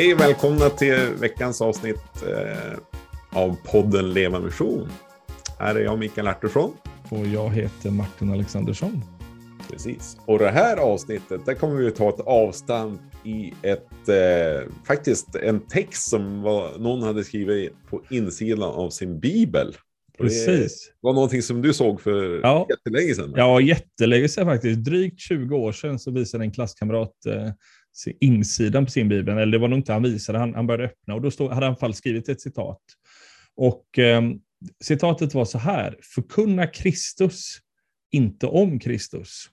Hej, 0.00 0.14
välkomna 0.14 0.70
till 0.70 1.08
veckans 1.20 1.60
avsnitt 1.60 2.22
eh, 2.28 2.78
av 3.30 3.56
podden 3.64 4.12
Leva 4.12 4.40
Mission. 4.40 4.88
Här 5.58 5.74
är 5.74 5.80
jag 5.80 5.98
Mikael 5.98 6.28
Artursson. 6.28 6.72
Och 7.10 7.26
jag 7.26 7.50
heter 7.50 7.90
Martin 7.90 8.32
Alexandersson. 8.32 9.04
Precis. 9.70 10.16
Och 10.26 10.38
det 10.38 10.50
här 10.50 10.76
avsnittet, 10.76 11.46
där 11.46 11.54
kommer 11.54 11.74
vi 11.74 11.90
ta 11.90 12.08
ett 12.08 12.20
avstamp 12.20 13.00
i 13.24 13.52
ett, 13.62 14.08
eh, 14.08 14.68
faktiskt 14.84 15.34
en 15.34 15.60
text 15.60 16.10
som 16.10 16.42
var, 16.42 16.78
någon 16.78 17.02
hade 17.02 17.24
skrivit 17.24 17.72
på 17.90 18.02
insidan 18.10 18.62
av 18.62 18.90
sin 18.90 19.20
bibel. 19.20 19.76
Precis. 20.18 20.86
Det 20.86 20.92
var 21.00 21.12
någonting 21.12 21.42
som 21.42 21.62
du 21.62 21.74
såg 21.74 22.00
för 22.00 22.40
ja. 22.42 22.66
jättelänge 22.70 23.14
sedan. 23.14 23.32
Ja, 23.36 23.60
jättelänge 23.60 24.28
sedan 24.28 24.46
faktiskt. 24.46 24.84
Drygt 24.84 25.20
20 25.20 25.56
år 25.56 25.72
sedan 25.72 25.98
så 25.98 26.10
visade 26.10 26.44
en 26.44 26.52
klasskamrat 26.52 27.26
eh, 27.26 27.50
insidan 28.06 28.84
på 28.84 28.90
sin 28.90 29.08
bibel. 29.08 29.38
Eller 29.38 29.52
det 29.52 29.58
var 29.58 29.68
nog 29.68 29.78
inte 29.78 29.92
han 29.92 30.02
visade, 30.02 30.38
han, 30.38 30.54
han 30.54 30.66
började 30.66 30.84
öppna 30.84 31.14
och 31.14 31.22
då 31.22 31.30
stod, 31.30 31.50
hade 31.52 31.66
han 31.66 31.76
fall 31.76 31.94
skrivit 31.94 32.28
ett 32.28 32.40
citat. 32.40 32.82
Och 33.56 33.98
eh, 33.98 34.22
citatet 34.84 35.34
var 35.34 35.44
så 35.44 35.58
här, 35.58 35.98
förkunna 36.14 36.66
Kristus, 36.66 37.58
inte 38.12 38.46
om 38.46 38.78
Kristus. 38.78 39.44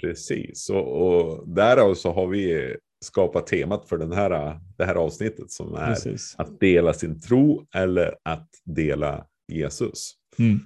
Precis, 0.00 0.70
och, 0.70 1.06
och 1.06 1.48
därav 1.48 1.94
så 1.94 2.12
har 2.12 2.26
vi 2.26 2.76
skapat 3.04 3.46
temat 3.46 3.88
för 3.88 3.98
den 3.98 4.12
här, 4.12 4.60
det 4.76 4.84
här 4.84 4.94
avsnittet 4.94 5.50
som 5.50 5.74
är 5.74 5.86
Precis. 5.86 6.34
att 6.38 6.60
dela 6.60 6.92
sin 6.92 7.20
tro 7.20 7.66
eller 7.74 8.14
att 8.22 8.48
dela 8.64 9.26
Jesus. 9.52 10.12
Mm. 10.38 10.60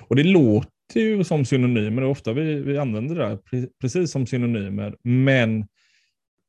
Och 0.00 0.16
det 0.16 0.24
låter 0.24 1.00
ju 1.00 1.24
som 1.24 1.44
synonymer, 1.44 2.02
och 2.02 2.10
ofta 2.10 2.32
vi, 2.32 2.54
vi 2.54 2.78
använder 2.78 3.14
det 3.14 3.68
precis 3.80 4.10
som 4.10 4.26
synonymer, 4.26 4.96
men 5.02 5.66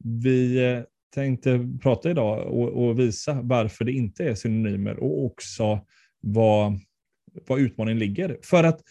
vi 0.04 0.72
eh, 0.74 0.84
tänkte 1.16 1.68
prata 1.82 2.10
idag 2.10 2.48
och, 2.48 2.70
och, 2.70 3.00
visa 3.00 3.42
varför 3.42 3.86
det 3.86 3.92
inte 3.92 4.24
är 4.24 4.36
synonymer 4.36 5.00
och 5.00 5.26
också 5.26 5.80
vad, 6.22 6.80
vad 7.48 7.60
utmaningen 7.60 8.00
ligger. 8.00 8.38
För 8.44 8.64
att 8.64 8.82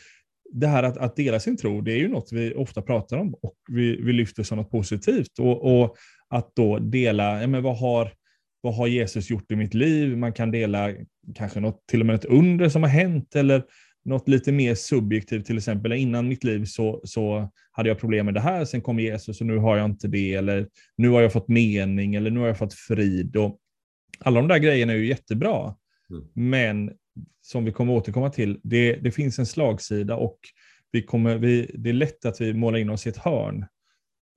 det 0.52 0.66
här 0.66 0.82
att, 0.82 0.96
att 0.96 1.16
dela 1.16 1.40
sin 1.40 1.56
tro, 1.56 1.80
det 1.80 1.92
är 1.92 1.98
ju 1.98 2.08
något 2.08 2.32
vi 2.32 2.54
ofta 2.54 2.82
pratar 2.82 3.16
om 3.16 3.34
och 3.34 3.56
vi, 3.68 4.00
vi 4.02 4.12
lyfter 4.12 4.42
som 4.42 4.58
något 4.58 4.70
positivt. 4.70 5.38
Och, 5.38 5.82
och 5.82 5.96
att 6.28 6.56
då 6.56 6.78
dela, 6.78 7.40
ja, 7.40 7.46
men 7.46 7.62
vad, 7.62 7.78
har, 7.78 8.12
vad 8.60 8.74
har 8.76 8.86
Jesus 8.86 9.30
gjort 9.30 9.52
i 9.52 9.56
mitt 9.56 9.74
liv? 9.74 10.18
Man 10.18 10.32
kan 10.32 10.50
dela 10.50 10.92
kanske 11.34 11.60
något, 11.60 11.86
till 11.86 12.00
och 12.00 12.06
med 12.06 12.14
ett 12.14 12.24
under 12.24 12.68
som 12.68 12.82
har 12.82 12.90
hänt 12.90 13.36
eller 13.36 13.64
något 14.04 14.28
lite 14.28 14.52
mer 14.52 14.74
subjektivt, 14.74 15.46
till 15.46 15.56
exempel 15.56 15.92
innan 15.92 16.28
mitt 16.28 16.44
liv 16.44 16.64
så, 16.64 17.00
så 17.04 17.52
hade 17.70 17.88
jag 17.88 17.98
problem 17.98 18.26
med 18.26 18.34
det 18.34 18.40
här, 18.40 18.64
sen 18.64 18.80
kom 18.80 19.00
Jesus 19.00 19.40
och 19.40 19.46
nu 19.46 19.56
har 19.56 19.76
jag 19.76 19.84
inte 19.84 20.08
det, 20.08 20.34
eller 20.34 20.68
nu 20.96 21.08
har 21.08 21.20
jag 21.20 21.32
fått 21.32 21.48
mening, 21.48 22.14
eller 22.14 22.30
nu 22.30 22.40
har 22.40 22.46
jag 22.46 22.58
fått 22.58 22.74
frid. 22.74 23.36
Och 23.36 23.58
alla 24.18 24.40
de 24.40 24.48
där 24.48 24.58
grejerna 24.58 24.92
är 24.92 24.96
ju 24.96 25.06
jättebra, 25.06 25.74
mm. 26.10 26.24
men 26.34 26.92
som 27.42 27.64
vi 27.64 27.72
kommer 27.72 27.92
återkomma 27.92 28.30
till, 28.30 28.60
det, 28.62 28.96
det 28.96 29.10
finns 29.10 29.38
en 29.38 29.46
slagsida 29.46 30.16
och 30.16 30.38
vi 30.92 31.02
kommer, 31.02 31.38
vi, 31.38 31.70
det 31.74 31.90
är 31.90 31.94
lätt 31.94 32.24
att 32.24 32.40
vi 32.40 32.54
målar 32.54 32.78
in 32.78 32.90
oss 32.90 33.06
i 33.06 33.10
ett 33.10 33.16
hörn 33.16 33.66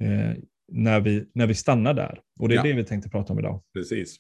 eh, 0.04 0.34
när, 0.72 1.00
vi, 1.00 1.26
när 1.34 1.48
vi 1.48 1.54
stannar 1.54 1.94
där. 1.94 2.20
Och 2.40 2.50
det 2.50 2.56
är 2.56 2.58
ja. 2.58 2.64
det 2.64 2.74
vi 2.74 2.84
tänkte 2.84 3.10
prata 3.10 3.34
om 3.34 3.40
idag. 3.40 3.64
Precis. 3.74 4.18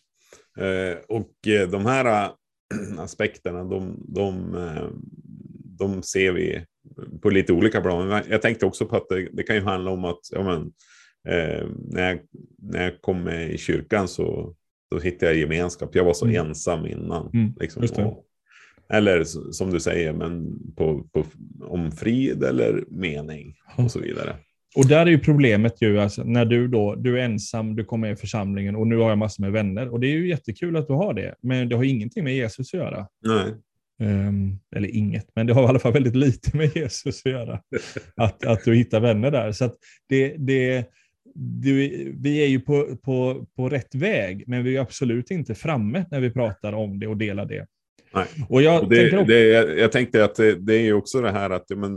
Eh, 0.58 0.98
och 1.08 1.48
eh, 1.48 1.70
de 1.70 1.86
här 1.86 2.26
äh, 2.26 2.32
aspekterna, 3.00 3.64
de, 3.64 4.06
de, 4.08 4.56
äh, 4.56 4.90
de 5.80 6.04
ser 6.04 6.32
vi 6.32 6.66
på 7.22 7.30
lite 7.30 7.54
olika 7.54 7.82
plan. 7.82 8.24
Jag 8.30 8.42
tänkte 8.42 8.66
också 8.66 8.86
på 8.86 8.96
att 8.96 9.10
det, 9.10 9.28
det 9.34 9.44
kan 9.44 9.56
ju 9.56 9.62
handla 9.62 9.92
om 9.92 10.06
att 10.06 10.20
ja, 10.32 10.44
men, 10.44 10.62
eh, 11.34 11.68
när, 11.92 12.10
jag, 12.10 12.20
när 12.58 12.84
jag 12.84 13.02
kom 13.02 13.30
i 13.30 13.58
kyrkan 13.58 14.08
så 14.08 14.56
då 14.92 15.00
hittade 15.00 15.32
jag 15.32 15.40
gemenskap. 15.40 15.96
Jag 15.96 16.04
var 16.04 16.14
så 16.14 16.26
mm. 16.26 16.46
ensam 16.48 16.86
innan. 16.86 17.30
Mm, 17.34 17.54
liksom, 17.60 18.06
och, 18.06 18.24
eller 18.90 19.24
som 19.52 19.72
du 19.72 19.80
säger, 19.80 20.14
men 20.14 20.60
på, 20.76 21.04
på, 21.14 21.26
om 21.62 21.92
frid 21.92 22.44
eller 22.44 22.84
mening 22.88 23.56
och 23.78 23.92
så 23.92 24.00
vidare. 24.00 24.36
Och 24.76 24.88
där 24.88 25.06
är 25.06 25.10
ju 25.10 25.20
problemet 25.20 25.82
ju, 25.82 26.00
alltså, 26.00 26.24
när 26.24 26.46
du 26.46 26.68
då, 26.68 26.96
du 26.96 27.20
är 27.20 27.24
ensam, 27.24 27.76
du 27.76 27.86
kommer 27.86 28.12
i 28.12 28.16
församlingen 28.16 28.76
och 28.76 28.88
nu 28.88 28.98
har 28.98 29.10
jag 29.10 29.18
massor 29.18 29.44
med 29.44 29.52
vänner. 29.52 29.90
Och 29.90 30.00
det 30.00 30.08
är 30.08 30.12
ju 30.12 30.30
jättekul 30.30 30.78
att 30.78 30.88
du 30.88 30.94
har 30.94 31.14
det, 31.14 31.36
men 31.42 31.70
det 31.70 31.76
har 31.76 31.84
ingenting 31.84 32.24
med 32.24 32.36
Jesus 32.36 32.74
att 32.74 32.80
göra. 32.80 33.08
Nej. 33.26 33.54
Um, 34.00 34.60
eller 34.76 34.96
inget, 34.96 35.28
men 35.36 35.48
det 35.48 35.54
har 35.54 35.64
i 35.64 35.66
alla 35.66 35.80
fall 35.80 35.94
väldigt 35.94 36.16
lite 36.16 36.58
med 36.58 36.76
Jesus 36.76 37.26
att 37.26 37.32
göra. 37.32 37.62
att, 38.16 38.46
att 38.46 38.64
du 38.64 38.76
hittar 38.76 39.00
vänner 39.00 39.32
där. 39.32 39.52
Så 39.52 39.72
det, 40.10 40.36
det, 40.38 40.86
du, 41.36 41.74
vi 42.20 42.44
är 42.44 42.48
ju 42.48 42.60
på, 42.60 42.98
på, 43.04 43.46
på 43.56 43.70
rätt 43.70 43.96
väg, 43.96 44.44
men 44.48 44.64
vi 44.64 44.78
är 44.78 44.82
absolut 44.82 45.32
inte 45.32 45.56
framme 45.56 46.06
när 46.12 46.20
vi 46.20 46.32
pratar 46.32 46.74
om 46.74 47.00
det 47.00 47.08
och 47.08 47.18
delar 47.18 47.46
det. 47.46 47.66
Nej. 48.14 48.26
Och 48.50 48.62
jag, 48.62 48.84
och 48.84 48.90
det, 48.90 48.96
tänkte 48.96 49.18
också... 49.18 49.28
det, 49.28 49.80
jag 49.80 49.92
tänkte 49.92 50.24
att 50.24 50.36
det, 50.36 50.56
det 50.56 50.76
är 50.76 50.94
också 50.94 51.22
det 51.22 51.32
här 51.32 51.50
att 51.50 51.70
men, 51.70 51.96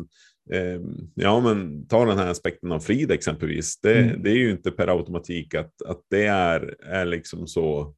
eh, 0.53 0.81
ja, 1.15 1.41
men 1.41 1.87
ta 1.87 2.05
den 2.05 2.19
här 2.19 2.31
aspekten 2.31 2.73
av 2.73 2.81
frid 2.81 3.11
exempelvis. 3.11 3.81
Det, 3.81 3.99
mm. 3.99 4.23
det 4.23 4.31
är 4.31 4.37
ju 4.37 4.51
inte 4.51 4.71
per 4.71 4.89
automatik 4.89 5.55
att, 5.55 5.83
att 5.83 6.01
det 6.11 6.27
är, 6.27 6.75
är 6.85 7.05
liksom 7.05 7.47
så. 7.47 7.95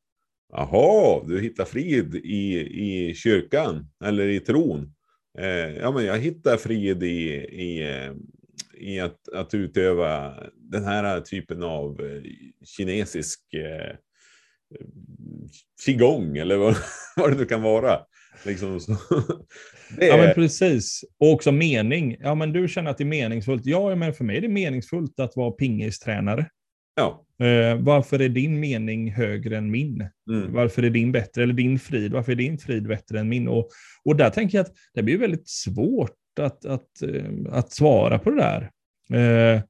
Jaha, 0.53 1.25
du 1.27 1.41
hittar 1.41 1.65
frid 1.65 2.15
i, 2.15 2.59
i 2.61 3.15
kyrkan 3.15 3.87
eller 4.05 4.29
i 4.29 4.41
tron. 4.41 4.95
Eh, 5.39 5.77
ja, 5.77 5.91
men 5.91 6.05
jag 6.05 6.19
hittar 6.19 6.57
frid 6.57 7.03
i, 7.03 7.29
i, 7.35 7.83
eh, 7.83 8.13
i 8.75 9.01
att, 9.01 9.29
att 9.29 9.55
utöva 9.55 10.35
den 10.55 10.85
här 10.85 11.21
typen 11.21 11.63
av 11.63 12.01
eh, 12.01 12.23
kinesisk 12.77 13.41
eh, 13.55 13.97
qigong 15.87 16.37
eller 16.37 16.57
vad, 16.57 16.77
vad 17.17 17.31
det 17.31 17.37
nu 17.37 17.45
kan 17.45 17.63
vara. 17.63 17.99
Liksom. 18.47 18.77
Är... 18.77 18.79
Ja, 20.07 20.17
men 20.17 20.35
precis. 20.35 21.05
Och 21.19 21.33
också 21.33 21.53
mening. 21.53 22.17
Ja, 22.21 22.35
men 22.35 22.53
du 22.53 22.69
känner 22.69 22.91
att 22.91 22.99
det 22.99 23.05
är 23.05 23.07
meningsfullt. 23.07 23.67
Ja, 23.67 23.95
men 23.95 24.15
för 24.15 24.25
mig 24.25 24.37
är 24.37 24.41
det 24.41 24.49
meningsfullt 24.49 25.21
att 25.21 25.37
vara 25.37 25.51
pingistränare. 25.51 26.47
Ja. 26.95 27.27
Uh, 27.43 27.83
varför 27.83 28.23
är 28.23 28.29
din 28.29 28.61
mening 28.61 29.13
högre 29.13 29.57
än 29.57 29.71
min? 29.71 30.07
Mm. 30.31 30.53
Varför 30.53 30.83
är 30.83 30.91
din 30.91 31.13
bättre? 31.13 31.43
Eller 31.43 31.55
din 31.55 31.79
frid, 31.79 32.13
varför 32.13 32.33
är 32.33 32.37
din 32.37 32.59
frid 32.59 32.89
bättre 32.89 33.21
än 33.21 33.29
min? 33.29 33.49
Och, 33.49 33.69
och 34.05 34.17
där 34.17 34.31
tänker 34.31 34.59
jag 34.59 34.65
att 34.65 34.73
det 34.95 35.03
blir 35.03 35.19
väldigt 35.19 35.49
svårt 35.49 36.17
att, 36.41 36.65
att, 36.65 36.89
uh, 37.05 37.25
att 37.51 37.73
svara 37.73 38.19
på 38.19 38.31
det 38.31 38.37
där. 38.37 38.71
Uh, 39.55 39.63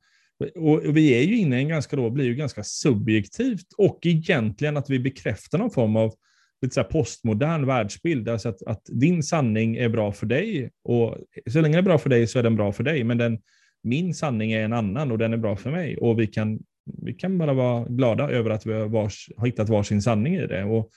och 0.57 0.97
vi 0.97 1.15
är 1.15 1.23
ju 1.23 1.37
inne 1.37 1.59
i 1.59 1.63
en 1.63 1.69
ganska, 1.69 1.97
då, 1.97 2.11
blir 2.11 2.25
ju 2.25 2.35
ganska 2.35 2.63
subjektivt 2.65 3.73
och 3.79 3.99
egentligen 4.03 4.77
att 4.77 4.91
vi 4.91 4.99
bekräftar 4.99 5.59
någon 5.59 5.71
form 5.71 5.97
av 5.97 6.15
lite 6.63 6.75
så 6.75 6.85
postmodern 6.85 7.67
världsbild. 7.67 8.29
Alltså 8.29 8.49
att, 8.49 8.63
att, 8.63 8.83
din 8.87 9.23
sanning 9.23 9.77
är 9.77 9.89
bra 9.89 10.13
för 10.13 10.27
dig 10.27 10.71
och 10.85 11.17
så 11.51 11.61
länge 11.61 11.77
den 11.77 11.85
är 11.85 11.89
bra 11.89 11.99
för 11.99 12.11
dig 12.11 12.27
så 12.27 12.39
är 12.39 12.43
den 12.43 12.57
bra 12.57 12.73
för 12.73 12.85
dig. 12.85 13.05
Men 13.05 13.19
den, 13.19 13.39
min 13.83 14.15
sanning 14.15 14.53
är 14.53 14.65
en 14.65 14.73
annan 14.73 15.13
och 15.13 15.19
den 15.19 15.33
är 15.33 15.37
bra 15.37 15.57
för 15.57 15.71
mig. 15.71 15.97
Och 15.97 16.21
vi 16.21 16.27
kan, 16.27 16.61
vi 16.85 17.15
kan 17.15 17.39
bara 17.39 17.53
vara 17.53 17.85
glada 17.85 18.31
över 18.31 18.51
att 18.51 18.67
vi 18.67 18.73
har, 18.73 18.89
vars, 18.89 19.31
har 19.37 19.47
hittat 19.47 19.69
varsin 19.69 20.03
sanning 20.03 20.35
i 20.35 20.47
det. 20.47 20.65
Och, 20.65 20.91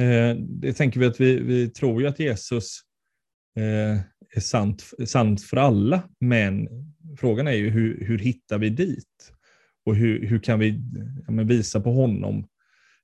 eh, 0.00 0.36
det 0.36 0.72
tänker 0.72 1.00
vi 1.00 1.06
att 1.06 1.20
vi, 1.20 1.40
vi 1.40 1.70
tror 1.70 2.02
ju 2.02 2.08
att 2.08 2.20
Jesus 2.20 2.80
eh, 3.56 3.98
är 4.36 4.40
sant, 4.40 4.90
sant 5.06 5.42
för 5.42 5.56
alla, 5.56 6.02
men 6.20 6.68
frågan 7.18 7.46
är 7.46 7.52
ju 7.52 7.70
hur, 7.70 8.04
hur 8.04 8.18
hittar 8.18 8.58
vi 8.58 8.70
dit? 8.70 9.32
Och 9.86 9.96
hur, 9.96 10.26
hur 10.26 10.38
kan 10.38 10.58
vi 10.58 10.80
ja, 11.26 11.42
visa 11.44 11.80
på 11.80 11.92
honom 11.92 12.46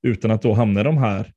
utan 0.02 0.30
att 0.30 0.42
då 0.42 0.52
hamna 0.52 0.80
i 0.80 0.84
de 0.84 0.98
här 0.98 1.32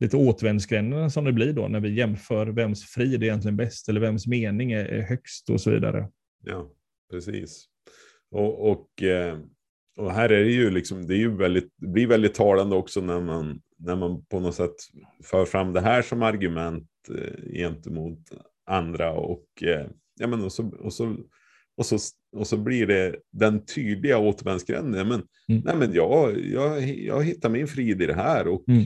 lite 0.00 0.16
återvändsgränderna 0.16 1.10
som 1.10 1.24
det 1.24 1.32
blir 1.32 1.52
då 1.52 1.68
när 1.68 1.80
vi 1.80 1.94
jämför 1.94 2.46
vems 2.46 2.84
frid 2.84 3.22
är 3.22 3.26
egentligen 3.26 3.56
bäst 3.56 3.88
eller 3.88 4.00
vems 4.00 4.26
mening 4.26 4.72
är, 4.72 4.84
är 4.84 5.02
högst 5.02 5.50
och 5.50 5.60
så 5.60 5.70
vidare. 5.70 6.08
Ja, 6.44 6.70
precis. 7.10 7.64
Och, 8.30 8.70
och, 8.70 9.02
eh, 9.02 9.38
och 9.98 10.12
här 10.12 10.28
är 10.28 10.44
det 10.44 10.50
ju 10.50 10.70
liksom, 10.70 11.06
det, 11.06 11.14
är 11.14 11.18
ju 11.18 11.36
väldigt, 11.36 11.72
det 11.76 11.88
blir 11.88 12.06
väldigt 12.06 12.34
talande 12.34 12.76
också 12.76 13.00
när 13.00 13.20
man, 13.20 13.60
när 13.76 13.96
man 13.96 14.24
på 14.24 14.40
något 14.40 14.54
sätt 14.54 14.74
för 15.24 15.44
fram 15.44 15.72
det 15.72 15.80
här 15.80 16.02
som 16.02 16.22
argument 16.22 16.88
eh, 17.10 17.52
gentemot 17.52 18.18
andra 18.66 19.12
och, 19.12 19.62
eh, 19.62 19.86
ja, 20.20 20.26
men 20.26 20.44
och, 20.44 20.52
så, 20.52 20.68
och, 20.68 20.92
så, 20.92 21.16
och, 21.76 21.86
så, 21.86 21.98
och 22.32 22.46
så 22.46 22.56
blir 22.56 22.86
det 22.86 23.16
den 23.30 23.64
tydliga 23.64 24.18
återvändsgränden. 24.18 25.08
Men, 25.08 25.22
mm. 25.48 25.62
nej, 25.64 25.76
men 25.76 25.92
jag, 25.92 26.40
jag, 26.44 26.82
jag 26.82 27.24
hittar 27.24 27.48
min 27.48 27.66
frid 27.66 28.02
i 28.02 28.06
det 28.06 28.14
här 28.14 28.48
och 28.48 28.68
mm 28.68 28.84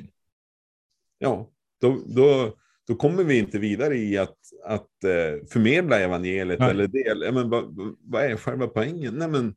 ja, 1.23 1.51
då, 1.81 2.03
då, 2.07 2.57
då 2.87 2.95
kommer 2.95 3.25
vi 3.25 3.39
inte 3.39 3.59
vidare 3.59 3.97
i 3.97 4.19
att, 4.19 4.39
att 4.65 5.05
eh, 5.05 5.47
förmedla 5.49 5.99
evangeliet 5.99 6.59
nej. 6.59 6.71
eller 6.71 6.87
del. 6.87 7.33
Men 7.33 7.51
vad, 7.51 7.97
vad 8.01 8.23
är 8.23 8.37
själva 8.37 8.67
poängen? 8.67 9.15
Nej, 9.15 9.29
men 9.29 9.55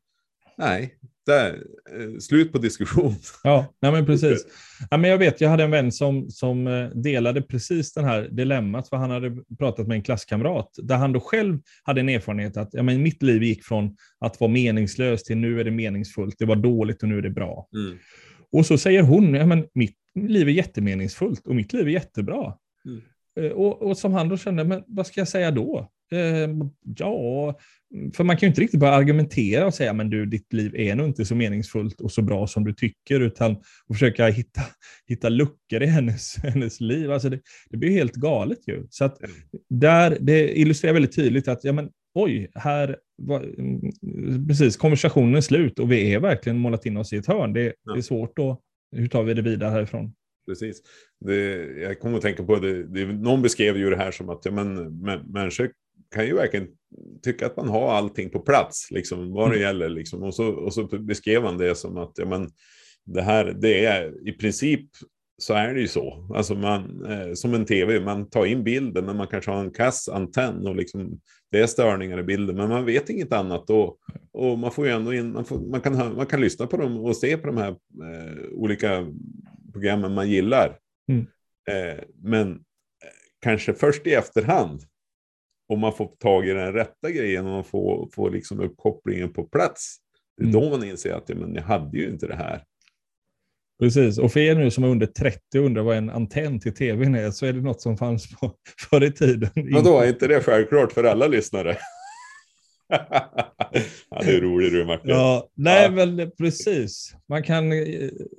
nej, 0.58 0.98
där, 1.26 1.54
eh, 1.92 2.18
slut 2.18 2.52
på 2.52 2.58
diskussion. 2.58 3.14
Ja, 3.44 3.74
nej 3.82 3.92
men 3.92 4.06
precis. 4.06 4.46
Ja, 4.90 4.96
men 4.96 5.10
jag 5.10 5.18
vet, 5.18 5.40
jag 5.40 5.48
hade 5.48 5.64
en 5.64 5.70
vän 5.70 5.92
som, 5.92 6.30
som 6.30 6.66
eh, 6.66 6.88
delade 6.88 7.42
precis 7.42 7.92
den 7.92 8.04
här 8.04 8.28
dilemmat, 8.30 8.88
för 8.88 8.96
han 8.96 9.10
hade 9.10 9.36
pratat 9.58 9.86
med 9.86 9.94
en 9.94 10.02
klasskamrat, 10.02 10.70
där 10.82 10.96
han 10.96 11.12
då 11.12 11.20
själv 11.20 11.58
hade 11.82 12.00
en 12.00 12.08
erfarenhet 12.08 12.56
att 12.56 12.68
ja, 12.72 12.82
men 12.82 13.02
mitt 13.02 13.22
liv 13.22 13.42
gick 13.42 13.64
från 13.64 13.96
att 14.20 14.40
vara 14.40 14.50
meningslöst 14.50 15.26
till 15.26 15.36
nu 15.36 15.60
är 15.60 15.64
det 15.64 15.70
meningsfullt, 15.70 16.34
det 16.38 16.44
var 16.44 16.56
dåligt 16.56 17.02
och 17.02 17.08
nu 17.08 17.18
är 17.18 17.22
det 17.22 17.30
bra. 17.30 17.68
Mm. 17.74 17.98
Och 18.52 18.66
så 18.66 18.78
säger 18.78 19.02
hon, 19.02 19.34
ja, 19.34 19.46
men 19.46 19.66
mitt 19.74 19.96
liv 20.14 20.48
är 20.48 20.52
jättemeningsfullt 20.52 21.46
och 21.46 21.54
mitt 21.54 21.72
liv 21.72 21.86
är 21.86 21.90
jättebra. 21.90 22.54
Mm. 22.84 23.02
Eh, 23.40 23.52
och, 23.52 23.82
och, 23.82 23.98
som 23.98 24.12
han 24.12 24.28
då 24.28 24.36
kände, 24.36 24.64
men 24.64 24.82
vad 24.86 25.06
ska 25.06 25.20
jag 25.20 25.28
säga 25.28 25.50
då? 25.50 25.90
Eh, 26.12 26.48
ja, 26.96 27.58
för 28.14 28.24
man 28.24 28.36
kan 28.36 28.46
ju 28.46 28.48
inte 28.48 28.60
riktigt 28.60 28.80
börja 28.80 28.92
argumentera 28.92 29.66
och 29.66 29.74
säga, 29.74 29.92
men 29.92 30.10
du, 30.10 30.26
ditt 30.26 30.52
liv 30.52 30.74
är 30.76 30.94
nog 30.94 31.06
inte 31.06 31.24
så 31.24 31.34
meningsfullt 31.34 32.00
och 32.00 32.12
så 32.12 32.22
bra 32.22 32.46
som 32.46 32.64
du 32.64 32.72
tycker, 32.72 33.20
utan 33.20 33.52
att 33.52 33.96
försöka 33.96 34.26
hitta, 34.26 34.60
hitta 35.06 35.28
luckor 35.28 35.82
i 35.82 35.86
hennes, 35.86 36.36
hennes 36.42 36.80
liv. 36.80 37.12
Alltså 37.12 37.28
det, 37.28 37.40
det 37.70 37.76
blir 37.76 37.90
helt 37.90 38.14
galet 38.14 38.68
ju. 38.68 38.86
Så 38.90 39.04
att 39.04 39.18
där, 39.68 40.18
det 40.20 40.58
illustrerar 40.58 40.94
väldigt 40.94 41.16
tydligt 41.16 41.48
att, 41.48 41.64
ja 41.64 41.72
men 41.72 41.90
oj, 42.14 42.50
här 42.54 42.96
var, 43.16 43.40
mm, 43.40 44.48
precis, 44.48 44.76
konversationen 44.76 45.34
är 45.34 45.40
slut 45.40 45.78
och 45.78 45.92
vi 45.92 46.14
är 46.14 46.20
verkligen 46.20 46.58
målat 46.58 46.86
in 46.86 46.96
oss 46.96 47.12
i 47.12 47.16
ett 47.16 47.26
hörn. 47.26 47.52
Det, 47.52 47.74
ja. 47.82 47.92
det 47.92 48.00
är 48.00 48.02
svårt 48.02 48.38
att, 48.38 48.60
hur 48.96 49.08
tar 49.08 49.22
vi 49.22 49.34
det 49.34 49.42
vidare 49.42 49.70
härifrån? 49.70 50.12
Precis. 50.48 50.82
Det, 51.24 51.66
jag 51.82 52.00
kommer 52.00 52.16
att 52.16 52.22
tänka 52.22 52.44
på 52.44 52.56
det, 52.56 52.86
det, 52.86 53.06
någon 53.06 53.42
beskrev 53.42 53.76
ju 53.76 53.90
det 53.90 53.96
här 53.96 54.10
som 54.10 54.28
att 54.28 54.44
ja, 54.44 54.50
men, 54.50 54.74
människor 55.32 55.70
kan 56.10 56.26
ju 56.26 56.34
verkligen 56.34 56.68
tycka 57.22 57.46
att 57.46 57.56
man 57.56 57.68
har 57.68 57.92
allting 57.92 58.30
på 58.30 58.38
plats, 58.40 58.90
liksom, 58.90 59.32
vad 59.32 59.50
det 59.50 59.56
mm. 59.56 59.60
gäller. 59.60 59.88
Liksom. 59.88 60.22
Och, 60.22 60.34
så, 60.34 60.48
och 60.48 60.74
så 60.74 60.84
beskrev 60.84 61.42
han 61.42 61.58
det 61.58 61.74
som 61.74 61.96
att 61.96 62.12
ja, 62.14 62.26
men, 62.26 62.50
det 63.06 63.22
här, 63.22 63.56
det 63.60 63.84
är 63.84 64.28
i 64.28 64.32
princip 64.32 64.90
så 65.38 65.54
är 65.54 65.74
det 65.74 65.80
ju 65.80 65.88
så. 65.88 66.28
Alltså 66.34 66.54
man, 66.54 67.04
eh, 67.04 67.32
som 67.32 67.54
en 67.54 67.64
tv, 67.64 68.00
man 68.00 68.30
tar 68.30 68.46
in 68.46 68.64
bilden 68.64 69.04
men 69.04 69.16
man 69.16 69.26
kanske 69.26 69.50
har 69.50 69.60
en 69.60 69.70
kass 69.70 70.08
antenn 70.08 70.66
och 70.66 70.76
liksom, 70.76 71.20
det 71.50 71.60
är 71.60 71.66
störningar 71.66 72.18
i 72.18 72.22
bilden 72.22 72.56
men 72.56 72.68
man 72.68 72.84
vet 72.84 73.10
inget 73.10 73.32
annat. 73.32 73.70
Och, 73.70 73.98
och 74.32 74.58
man, 74.58 74.72
får 74.72 74.86
ju 74.86 74.92
ändå 74.92 75.14
in, 75.14 75.32
man, 75.32 75.44
får, 75.44 75.58
man, 75.58 75.80
kan, 75.80 76.16
man 76.16 76.26
kan 76.26 76.40
lyssna 76.40 76.66
på 76.66 76.76
dem 76.76 76.96
och 76.96 77.16
se 77.16 77.36
på 77.36 77.46
de 77.46 77.56
här 77.56 77.70
eh, 77.70 78.48
olika 78.52 79.06
programmen 79.72 80.14
man 80.14 80.30
gillar. 80.30 80.78
Mm. 81.08 81.26
Eh, 81.70 82.04
men 82.22 82.52
eh, 82.52 82.58
kanske 83.40 83.74
först 83.74 84.06
i 84.06 84.12
efterhand 84.12 84.82
om 85.68 85.80
man 85.80 85.92
får 85.92 86.06
tag 86.06 86.48
i 86.48 86.52
den 86.52 86.72
rätta 86.72 87.10
grejen 87.10 87.46
och 87.46 87.52
man 87.52 87.64
får, 87.64 88.08
får 88.12 88.30
liksom 88.30 88.60
uppkopplingen 88.60 89.32
på 89.32 89.44
plats. 89.44 89.96
Det 90.36 90.44
är 90.44 90.48
mm. 90.48 90.60
då 90.60 90.70
man 90.70 90.88
inser 90.88 91.12
att 91.12 91.28
ja, 91.28 91.34
men 91.34 91.54
jag 91.54 91.62
hade 91.62 91.98
ju 91.98 92.08
inte 92.08 92.26
det 92.26 92.36
här. 92.36 92.62
Precis, 93.78 94.18
och 94.18 94.32
för 94.32 94.40
er 94.40 94.54
nu 94.54 94.70
som 94.70 94.84
är 94.84 94.88
under 94.88 95.06
30 95.06 95.40
och 95.58 95.64
undrar 95.64 95.82
vad 95.82 95.96
en 95.96 96.10
antenn 96.10 96.60
till 96.60 96.74
tvn 96.74 97.14
är, 97.14 97.30
så 97.30 97.46
är 97.46 97.52
det 97.52 97.60
något 97.60 97.80
som 97.80 97.96
fanns 97.96 98.30
på, 98.30 98.54
förr 98.90 99.04
i 99.04 99.12
tiden. 99.12 99.50
Vadå, 99.54 100.00
är 100.00 100.08
inte 100.08 100.26
det 100.26 100.40
självklart 100.40 100.92
för 100.92 101.04
alla 101.04 101.26
lyssnare? 101.26 101.76
ja, 104.10 104.20
det 104.20 104.36
är 104.36 104.40
roligt 104.40 104.72
du 104.72 104.84
Martin. 104.84 105.10
Ja, 105.10 105.48
nej, 105.54 105.82
ja. 105.82 106.06
men 106.06 106.30
precis. 106.38 107.14
Man 107.28 107.42
kan, 107.42 107.72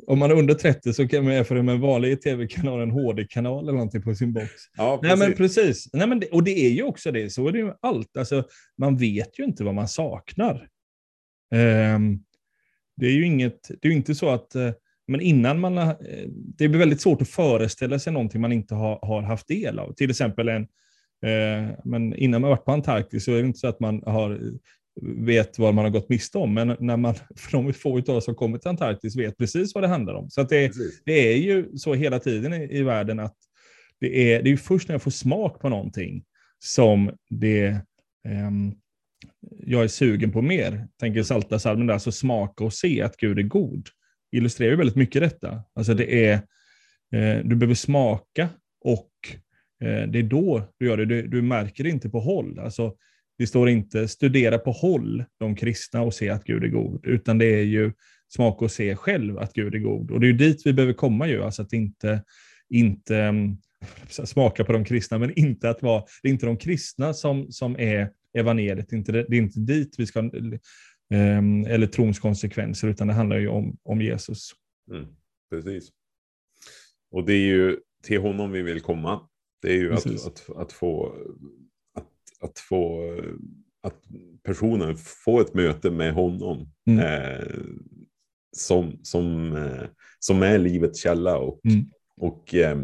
om 0.08 0.20
man 0.20 0.32
är 0.32 0.36
under 0.36 0.54
30 0.54 0.94
så 0.94 1.08
kan 1.08 1.24
man 1.24 1.34
jämföra 1.34 1.64
med 1.64 1.76
en 1.76 1.82
vanlig 1.82 2.22
tv-kanal, 2.22 2.82
en 2.82 2.92
HD-kanal 2.92 3.64
eller 3.64 3.74
någonting 3.74 4.02
på 4.02 4.16
sin 4.16 4.34
box. 4.34 4.52
Ja, 4.78 4.98
precis. 4.98 5.20
Nej, 5.20 5.28
men 5.28 5.38
precis. 5.38 5.94
Nej, 5.94 6.08
men 6.08 6.20
det, 6.20 6.28
och 6.28 6.44
det 6.44 6.66
är 6.66 6.70
ju 6.70 6.84
också 6.84 7.12
det, 7.12 7.30
så 7.30 7.48
är 7.48 7.52
det 7.52 7.60
ju 7.60 7.72
allt. 7.82 8.18
Alltså, 8.18 8.44
man 8.78 8.98
vet 8.98 9.40
ju 9.40 9.44
inte 9.44 9.64
vad 9.64 9.76
man 9.76 9.88
saknar. 9.88 10.68
Um, 11.96 12.24
det 12.98 13.06
är 13.06 13.12
ju 13.12 13.26
inget, 13.26 13.72
det 13.82 13.88
är 13.88 13.92
inte 13.92 14.16
så 14.16 14.30
att 14.30 14.56
uh, 14.56 14.72
men 15.08 15.22
innan 15.22 15.60
man 15.60 15.78
har, 15.78 15.90
eh, 15.90 16.28
det 16.30 16.68
blir 16.68 16.80
väldigt 16.80 17.02
svårt 17.02 17.22
att 17.22 17.30
föreställa 17.30 18.00
sig 18.00 18.14
någonting 18.14 18.42
man 18.42 18.52
inte 18.52 18.76
har, 18.76 19.00
har 19.02 19.22
haft 19.22 19.48
del 19.48 19.80
av. 19.80 19.94
Till 19.94 20.10
exempel 20.10 20.48
en, 20.48 20.62
eh, 20.62 20.68
men 21.84 22.16
innan 22.16 22.42
man 22.42 22.50
varit 22.50 22.66
på 22.66 22.72
Antarktis 22.72 23.26
så 23.26 23.32
är 23.32 23.42
det 23.42 23.48
inte 23.48 23.60
så 23.60 23.68
att 23.68 23.80
man 23.80 24.04
har, 24.06 24.40
vet 25.26 25.60
vad 25.60 25.74
man 25.74 25.86
har 25.86 25.90
gått 25.90 26.10
miste 26.10 26.38
om. 26.38 26.54
Men 26.54 26.76
när 26.80 26.98
man, 26.98 27.16
för 27.36 27.52
de 27.52 27.74
få 27.74 27.98
av 27.98 28.10
oss 28.10 28.26
som 28.26 28.36
kommer 28.36 28.58
till 28.58 28.70
Antarktis 28.70 29.16
vet 29.16 29.38
precis 29.38 29.76
vad 29.76 29.84
det 29.84 29.88
handlar 29.88 30.14
om. 30.14 30.30
Så 30.30 30.44
det, 30.44 30.72
det, 31.06 31.34
är 31.34 31.38
ju 31.38 31.78
så 31.78 31.94
hela 31.94 32.20
tiden 32.20 32.54
i, 32.54 32.78
i 32.78 32.84
världen 32.84 33.20
att 33.20 33.36
det 34.00 34.34
är, 34.34 34.44
det 34.44 34.52
är 34.52 34.58
först 34.58 34.88
när 34.88 34.94
jag 34.94 35.02
får 35.02 35.12
smak 35.12 35.60
på 35.60 35.70
någonting 35.70 36.24
som 36.60 37.12
det 37.30 37.82
um, 38.48 38.76
jag 39.60 39.84
är 39.84 39.88
sugen 39.88 40.32
på 40.32 40.42
mer. 40.42 40.88
Tänker 41.00 41.24
salta 41.24 41.60
salmen 41.60 41.88
där, 41.88 41.98
så 41.98 42.12
smaka 42.12 42.64
och 42.64 42.74
se 42.74 43.02
att 43.02 43.18
Gud 43.18 43.40
är 43.40 43.44
god 43.44 43.90
illustrerar 44.32 44.72
ju 44.72 44.78
väldigt 44.78 44.96
mycket 44.96 45.22
detta. 45.22 45.64
Alltså 45.74 45.94
det 45.94 46.26
är, 46.26 46.34
eh, 47.14 47.44
du 47.44 47.56
behöver 47.56 47.76
smaka 47.76 48.50
och 48.82 49.12
eh, 49.30 49.40
Eh, 49.82 50.08
det 50.08 50.20
är 50.20 50.24
då 50.24 50.74
du 50.78 50.86
gör 50.86 50.98
det. 50.98 51.06
Du, 51.06 51.28
du, 51.28 51.42
märker 51.42 51.84
det 51.84 51.90
inte 51.90 52.10
på 52.10 52.20
håll. 52.20 52.60
Alltså, 52.60 52.96
det 53.38 53.48
står 53.48 53.70
inte 53.70 54.08
studera 54.08 54.58
på 54.58 54.72
håll 54.72 55.24
de 55.40 55.56
kristna 55.56 56.02
och 56.02 56.14
se 56.14 56.30
att 56.30 56.44
Gud 56.44 56.64
är 56.64 56.68
god, 56.68 57.06
utan 57.06 57.38
det 57.38 57.46
är 57.46 57.64
ju 57.64 57.92
smaka 58.28 58.66
och 58.66 58.72
se 58.72 58.96
själv 58.96 59.38
att 59.38 59.54
Gud 59.54 59.76
är 59.76 59.80
god. 59.80 60.12
Och 60.12 60.20
det 60.20 60.26
är 60.26 60.32
ju 60.32 60.38
dit 60.38 60.62
vi 60.66 60.74
behöver 60.74 60.94
komma 60.94 61.28
ju, 61.28 61.44
alltså 61.44 61.62
att 61.62 61.74
inte, 61.74 62.24
inte 62.70 63.18
mm, 63.18 63.58
smaka 64.08 64.64
på 64.64 64.74
de 64.74 64.86
kristna, 64.86 65.18
men 65.18 65.40
inte 65.40 65.70
att 65.70 65.82
vara, 65.82 66.04
det 66.22 66.30
är 66.30 66.32
inte 66.32 66.46
de 66.46 66.58
kristna 66.58 67.14
som, 67.14 67.52
som 67.52 67.80
är 67.80 68.10
evangeliet, 68.38 68.92
inte, 68.92 69.12
det 69.12 69.20
är 69.20 69.42
inte 69.42 69.60
dit 69.60 69.96
vi 69.98 70.06
ska 70.06 70.20
ehm, 71.14 71.66
eller 71.66 71.88
trons 71.88 72.20
konsekvenser, 72.20 72.88
utan 72.88 73.08
det 73.08 73.14
handlar 73.14 73.38
ju 73.38 73.48
om, 73.48 73.78
om 73.84 74.02
Jesus. 74.02 74.52
Mm, 74.92 75.06
precis. 75.50 75.90
Och 77.12 77.26
det 77.26 77.34
är 77.34 77.48
ju 77.48 77.78
till 78.04 78.22
honom 78.22 78.52
vi 78.52 78.62
vill 78.62 78.82
komma. 78.82 79.28
Det 79.62 79.68
är 79.68 79.78
ju 79.78 79.94
att, 79.94 80.06
att, 80.06 80.50
att, 80.58 80.72
få 80.72 81.16
att, 81.96 82.06
att 82.42 82.60
få 82.60 83.02
att 83.82 84.04
personen 84.44 84.96
får 84.98 85.42
ett 85.42 85.54
möte 85.54 85.92
med 85.92 86.14
honom 86.14 86.72
mm. 86.88 87.00
eh, 87.00 87.48
som, 88.58 89.00
som, 89.04 89.56
eh, 89.56 89.88
som 90.20 90.44
är 90.44 90.58
livets 90.58 91.04
källa. 91.04 91.38
Och, 91.38 91.60
mm. 91.66 91.86
och 92.18 92.56
eh, 92.56 92.78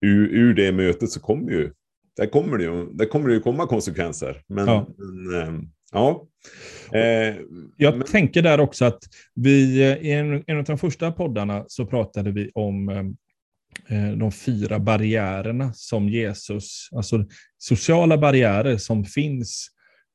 ur, 0.00 0.28
ur 0.28 0.54
det 0.54 0.72
mötet 0.72 1.10
så 1.10 1.20
kommer 1.20 1.52
ju, 1.52 1.72
där 2.16 2.26
kommer 2.26 2.58
det 2.58 2.64
ju, 2.64 2.92
där 2.92 3.06
kommer 3.06 3.28
det 3.28 3.34
ju 3.34 3.40
komma 3.40 3.66
konsekvenser. 3.66 4.42
Men, 4.46 4.66
ja. 4.66 4.86
men 4.98 5.34
eh, 5.34 5.68
Ja. 5.92 6.28
Eh, 6.92 7.34
jag 7.76 7.98
men... 7.98 8.06
tänker 8.06 8.42
där 8.42 8.60
också 8.60 8.84
att 8.84 8.98
vi, 9.34 9.82
i 9.82 10.12
en, 10.12 10.44
en 10.46 10.58
av 10.58 10.64
de 10.64 10.78
första 10.78 11.12
poddarna 11.12 11.64
så 11.68 11.86
pratade 11.86 12.30
vi 12.32 12.50
om 12.54 12.88
eh, 12.88 13.02
Eh, 13.88 14.10
de 14.10 14.32
fyra 14.32 14.78
barriärerna 14.78 15.72
som 15.72 16.08
Jesus, 16.08 16.88
alltså 16.92 17.24
sociala 17.58 18.18
barriärer 18.18 18.76
som 18.76 19.04
finns 19.04 19.68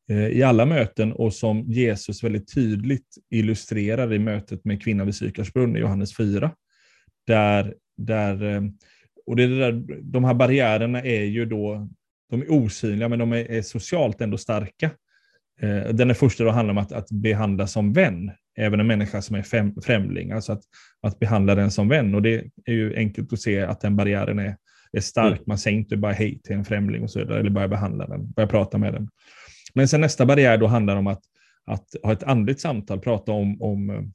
eh, 0.09 0.27
i 0.27 0.43
alla 0.43 0.65
möten 0.65 1.13
och 1.13 1.33
som 1.33 1.71
Jesus 1.71 2.23
väldigt 2.23 2.53
tydligt 2.53 3.07
illustrerar 3.29 4.13
i 4.13 4.19
mötet 4.19 4.65
med 4.65 4.83
kvinnan 4.83 5.05
vid 5.05 5.15
Sykars 5.15 5.53
brunn 5.53 5.75
i 5.75 5.79
Johannes 5.79 6.17
4. 6.17 6.51
Där, 7.27 7.75
där, 7.97 8.43
eh, 8.43 8.61
och 9.25 9.35
det 9.35 9.59
där, 9.59 9.83
de 10.01 10.23
här 10.23 10.33
barriärerna 10.33 11.01
är 11.01 11.23
ju 11.23 11.45
då, 11.45 11.89
de 12.29 12.41
är 12.41 12.51
osynliga 12.51 13.09
men 13.09 13.19
de 13.19 13.33
är, 13.33 13.51
är 13.51 13.61
socialt 13.61 14.21
ändå 14.21 14.37
starka. 14.37 14.91
Den 15.91 16.09
är 16.09 16.13
första 16.13 16.43
då 16.43 16.49
handlar 16.49 16.71
om 16.71 16.77
att, 16.77 16.91
att 16.91 17.11
behandla 17.11 17.67
som 17.67 17.93
vän, 17.93 18.31
även 18.57 18.79
en 18.79 18.87
människa 18.87 19.21
som 19.21 19.35
är 19.35 19.43
fem, 19.43 19.73
främling. 19.81 20.31
Alltså 20.31 20.53
att, 20.53 20.61
att 21.01 21.19
behandla 21.19 21.55
den 21.55 21.71
som 21.71 21.87
vän. 21.87 22.15
Och 22.15 22.21
det 22.21 22.43
är 22.65 22.73
ju 22.73 22.95
enkelt 22.95 23.33
att 23.33 23.39
se 23.39 23.61
att 23.61 23.81
den 23.81 23.95
barriären 23.95 24.39
är, 24.39 24.57
är 24.91 24.99
stark. 25.01 25.33
Mm. 25.33 25.43
Man 25.47 25.57
säger 25.57 25.77
inte 25.77 25.97
bara 25.97 26.11
hej 26.11 26.39
till 26.43 26.55
en 26.55 26.65
främling 26.65 27.03
och 27.03 27.11
så 27.11 27.19
vidare, 27.19 27.39
eller 27.39 27.49
börja 27.49 27.67
behandla 27.67 28.07
den, 28.07 28.31
börja 28.31 28.47
prata 28.47 28.77
med 28.77 28.93
den. 28.93 29.09
Men 29.73 29.87
sen 29.87 30.01
nästa 30.01 30.25
barriär 30.25 30.57
då 30.57 30.67
handlar 30.67 30.95
om 30.95 31.07
att, 31.07 31.21
att 31.65 31.85
ha 32.03 32.13
ett 32.13 32.23
andligt 32.23 32.59
samtal, 32.59 32.99
prata 32.99 33.31
om, 33.31 33.61
om, 33.61 34.11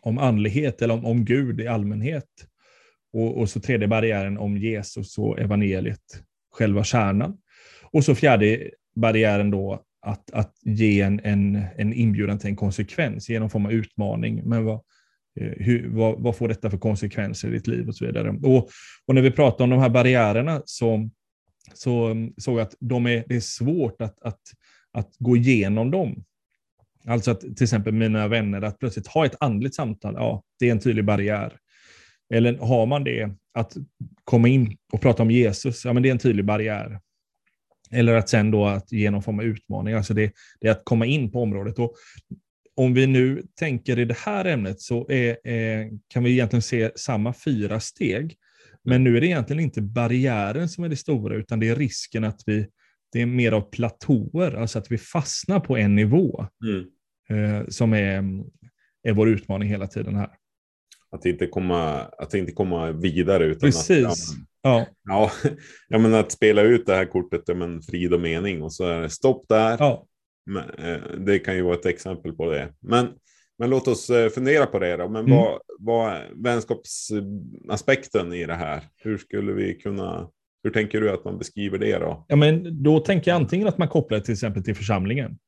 om 0.00 0.18
andlighet 0.18 0.82
eller 0.82 0.94
om, 0.94 1.04
om 1.04 1.24
Gud 1.24 1.60
i 1.60 1.66
allmänhet. 1.66 2.24
Och, 3.12 3.38
och 3.38 3.50
så 3.50 3.60
tredje 3.60 3.88
barriären 3.88 4.38
om 4.38 4.56
Jesus 4.56 5.18
och 5.18 5.40
evangeliet, 5.40 6.22
själva 6.52 6.84
kärnan. 6.84 7.38
Och 7.82 8.04
så 8.04 8.14
fjärde 8.14 8.70
barriären 8.94 9.50
då 9.50 9.85
att, 10.06 10.30
att 10.30 10.54
ge 10.62 11.00
en, 11.00 11.20
en, 11.24 11.64
en 11.76 11.92
inbjudan 11.92 12.38
till 12.38 12.50
en 12.50 12.56
konsekvens, 12.56 13.28
ge 13.28 13.40
någon 13.40 13.50
form 13.50 13.66
av 13.66 13.72
utmaning. 13.72 14.42
Men 14.44 14.64
vad, 14.64 14.80
eh, 15.40 15.52
hur, 15.56 15.88
vad, 15.88 16.20
vad, 16.20 16.36
får 16.36 16.48
detta 16.48 16.70
för 16.70 16.78
konsekvenser 16.78 17.48
i 17.48 17.52
ditt 17.52 17.66
liv 17.66 17.88
och 17.88 17.96
så 17.96 18.06
vidare. 18.06 18.30
Och, 18.30 18.68
och 19.06 19.14
när 19.14 19.22
vi 19.22 19.30
pratar 19.30 19.64
om 19.64 19.70
de 19.70 19.78
här 19.78 19.88
barriärerna 19.88 20.62
så 20.64 21.10
så 21.74 22.14
såg 22.36 22.58
jag 22.58 22.62
att 22.62 22.74
de 22.80 23.06
är, 23.06 23.24
det 23.28 23.36
är 23.36 23.40
svårt 23.40 24.00
att, 24.00 24.22
att, 24.22 24.40
att 24.92 25.10
gå 25.18 25.36
igenom 25.36 25.90
dem. 25.90 26.24
Alltså 27.06 27.30
att 27.30 27.40
till 27.40 27.62
exempel 27.62 27.92
mina 27.92 28.28
vänner, 28.28 28.62
att 28.62 28.78
plötsligt 28.78 29.06
ha 29.06 29.26
ett 29.26 29.36
andligt 29.40 29.74
samtal, 29.74 30.14
ja, 30.16 30.42
det 30.58 30.68
är 30.68 30.72
en 30.72 30.80
tydlig 30.80 31.04
barriär. 31.04 31.52
Eller 32.34 32.58
har 32.58 32.86
man 32.86 33.04
det, 33.04 33.30
att 33.54 33.76
komma 34.24 34.48
in 34.48 34.76
och 34.92 35.00
prata 35.00 35.22
om 35.22 35.30
Jesus, 35.30 35.84
ja 35.84 35.92
men 35.92 36.02
det 36.02 36.08
är 36.08 36.10
en 36.10 36.18
tydlig 36.18 36.44
barriär. 36.44 37.00
Eller 37.90 38.14
att 38.14 38.28
sen 38.28 38.50
då 38.50 38.66
att 38.66 38.92
ge 38.92 39.10
någon 39.10 39.22
form 39.22 39.38
av 39.38 39.44
utmaning, 39.44 39.94
alltså 39.94 40.14
det, 40.14 40.32
det 40.60 40.68
är 40.68 40.72
att 40.72 40.84
komma 40.84 41.06
in 41.06 41.30
på 41.30 41.42
området. 41.42 41.78
Och 41.78 41.94
om 42.76 42.94
vi 42.94 43.06
nu 43.06 43.42
tänker 43.58 43.98
i 43.98 44.04
det 44.04 44.18
här 44.18 44.44
ämnet 44.44 44.80
så 44.80 45.10
är, 45.10 45.46
är, 45.46 45.90
kan 46.08 46.24
vi 46.24 46.30
egentligen 46.30 46.62
se 46.62 46.90
samma 46.96 47.34
fyra 47.34 47.80
steg. 47.80 48.36
Men 48.84 49.04
nu 49.04 49.16
är 49.16 49.20
det 49.20 49.26
egentligen 49.26 49.62
inte 49.62 49.82
barriären 49.82 50.68
som 50.68 50.84
är 50.84 50.88
det 50.88 50.96
stora, 50.96 51.36
utan 51.36 51.60
det 51.60 51.68
är 51.68 51.76
risken 51.76 52.24
att 52.24 52.40
vi, 52.46 52.66
det 53.12 53.22
är 53.22 53.26
mer 53.26 53.52
av 53.52 53.60
platåer, 53.60 54.54
alltså 54.54 54.78
att 54.78 54.92
vi 54.92 54.98
fastnar 54.98 55.60
på 55.60 55.76
en 55.76 55.94
nivå 55.94 56.46
mm. 56.64 57.54
eh, 57.60 57.66
som 57.68 57.92
är, 57.92 58.24
är 59.02 59.12
vår 59.12 59.28
utmaning 59.28 59.68
hela 59.68 59.86
tiden 59.86 60.16
här. 60.16 60.30
att 61.10 61.26
inte 61.26 61.46
komma, 61.46 62.00
att 62.02 62.34
inte 62.34 62.52
komma 62.52 62.92
vidare. 62.92 63.44
Utan 63.44 63.60
Precis. 63.60 64.06
Att, 64.06 64.18
ja, 64.68 64.86
ja, 65.08 65.30
ja, 65.88 65.98
men 65.98 66.14
att 66.14 66.32
spela 66.32 66.62
ut 66.62 66.86
det 66.86 66.94
här 66.94 67.04
kortet 67.04 67.48
med 67.56 67.62
en 67.62 67.82
frid 67.82 68.12
och 68.14 68.20
mening 68.20 68.62
och 68.62 68.72
så 68.72 68.84
är 68.84 69.00
det 69.00 69.10
stopp 69.10 69.44
där. 69.48 69.76
ja. 69.80 70.06
Men, 70.50 70.70
eh, 70.70 71.00
det 71.18 71.38
kan 71.38 71.56
ju 71.56 71.62
vara 71.62 71.74
ett 71.74 71.86
exempel 71.86 72.32
på 72.32 72.50
det. 72.50 72.68
Men, 72.80 73.08
men 73.58 73.70
låt 73.70 73.88
oss 73.88 74.10
eh, 74.10 74.28
fundera 74.30 74.66
på 74.66 74.78
det 74.78 74.96
då. 74.96 75.08
Men 75.08 75.24
Mm. 75.26 75.36
vad, 75.38 75.58
vad 75.78 76.12
är 76.12 76.30
vänskapsaspekten 76.34 78.32
i 78.32 78.46
det 78.46 78.54
här? 78.54 78.80
Hur 79.02 79.18
skulle 79.18 79.52
vi 79.52 79.74
kunna, 79.74 80.28
hur 80.64 80.70
tänker 80.70 81.00
du 81.00 81.10
att 81.10 81.24
man 81.24 81.38
beskriver 81.38 81.78
det 81.78 81.98
då? 81.98 82.24
Ja, 82.28 82.36
men 82.36 82.82
då 82.82 83.00
tänker 83.00 83.30
jag 83.30 83.36
antingen 83.36 83.68
att 83.68 83.78
man 83.78 83.88
kopplar 83.88 84.18
det 84.18 84.24
till 84.24 84.32
exempel 84.32 84.64
till 84.64 84.76
församlingen. 84.76 85.38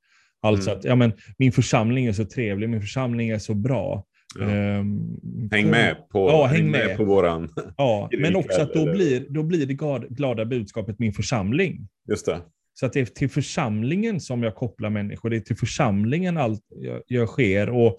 Alltså 0.43 0.71
Mm. 0.71 0.79
att 0.79 0.85
ja, 0.85 0.95
men, 0.95 1.13
min 1.39 1.53
församling 1.53 2.07
är 2.07 2.13
så 2.13 2.25
trevlig, 2.25 2.69
min 2.69 2.81
församling 2.81 3.29
är 3.31 3.39
så 3.39 3.55
bra. 3.55 4.05
Ja. 4.39 4.51
Ehm, 4.51 5.49
Häng 5.51 5.71
med 5.71 6.09
på, 6.09 6.29
Ja, 6.29 6.45
häng 6.47 6.71
med. 6.71 6.97
på 6.97 7.05
våran, 7.05 7.49
Ja, 7.77 8.09
men 8.19 8.37
också 8.37 8.63
att 8.63 8.75
då 8.75 8.81
eller- 8.83 8.93
blir, 8.95 9.27
då 9.31 9.43
blir 9.43 9.67
det 9.67 9.75
glada, 10.15 10.45
budskapet 10.45 10.99
min 10.99 11.13
församling. 11.13 11.89
just 12.09 12.27
det. 12.27 12.41
Så 12.75 12.87
att 12.87 12.93
det 12.93 13.01
är 13.01 13.05
till 13.05 13.31
församlingen 13.31 14.21
som 14.21 14.43
jag 14.43 14.55
kopplar 14.55 14.91
människor. 14.91 15.31
Det 15.31 15.37
är 15.37 15.41
till 15.41 15.57
församlingen 15.57 16.37
allt 16.37 16.63
jag, 16.69 17.03
jag 17.07 17.29
sker. 17.29 17.71
Och, 17.71 17.99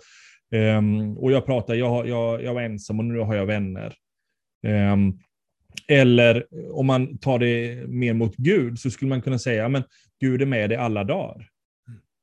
ehm, 0.55 1.17
och 1.17 1.31
jag 1.31 1.45
pratar, 1.45 1.75
jag, 1.75 2.07
jag, 2.07 2.43
jag 2.43 2.53
var 2.53 2.62
ensam 2.62 3.00
och 3.00 3.05
nu 3.05 3.19
har 3.19 3.36
jag 3.36 3.45
vänner. 3.45 3.93
Ehm, 4.67 5.13
eller 5.88 6.45
om 6.71 6.86
man 6.88 7.17
tar 7.17 7.39
det 7.39 7.83
mer 7.88 8.13
mot 8.13 8.36
Gud 8.36 8.79
så 8.79 8.89
skulle 8.91 9.09
man 9.09 9.21
kunna 9.21 9.39
säga, 9.39 9.69
men 9.69 9.83
Gud 10.21 10.41
är 10.41 10.45
med 10.45 10.69
dig 10.69 10.77
alla 10.77 11.03
dagar. 11.03 11.48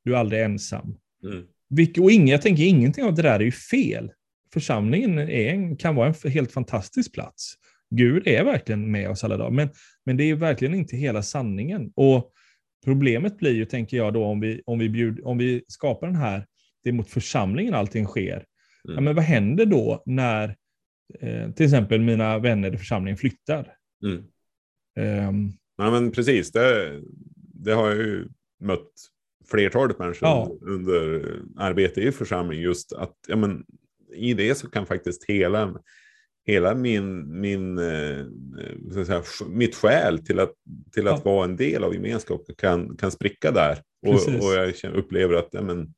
Du 0.05 0.15
är 0.15 0.19
aldrig 0.19 0.43
ensam. 0.43 0.97
Mm. 1.25 1.45
Och 2.01 2.13
ingen, 2.13 2.29
jag 2.29 2.43
tänker 2.43 2.63
ingenting 2.65 3.05
av 3.05 3.15
det 3.15 3.23
där 3.23 3.41
är 3.41 3.45
ju 3.45 3.53
fel. 3.53 4.13
Församlingen 4.53 5.19
är 5.19 5.77
kan 5.79 5.95
vara 5.95 6.15
en 6.25 6.31
helt 6.31 6.53
fantastisk 6.53 7.13
plats. 7.15 7.55
Gud 7.91 8.27
är 8.29 8.45
verkligen 8.45 8.91
med 8.91 9.11
oss 9.11 9.25
alla 9.25 9.37
dagar, 9.37 9.51
men, 9.51 9.69
men 10.05 10.17
det 10.17 10.25
är 10.25 10.35
verkligen 10.35 10.75
inte 10.75 10.97
hela 10.97 11.23
sanningen. 11.23 11.93
Och 11.95 12.33
problemet 12.85 13.39
blir 13.39 13.53
ju, 13.55 13.65
tänker 13.65 13.97
jag, 13.97 14.15
då 14.15 14.25
om 14.25 14.41
vi, 14.41 14.63
om 14.67 14.79
vi, 14.79 14.89
bjud, 14.89 15.21
om 15.25 15.39
vi 15.39 15.65
skapar 15.69 16.07
den 16.07 16.17
här, 16.17 16.47
det 16.85 16.91
är 16.91 16.93
mot 16.93 17.11
församlingen 17.11 17.75
allting 17.75 18.07
sker. 18.07 18.45
Ja, 18.85 18.93
Mm. 18.93 19.05
men 19.05 19.15
vad 19.15 19.25
händer 19.25 19.67
då 19.67 20.03
när 20.07 20.57
eh, 21.21 21.51
till 21.51 21.67
exempel 21.67 22.01
mina 22.01 22.39
vänner 22.39 22.75
i 22.75 22.79
församlingen 22.79 23.17
flyttar? 23.17 23.73
Mm. 24.05 24.25
Ehm, 24.99 25.53
Ja, 25.77 25.91
men 25.91 26.11
precis, 26.11 26.53
det, 26.53 27.01
det 27.37 27.73
har 27.73 27.89
jag 27.89 27.97
ju 27.97 28.29
mött 28.61 28.93
flertalet 29.50 29.99
människor 29.99 30.29
Ja. 30.29 30.50
under 30.61 31.23
arbete 31.57 32.00
i 32.00 32.12
församling. 32.12 32.61
Just 32.61 32.93
att 32.93 33.15
ja, 33.29 33.37
men, 33.37 33.65
i 34.15 34.35
det 34.35 34.55
så 34.55 34.71
kan 34.71 34.87
faktiskt 34.87 35.25
hela, 35.25 35.75
hela 36.47 36.75
min, 36.75 37.41
min, 37.41 37.79
eh, 37.79 38.25
så 38.93 39.00
att 39.00 39.07
säga, 39.07 39.23
mitt 39.49 39.75
skäl 39.75 40.19
till 40.19 40.41
att, 40.41 40.53
till 40.95 41.09
att 41.09 41.23
Ja. 41.25 41.31
vara 41.33 41.45
en 41.45 41.57
del 41.57 41.85
av 41.85 41.95
gemenskapen 41.95 42.55
kan, 42.59 42.97
kan 42.97 43.11
spricka 43.11 43.50
där. 43.50 43.79
Och, 44.07 44.15
och 44.15 44.55
jag 44.83 44.95
upplever 44.97 45.35
att 45.35 45.49
ja, 45.50 45.62
men, 45.62 45.95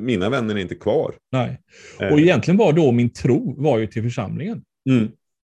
mina 0.00 0.30
vänner 0.30 0.54
är 0.54 0.58
inte 0.58 0.74
kvar. 0.74 1.14
nej. 1.32 1.60
Eh, 2.00 2.12
Och 2.12 2.20
egentligen 2.20 2.58
var 2.58 2.72
då 2.72 2.92
min 2.92 3.10
tro 3.12 3.62
var 3.62 3.78
ju 3.78 3.86
till 3.86 4.02
församlingen. 4.02 4.62
mm, 4.90 5.08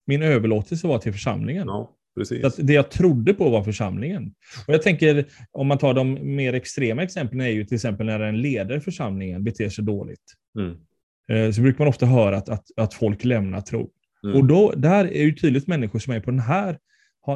Min 0.06 0.22
överlåtelse 0.22 0.86
var 0.86 0.98
till 0.98 1.12
församlingen. 1.12 1.66
ja, 1.68 1.93
precis. 2.16 2.54
Så 2.54 2.62
det 2.62 2.72
jag 2.72 2.90
trodde 2.90 3.34
på 3.34 3.50
var 3.50 3.62
församlingen. 3.62 4.34
Och 4.66 4.74
jag 4.74 4.82
tänker, 4.82 5.26
om 5.52 5.66
man 5.66 5.78
tar 5.78 5.94
de 5.94 6.34
mer 6.36 6.52
extrema 6.52 7.02
exemplen, 7.02 7.40
är 7.40 7.48
ju 7.48 7.64
till 7.64 7.74
exempel 7.74 8.06
när 8.06 8.20
en 8.20 8.40
ledare 8.42 8.78
i 8.78 8.80
församlingen 8.80 9.44
beter 9.44 9.68
sig 9.68 9.84
dåligt. 9.84 10.24
Mm, 10.58 10.76
Eh, 11.32 11.50
Så 11.52 11.60
brukar 11.60 11.78
man 11.78 11.88
ofta 11.88 12.06
höra 12.06 12.36
att, 12.36 12.48
att, 12.48 12.64
att 12.76 12.94
folk 12.94 13.24
lämnar 13.24 13.60
tro. 13.60 13.90
mm, 14.24 14.36
Och 14.36 14.44
då, 14.46 14.72
där 14.76 15.04
är 15.04 15.22
ju 15.22 15.32
tydligt 15.32 15.66
människor 15.66 15.98
som 15.98 16.12
är 16.12 16.20
på 16.20 16.30
den 16.30 16.40
här 16.40 16.78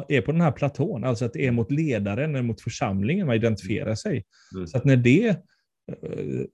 är 0.09 0.21
på 0.21 0.31
den 0.31 0.41
här 0.41 0.51
platån, 0.51 1.03
alltså 1.03 1.25
att 1.25 1.33
det 1.33 1.45
är 1.47 1.51
mot 1.51 1.71
ledaren 1.71 2.29
eller 2.35 2.43
mot 2.43 2.61
församlingen 2.61 3.27
man 3.27 3.35
identifierar 3.35 3.95
sig. 3.95 4.23
mm. 4.55 4.67
Så 4.67 4.77
att 4.77 4.85
när 4.85 4.95
det 4.97 5.27
eh, 5.27 5.35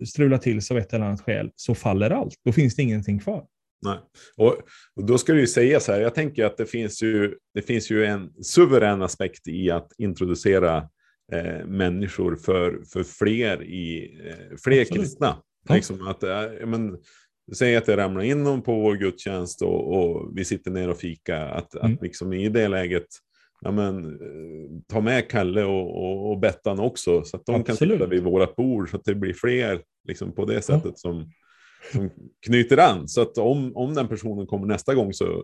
strular 0.05 0.37
till 0.37 0.61
sig 0.61 0.73
av 0.75 0.79
ett 0.81 0.93
eller 0.93 1.05
annat 1.05 1.21
skäl 1.21 1.51
så 1.55 1.75
faller 1.75 2.09
allt. 2.09 2.33
Då 2.45 2.51
finns 2.51 2.75
det 2.75 2.81
ingenting 2.81 3.19
kvar. 3.19 3.45
Nej. 3.81 3.99
Och, 4.37 4.57
och 4.95 5.05
då 5.05 5.17
ska 5.17 5.33
det 5.33 5.39
ju 5.39 5.47
sägas 5.47 5.87
här, 5.87 6.01
jag 6.01 6.15
tänker 6.15 6.45
att 6.45 6.57
det 6.57 6.65
finns 6.65 7.03
ju, 7.03 7.35
det 7.53 7.61
finns 7.61 7.91
ju 7.91 8.05
en 8.05 8.43
suverän 8.43 9.01
aspekt 9.01 9.47
i 9.47 9.71
att 9.71 9.91
introducera 9.97 10.77
eh, 11.31 11.65
människor 11.65 12.35
för, 12.35 12.83
för 12.93 13.03
fler, 13.03 13.63
i, 13.63 14.17
eh, 14.27 14.57
fler 14.63 14.81
Absolut. 14.81 15.03
kristna. 15.03 15.37
Ja. 15.67 15.75
Liksom 15.75 16.07
att, 16.07 16.23
eh, 16.23 16.65
men, 16.65 16.97
säg 17.57 17.75
att 17.75 17.85
det 17.85 17.97
ramlar 17.97 18.21
in 18.23 18.43
någon 18.43 18.61
på 18.61 18.79
vår 18.79 18.95
gudstjänst 18.95 19.61
och, 19.61 19.97
och 19.97 20.31
vi 20.37 20.45
sitter 20.45 20.71
ner 20.71 20.89
och 20.89 20.97
fika, 20.97 21.45
att, 21.45 21.75
Mm. 21.75 21.93
att 21.93 22.01
liksom 22.01 22.33
i 22.33 22.49
det 22.49 22.67
läget 22.67 23.07
Ja, 23.61 23.71
men, 23.71 24.05
eh, 24.05 24.81
ta 24.87 25.01
med 25.01 25.29
Kalle 25.29 25.63
och, 25.63 26.03
och, 26.03 26.31
och 26.31 26.39
Bettan 26.39 26.79
också 26.79 27.23
så 27.23 27.37
att 27.37 27.45
de 27.45 27.55
Absolut. 27.55 27.79
kan 27.79 27.97
sitta 27.97 28.07
vid 28.07 28.23
vårat 28.23 28.55
bord 28.55 28.89
så 28.89 28.97
att 28.97 29.03
det 29.05 29.15
blir 29.15 29.33
fler 29.33 29.81
liksom, 30.07 30.35
på 30.35 30.45
det 30.45 30.61
sättet 30.61 30.99
som, 30.99 31.31
som 31.91 32.09
knyter 32.45 32.77
an. 32.77 33.07
Så 33.07 33.21
att 33.21 33.37
om, 33.37 33.75
om 33.75 33.93
den 33.93 34.07
personen 34.07 34.47
kommer 34.47 34.67
nästa 34.67 34.93
gång 34.95 35.13
så, 35.13 35.43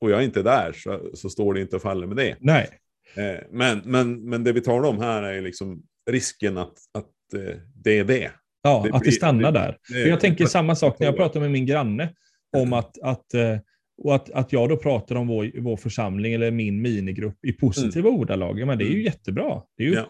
och 0.00 0.10
jag 0.10 0.20
är 0.20 0.24
inte 0.24 0.42
där 0.42 0.72
så, 0.72 1.10
så 1.14 1.30
står 1.30 1.54
det 1.54 1.60
inte 1.60 1.76
och 1.76 1.82
faller 1.82 2.06
med 2.06 2.16
det. 2.16 2.36
Nej, 2.40 2.68
Eh, 3.16 3.40
men, 3.50 3.82
men, 3.84 4.28
men 4.28 4.44
det 4.44 4.52
vi 4.52 4.60
talar 4.60 4.88
om 4.88 4.98
här 4.98 5.22
är 5.22 5.40
liksom 5.42 5.82
risken 6.10 6.58
att, 6.58 6.72
att 6.98 7.34
eh, 7.40 7.56
det 7.74 7.98
är 7.98 8.04
det. 8.04 8.30
ja, 8.62 8.82
Det 8.84 8.94
att 8.94 9.00
blir- 9.00 9.10
det 9.10 9.16
stannar 9.16 9.52
det- 9.52 9.58
där. 9.58 9.78
det- 9.88 9.94
För 10.02 10.08
jag 10.08 10.20
tänker 10.20 10.46
samma 10.46 10.74
sak 10.74 10.98
när 10.98 11.06
jag 11.06 11.16
pratar 11.16 11.40
med 11.40 11.50
min 11.50 11.66
granne 11.66 12.14
om 12.56 12.72
att, 12.72 12.98
att, 13.02 13.34
eh, 13.34 13.58
och 14.02 14.14
att, 14.14 14.30
att 14.30 14.52
jag 14.52 14.68
då 14.68 14.76
pratar 14.76 15.14
om 15.16 15.26
vår, 15.28 15.60
vår 15.60 15.76
församling 15.76 16.32
eller 16.32 16.50
min 16.50 16.82
minigrupp 16.82 17.44
i 17.44 17.52
positiva 17.52 18.08
ordalag. 18.10 18.58
Ja, 18.60 18.66
men 18.66 18.78
det 18.78 18.84
är 18.84 18.86
ju 18.86 18.92
Mm. 18.92 19.04
jättebra. 19.04 19.62
Det 19.76 19.82
är 19.82 19.88
ju, 19.88 19.94
Ja. 19.94 20.08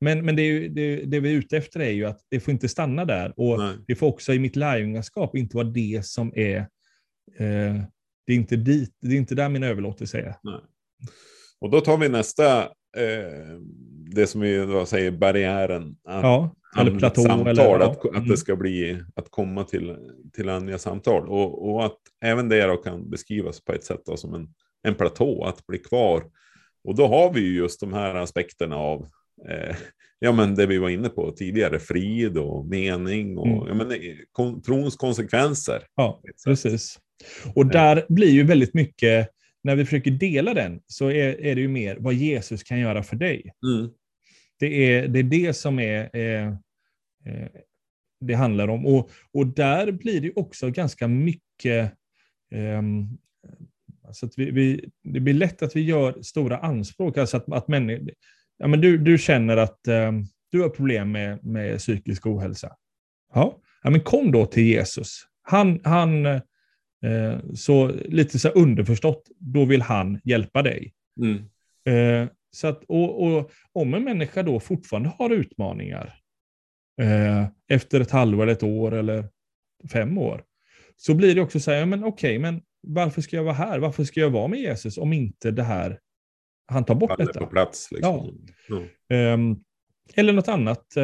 Men, 0.00 0.24
men 0.24 0.36
det, 0.36 0.42
är 0.42 0.46
ju, 0.46 0.68
det, 0.68 0.96
det 0.96 1.20
vi 1.20 1.30
är 1.32 1.34
ute 1.34 1.56
efter 1.56 1.80
är 1.80 1.90
ju 1.90 2.04
att 2.04 2.20
det 2.28 2.40
får 2.40 2.52
inte 2.52 2.68
stanna 2.68 3.04
där. 3.04 3.32
Och 3.36 3.58
Nej. 3.58 3.76
det 3.86 3.94
får 3.94 4.06
också 4.06 4.32
i 4.34 4.38
mitt 4.38 4.56
lärjungaskap 4.56 5.36
inte 5.36 5.56
vara 5.56 5.66
det 5.66 6.06
som 6.06 6.32
är... 6.36 6.56
Eh, 7.38 7.74
det, 8.26 8.32
är 8.32 8.36
inte 8.36 8.56
dit, 8.56 8.96
det 9.00 9.14
är 9.14 9.18
inte 9.18 9.34
där 9.34 9.48
min 9.48 9.62
överlåtelse 9.62 10.18
är. 10.18 10.34
Nej. 10.42 10.60
Och 11.60 11.70
då 11.70 11.80
tar 11.80 11.98
vi 11.98 12.08
nästa, 12.08 12.62
eh, 12.96 13.58
det 14.14 14.26
som 14.26 14.40
vi 14.40 14.56
då 14.56 14.86
säger 14.86 15.10
barriären. 15.10 15.96
Att, 16.04 16.22
Ja, 16.22 16.56
eller 16.78 16.98
platå. 16.98 17.20
samtal, 17.22 17.48
eller, 17.48 17.64
ja. 17.64 17.90
att, 17.90 17.98
att 18.06 18.14
Mm. 18.14 18.28
det 18.28 18.36
ska 18.36 18.56
bli 18.56 19.02
att 19.14 19.30
komma 19.30 19.64
till, 19.64 19.96
till 20.32 20.48
andliga 20.48 20.78
samtal. 20.78 21.28
Och, 21.28 21.70
och 21.70 21.84
att 21.84 21.98
även 22.24 22.48
det 22.48 22.66
då 22.66 22.76
kan 22.76 23.10
beskrivas 23.10 23.64
på 23.64 23.72
ett 23.72 23.84
sätt 23.84 24.00
då, 24.06 24.16
som 24.16 24.34
en, 24.34 24.48
en 24.82 24.94
platå, 24.94 25.44
att 25.44 25.66
bli 25.66 25.78
kvar. 25.78 26.24
Och 26.84 26.94
då 26.96 27.06
har 27.06 27.32
vi 27.32 27.40
ju 27.40 27.56
just 27.56 27.80
de 27.80 27.92
här 27.92 28.14
aspekterna 28.14 28.76
av 28.76 29.08
eh, 29.48 29.76
ja, 30.18 30.32
men 30.32 30.54
det 30.54 30.66
vi 30.66 30.78
var 30.78 30.88
inne 30.88 31.08
på 31.08 31.30
tidigare, 31.32 31.78
frid 31.78 32.38
och 32.38 32.66
mening 32.66 33.38
och 33.38 33.46
Mm. 33.46 33.68
ja, 33.68 33.74
men, 33.74 33.90
eh, 33.90 33.98
kon, 34.32 34.62
trons 34.62 34.96
konsekvenser. 34.96 35.82
Ja, 35.94 36.22
precis. 36.46 36.98
Och 37.54 37.66
där 37.66 38.06
blir 38.08 38.30
ju 38.30 38.42
väldigt 38.42 38.74
mycket, 38.74 39.28
när 39.62 39.76
vi 39.76 39.84
försöker 39.84 40.10
dela 40.10 40.54
den, 40.54 40.80
så 40.86 41.10
är, 41.10 41.40
är 41.40 41.54
det 41.54 41.60
ju 41.60 41.68
mer 41.68 41.96
vad 42.00 42.14
Jesus 42.14 42.62
kan 42.62 42.78
göra 42.78 43.02
för 43.02 43.16
dig. 43.16 43.52
Mm. 43.66 43.90
Det 44.58 44.66
är 44.66 45.08
det, 45.08 45.18
är 45.18 45.22
det 45.22 45.54
som 45.54 45.78
är, 45.78 46.16
eh, 46.16 46.48
eh, 47.26 47.48
det 48.20 48.34
handlar 48.34 48.68
om. 48.68 48.86
Och, 48.86 49.10
och 49.32 49.46
där 49.46 49.92
blir 49.92 50.20
det 50.20 50.32
också 50.36 50.70
ganska 50.70 51.08
mycket... 51.08 51.92
ehm, 52.54 53.08
alltså 54.06 54.26
att 54.26 54.32
vi, 54.36 54.50
vi, 54.50 54.90
det 55.04 55.20
blir 55.20 55.34
lätt 55.34 55.62
att 55.62 55.76
vi 55.76 55.80
gör 55.80 56.22
stora 56.22 56.58
anspråk. 56.58 57.18
Alltså 57.18 57.36
att, 57.36 57.52
att 57.52 57.68
människor, 57.68 58.10
ja, 58.60 58.66
men 58.68 58.80
du, 58.80 58.98
du 58.98 59.18
känner 59.18 59.56
att 59.56 59.88
ehm, 59.88 60.24
du 60.50 60.60
har 60.60 60.68
problem 60.68 61.12
med, 61.12 61.44
med 61.44 61.78
psykisk 61.78 62.26
ohälsa. 62.26 62.76
Ja. 63.34 63.58
ja, 63.82 63.90
men 63.90 64.00
kom 64.00 64.32
då 64.32 64.46
till 64.46 64.66
Jesus. 64.66 65.26
Han, 65.42 65.80
han 65.84 66.26
eh, 66.26 67.38
så 67.54 67.88
lite 67.88 68.38
så 68.38 68.48
underförstått, 68.48 69.28
då 69.38 69.64
vill 69.64 69.82
han 69.82 70.20
hjälpa 70.24 70.62
dig. 70.62 70.92
Mm. 71.20 71.36
Eh, 71.84 72.28
så 72.50 72.66
att, 72.66 72.84
och, 72.84 73.22
och 73.24 73.50
om 73.72 73.94
en 73.94 74.04
människa 74.04 74.42
då 74.42 74.60
fortfarande 74.60 75.12
har 75.18 75.30
utmaningar 75.30 76.14
eh, 77.00 77.46
efter 77.68 78.00
ett 78.00 78.10
halvår, 78.10 78.46
ett 78.46 78.62
år 78.62 78.94
eller 78.94 79.28
fem 79.92 80.18
år, 80.18 80.44
så 80.96 81.14
blir 81.14 81.34
det 81.34 81.40
också 81.40 81.60
så 81.60 81.70
här, 81.70 81.78
ja, 81.78 81.86
men 81.86 82.04
okej, 82.04 82.38
men 82.38 82.62
varför 82.82 83.22
ska 83.22 83.36
jag 83.36 83.44
vara 83.44 83.54
här? 83.54 83.78
Varför 83.78 84.04
ska 84.04 84.20
jag 84.20 84.30
vara 84.30 84.48
med 84.48 84.60
Jesus 84.60 84.98
om 84.98 85.12
inte 85.12 85.50
det 85.50 85.62
här, 85.62 85.98
han 86.70 86.84
tar 86.84 86.94
bort 86.94 87.18
detta? 87.18 87.40
på 87.40 87.46
plats. 87.46 87.88
Liksom. 87.92 88.38
Ja. 88.68 89.16
Ehm, 89.16 89.56
eller 90.14 90.32
något 90.32 90.48
annat 90.48 90.96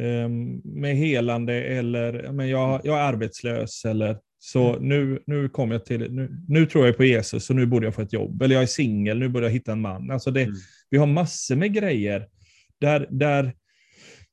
ehm, 0.00 0.60
med 0.64 0.96
helande 0.96 1.64
eller 1.64 2.32
men 2.32 2.48
jag, 2.48 2.80
jag 2.84 2.98
är 2.98 3.02
arbetslös 3.02 3.84
eller 3.84 4.18
så 4.38 4.78
nu, 4.78 5.22
nu 5.26 5.48
kommer 5.48 5.74
jag 5.74 5.84
till, 5.84 6.12
nu, 6.12 6.44
nu 6.48 6.66
tror 6.66 6.86
jag 6.86 6.96
på 6.96 7.04
Jesus 7.04 7.50
och 7.50 7.56
nu 7.56 7.66
borde 7.66 7.86
jag 7.86 7.94
få 7.94 8.02
ett 8.02 8.12
jobb. 8.12 8.42
Eller 8.42 8.54
jag 8.54 8.62
är 8.62 8.66
singel, 8.66 9.18
nu 9.18 9.28
borde 9.28 9.46
jag 9.46 9.52
hitta 9.52 9.72
en 9.72 9.80
man. 9.80 10.10
Alltså 10.10 10.30
det, 10.30 10.42
Mm. 10.42 10.54
Vi 10.90 10.98
har 10.98 11.06
massor 11.06 11.56
med 11.56 11.74
grejer 11.74 12.28
där, 12.80 13.06
där 13.10 13.54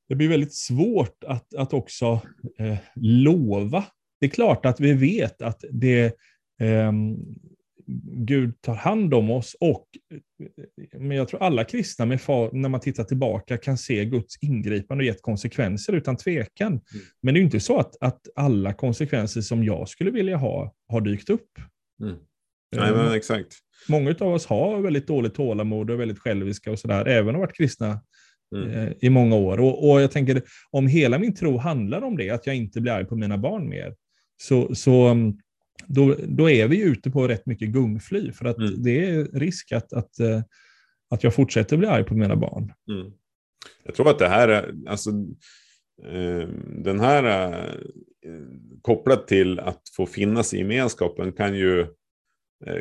det 0.08 0.14
blir 0.14 0.28
väldigt 0.28 0.54
svårt 0.54 1.24
att, 1.26 1.54
att 1.54 1.72
också 1.72 2.20
eh, 2.58 2.76
lova. 2.94 3.84
Det 4.20 4.26
är 4.26 4.30
klart 4.30 4.66
att 4.66 4.80
vi 4.80 4.92
vet 4.92 5.42
att 5.42 5.64
det, 5.70 6.04
eh, 6.60 6.92
Gud 8.04 8.60
tar 8.60 8.74
hand 8.74 9.14
om 9.14 9.30
oss 9.30 9.56
och 9.60 9.86
men 10.98 11.16
jag 11.16 11.28
tror 11.28 11.42
alla 11.42 11.64
kristna 11.64 12.06
med 12.06 12.20
far, 12.20 12.50
när 12.52 12.68
man 12.68 12.80
tittar 12.80 13.04
tillbaka 13.04 13.56
kan 13.56 13.78
se 13.78 14.04
Guds 14.04 14.42
ingripande 14.42 15.02
och 15.02 15.06
gett 15.06 15.22
konsekvenser 15.22 15.92
utan 15.92 16.16
tvekan. 16.16 16.72
Mm. 16.72 16.82
Men 17.22 17.34
det 17.34 17.40
är 17.40 17.42
inte 17.42 17.60
så 17.60 17.78
att, 17.78 17.96
att 18.00 18.20
alla 18.34 18.72
konsekvenser 18.72 19.40
som 19.40 19.64
jag 19.64 19.88
skulle 19.88 20.10
vilja 20.10 20.36
ha 20.36 20.74
har 20.88 21.00
dykt 21.00 21.30
upp. 21.30 21.50
Mm. 22.02 22.16
Nej, 22.76 22.92
men 22.92 23.12
exakt. 23.12 23.54
Många 23.88 24.14
av 24.20 24.32
oss 24.32 24.46
har 24.46 24.80
väldigt 24.80 25.06
dåligt 25.06 25.34
tålamod 25.34 25.90
och 25.90 25.94
är 25.94 25.98
väldigt 25.98 26.18
själviska 26.18 26.70
och 26.70 26.78
sådär, 26.78 27.06
även 27.06 27.34
har 27.34 27.40
varit 27.40 27.56
kristna 27.56 28.00
mm. 28.56 28.70
eh, 28.70 28.92
i 29.00 29.10
många 29.10 29.36
år. 29.36 29.60
Och, 29.60 29.90
och, 29.90 30.02
jag 30.02 30.10
tänker, 30.10 30.42
om 30.70 30.86
hela 30.86 31.18
min 31.18 31.34
tro 31.34 31.56
handlar 31.56 32.02
om 32.02 32.16
det, 32.16 32.30
att 32.30 32.46
jag 32.46 32.56
inte 32.56 32.80
blir 32.80 32.92
arg 32.92 33.04
på 33.04 33.16
mina 33.16 33.38
barn 33.38 33.68
mer, 33.68 33.94
så, 34.42 34.74
så 34.74 35.06
mm, 35.06 35.38
då, 35.86 36.16
då 36.28 36.50
är 36.50 36.68
vi 36.68 36.80
ute 36.80 37.10
på 37.10 37.28
rätt 37.28 37.46
mycket 37.46 37.68
gungfly, 37.68 38.32
för 38.32 38.44
att 38.44 38.58
mm. 38.58 38.82
det 38.82 39.06
är 39.06 39.24
risk 39.24 39.72
att, 39.72 39.92
att, 39.92 40.20
eh, 40.20 40.42
att 41.10 41.24
jag 41.24 41.34
fortsätter 41.34 41.76
bli 41.76 41.86
arg 41.86 42.04
på 42.04 42.14
mina 42.14 42.36
barn. 42.36 42.72
Mm. 42.90 43.12
Jag 43.84 43.94
tror 43.94 44.10
att 44.10 44.18
det 44.18 44.28
här 44.28 44.48
är, 44.48 44.74
alltså, 44.86 45.10
eh, 46.04 46.48
den 46.84 47.00
här 47.00 47.24
eh, 48.26 48.32
kopplat 48.82 49.28
till 49.28 49.58
att 49.60 49.82
få 49.96 50.06
finnas 50.06 50.54
i 50.54 50.58
gemenskapen 50.58 51.32
kan 51.32 51.56
ju, 51.56 51.86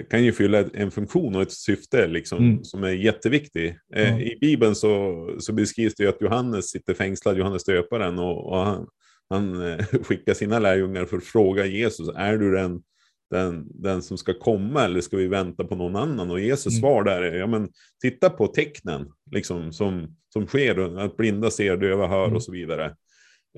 kan 0.09 0.23
ju 0.23 0.31
fylla 0.31 0.63
en 0.73 0.91
funktion 0.91 1.35
och 1.35 1.41
ett 1.41 1.51
syfte 1.51 2.07
liksom, 2.07 2.37
mm. 2.37 2.63
som 2.63 2.83
är 2.83 2.91
jätteviktig. 2.91 3.77
Eh, 3.95 4.21
I 4.21 4.37
Bibeln 4.41 4.75
så, 4.75 5.35
så 5.39 5.53
beskrivs 5.53 5.95
det 5.95 6.03
ju 6.03 6.09
att 6.09 6.21
Johannes 6.21 6.69
sitter 6.69 6.93
fängslad, 6.93 7.37
Johannes 7.37 7.63
döparen, 7.63 8.19
och, 8.19 8.45
och 8.45 8.57
han, 8.57 8.87
han 9.31 9.67
eh, 9.67 9.85
skickar 10.03 10.33
sina 10.33 10.59
lärjungar 10.59 11.05
för 11.05 11.17
att 11.17 11.23
fråga 11.23 11.65
Jesus, 11.65 12.09
är 12.15 12.37
du 12.37 12.51
den 12.51 12.81
den, 13.31 13.67
den 13.73 14.01
som 14.01 14.17
ska 14.17 14.39
komma 14.39 14.83
eller 14.83 15.01
ska 15.01 15.17
vi 15.17 15.27
vänta 15.27 15.63
på 15.63 15.75
någon 15.75 15.95
annan? 15.95 16.31
Och 16.31 16.39
Jesus 16.39 16.73
mm. 16.73 16.79
svar 16.79 17.03
där 17.03 17.21
är, 17.21 17.37
ja 17.37 17.47
men 17.47 17.69
titta 18.01 18.29
på 18.29 18.47
tecknen 18.47 19.11
liksom, 19.31 19.73
som, 19.73 20.15
som 20.29 20.47
sker, 20.47 20.99
att 20.99 21.17
blinda 21.17 21.51
ser, 21.51 21.77
döva 21.77 22.07
hör 22.07 22.23
mm. 22.23 22.35
och 22.35 22.43
så 22.43 22.51
vidare. 22.51 22.95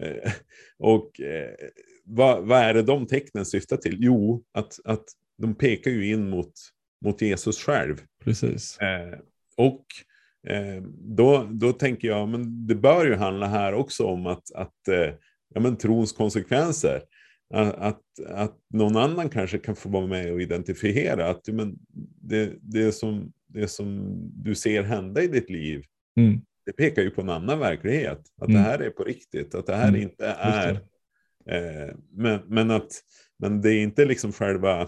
Eh, 0.01 0.31
och 0.79 1.21
eh, 1.21 1.49
vad, 2.05 2.47
vad, 2.47 2.59
är 2.59 2.73
det 2.73 2.81
de 2.81 3.07
tecknen 3.07 3.45
syftar 3.45 3.77
till? 3.77 3.97
Jo, 3.99 4.43
att, 4.53 4.79
att 4.85 5.05
de 5.37 5.55
pekar 5.55 5.91
ju 5.91 6.11
in 6.11 6.29
mot, 6.29 6.53
mot 7.05 7.21
Jesus 7.21 7.59
själv. 7.59 8.01
Precis. 8.23 8.77
Eh, 8.77 9.19
och 9.57 9.85
eh, 10.47 10.83
då, 10.97 11.49
då 11.51 11.73
tänker 11.73 12.07
jag, 12.07 12.29
men 12.29 12.67
det 12.67 12.75
bör 12.75 13.05
ju 13.05 13.15
handla 13.15 13.47
här 13.47 13.73
också 13.73 14.03
om 14.03 14.27
att, 14.27 14.51
att 14.55 14.87
eh, 14.87 15.13
ja, 15.53 15.61
men 15.61 15.75
trons 15.75 16.11
konsekvenser. 16.11 17.01
Att, 17.53 18.01
att 18.27 18.57
någon 18.73 18.97
annan 18.97 19.29
kanske 19.29 19.57
kan 19.57 19.75
få 19.75 19.89
vara 19.89 20.07
med 20.07 20.33
och 20.33 20.41
identifiera 20.41 21.29
att 21.29 21.47
men 21.47 21.75
det, 22.21 22.53
det, 22.61 22.91
som, 22.91 23.31
det 23.47 23.67
som 23.67 24.15
du 24.43 24.55
ser 24.55 24.83
hända 24.83 25.23
i 25.23 25.27
ditt 25.27 25.49
liv, 25.49 25.83
mm. 26.17 26.41
det 26.65 26.71
pekar 26.71 27.01
ju 27.01 27.09
på 27.09 27.21
en 27.21 27.29
annan 27.29 27.59
verklighet. 27.59 28.19
Att 28.41 28.49
mm. 28.49 28.61
det 28.61 28.69
här 28.69 28.79
är 28.79 28.89
på 28.89 29.03
riktigt, 29.03 29.55
att 29.55 29.65
det 29.65 29.75
här 29.75 29.89
mm. 29.89 30.01
inte 30.01 30.25
är... 30.27 30.71
Eh, 31.45 31.95
men, 32.11 32.39
men, 32.47 32.71
att, 32.71 32.91
men 33.39 33.61
det 33.61 33.73
är 33.73 33.83
inte 33.83 34.05
liksom 34.05 34.31
själva, 34.31 34.87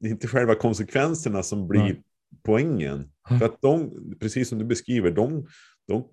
det 0.00 0.06
är 0.06 0.10
inte 0.10 0.28
själva 0.28 0.54
konsekvenserna 0.54 1.42
som 1.42 1.68
blir 1.68 1.80
Nej. 1.80 2.02
poängen. 2.42 3.10
För 3.28 3.44
att 3.44 3.62
de, 3.62 3.90
precis 4.20 4.48
som 4.48 4.58
du 4.58 4.64
beskriver, 4.64 5.10
de, 5.10 5.46
de, 5.88 6.08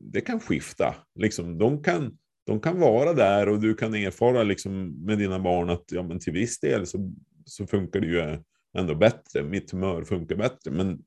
det 0.00 0.20
kan 0.20 0.40
skifta. 0.40 0.94
Liksom, 1.14 1.58
de 1.58 1.82
kan 1.82 2.18
de 2.46 2.60
kan 2.60 2.80
vara 2.80 3.12
där 3.12 3.48
och 3.48 3.60
du 3.60 3.74
kan 3.74 3.94
erfara 3.94 4.42
liksom 4.42 5.04
med 5.04 5.18
dina 5.18 5.38
barn 5.38 5.70
att 5.70 5.84
ja, 5.86 6.02
men 6.02 6.18
till 6.18 6.32
viss 6.32 6.60
del 6.60 6.86
så, 6.86 7.12
så 7.44 7.66
funkar 7.66 8.00
det 8.00 8.06
ju 8.06 8.38
ändå 8.78 8.94
bättre. 8.94 9.42
Mitt 9.42 9.70
humör 9.70 10.04
funkar 10.04 10.36
bättre, 10.36 10.70
men 10.70 10.98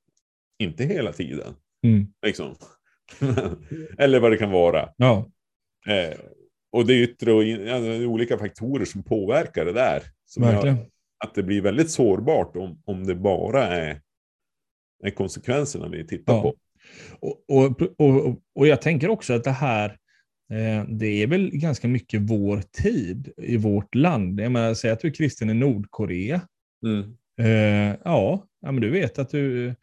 inte 0.59 0.83
hela 0.83 1.13
tiden. 1.13 1.55
Mm. 1.83 2.07
Liksom. 2.25 2.55
Eller 3.97 4.19
vad 4.19 4.31
det 4.31 4.37
kan 4.37 4.51
vara. 4.51 4.89
Ja. 4.97 5.25
Eh, 5.87 6.17
och 6.71 6.85
det 6.85 6.93
är 6.93 7.03
yttre 7.03 7.33
och 7.33 7.43
in, 7.43 7.67
ja, 7.67 7.77
olika 8.07 8.37
faktorer 8.37 8.85
som 8.85 9.03
påverkar 9.03 9.65
det 9.65 9.73
där. 9.73 10.03
Som 10.25 10.43
Verkligen. 10.43 10.75
Gör 10.77 10.85
att 11.25 11.35
det 11.35 11.43
blir 11.43 11.61
väldigt 11.61 11.91
sårbart 11.91 12.55
om, 12.55 12.81
om 12.85 13.07
det 13.07 13.15
bara 13.15 13.63
är, 13.63 14.01
är 15.03 15.09
konsekvenserna 15.09 15.87
vi 15.87 16.07
tittar 16.07 16.33
ja. 16.33 16.41
på. 16.41 16.55
Och, 17.19 17.43
och, 17.47 17.81
och, 17.97 18.41
och 18.55 18.67
jag 18.67 18.81
tänker 18.81 19.09
också 19.09 19.33
att 19.33 19.43
det 19.43 19.51
här 19.51 19.97
det 20.87 21.23
är 21.23 21.27
väl 21.27 21.51
ganska 21.53 21.87
mycket 21.87 22.21
vår 22.21 22.61
tid 22.71 23.31
i 23.37 23.57
vårt 23.57 23.95
land. 23.95 24.39
Jag 24.39 24.51
menar, 24.51 24.73
säg 24.73 24.91
att 24.91 24.99
du 24.99 25.07
är 25.07 25.13
kristen 25.13 25.49
i 25.49 25.53
Nordkorea. 25.53 26.41
Mm. 26.85 27.17
Eh, 27.39 27.95
ja, 28.03 28.47
men 28.61 28.81
du 28.81 28.89
vet 28.89 29.19
att 29.19 29.29
du... 29.29 29.75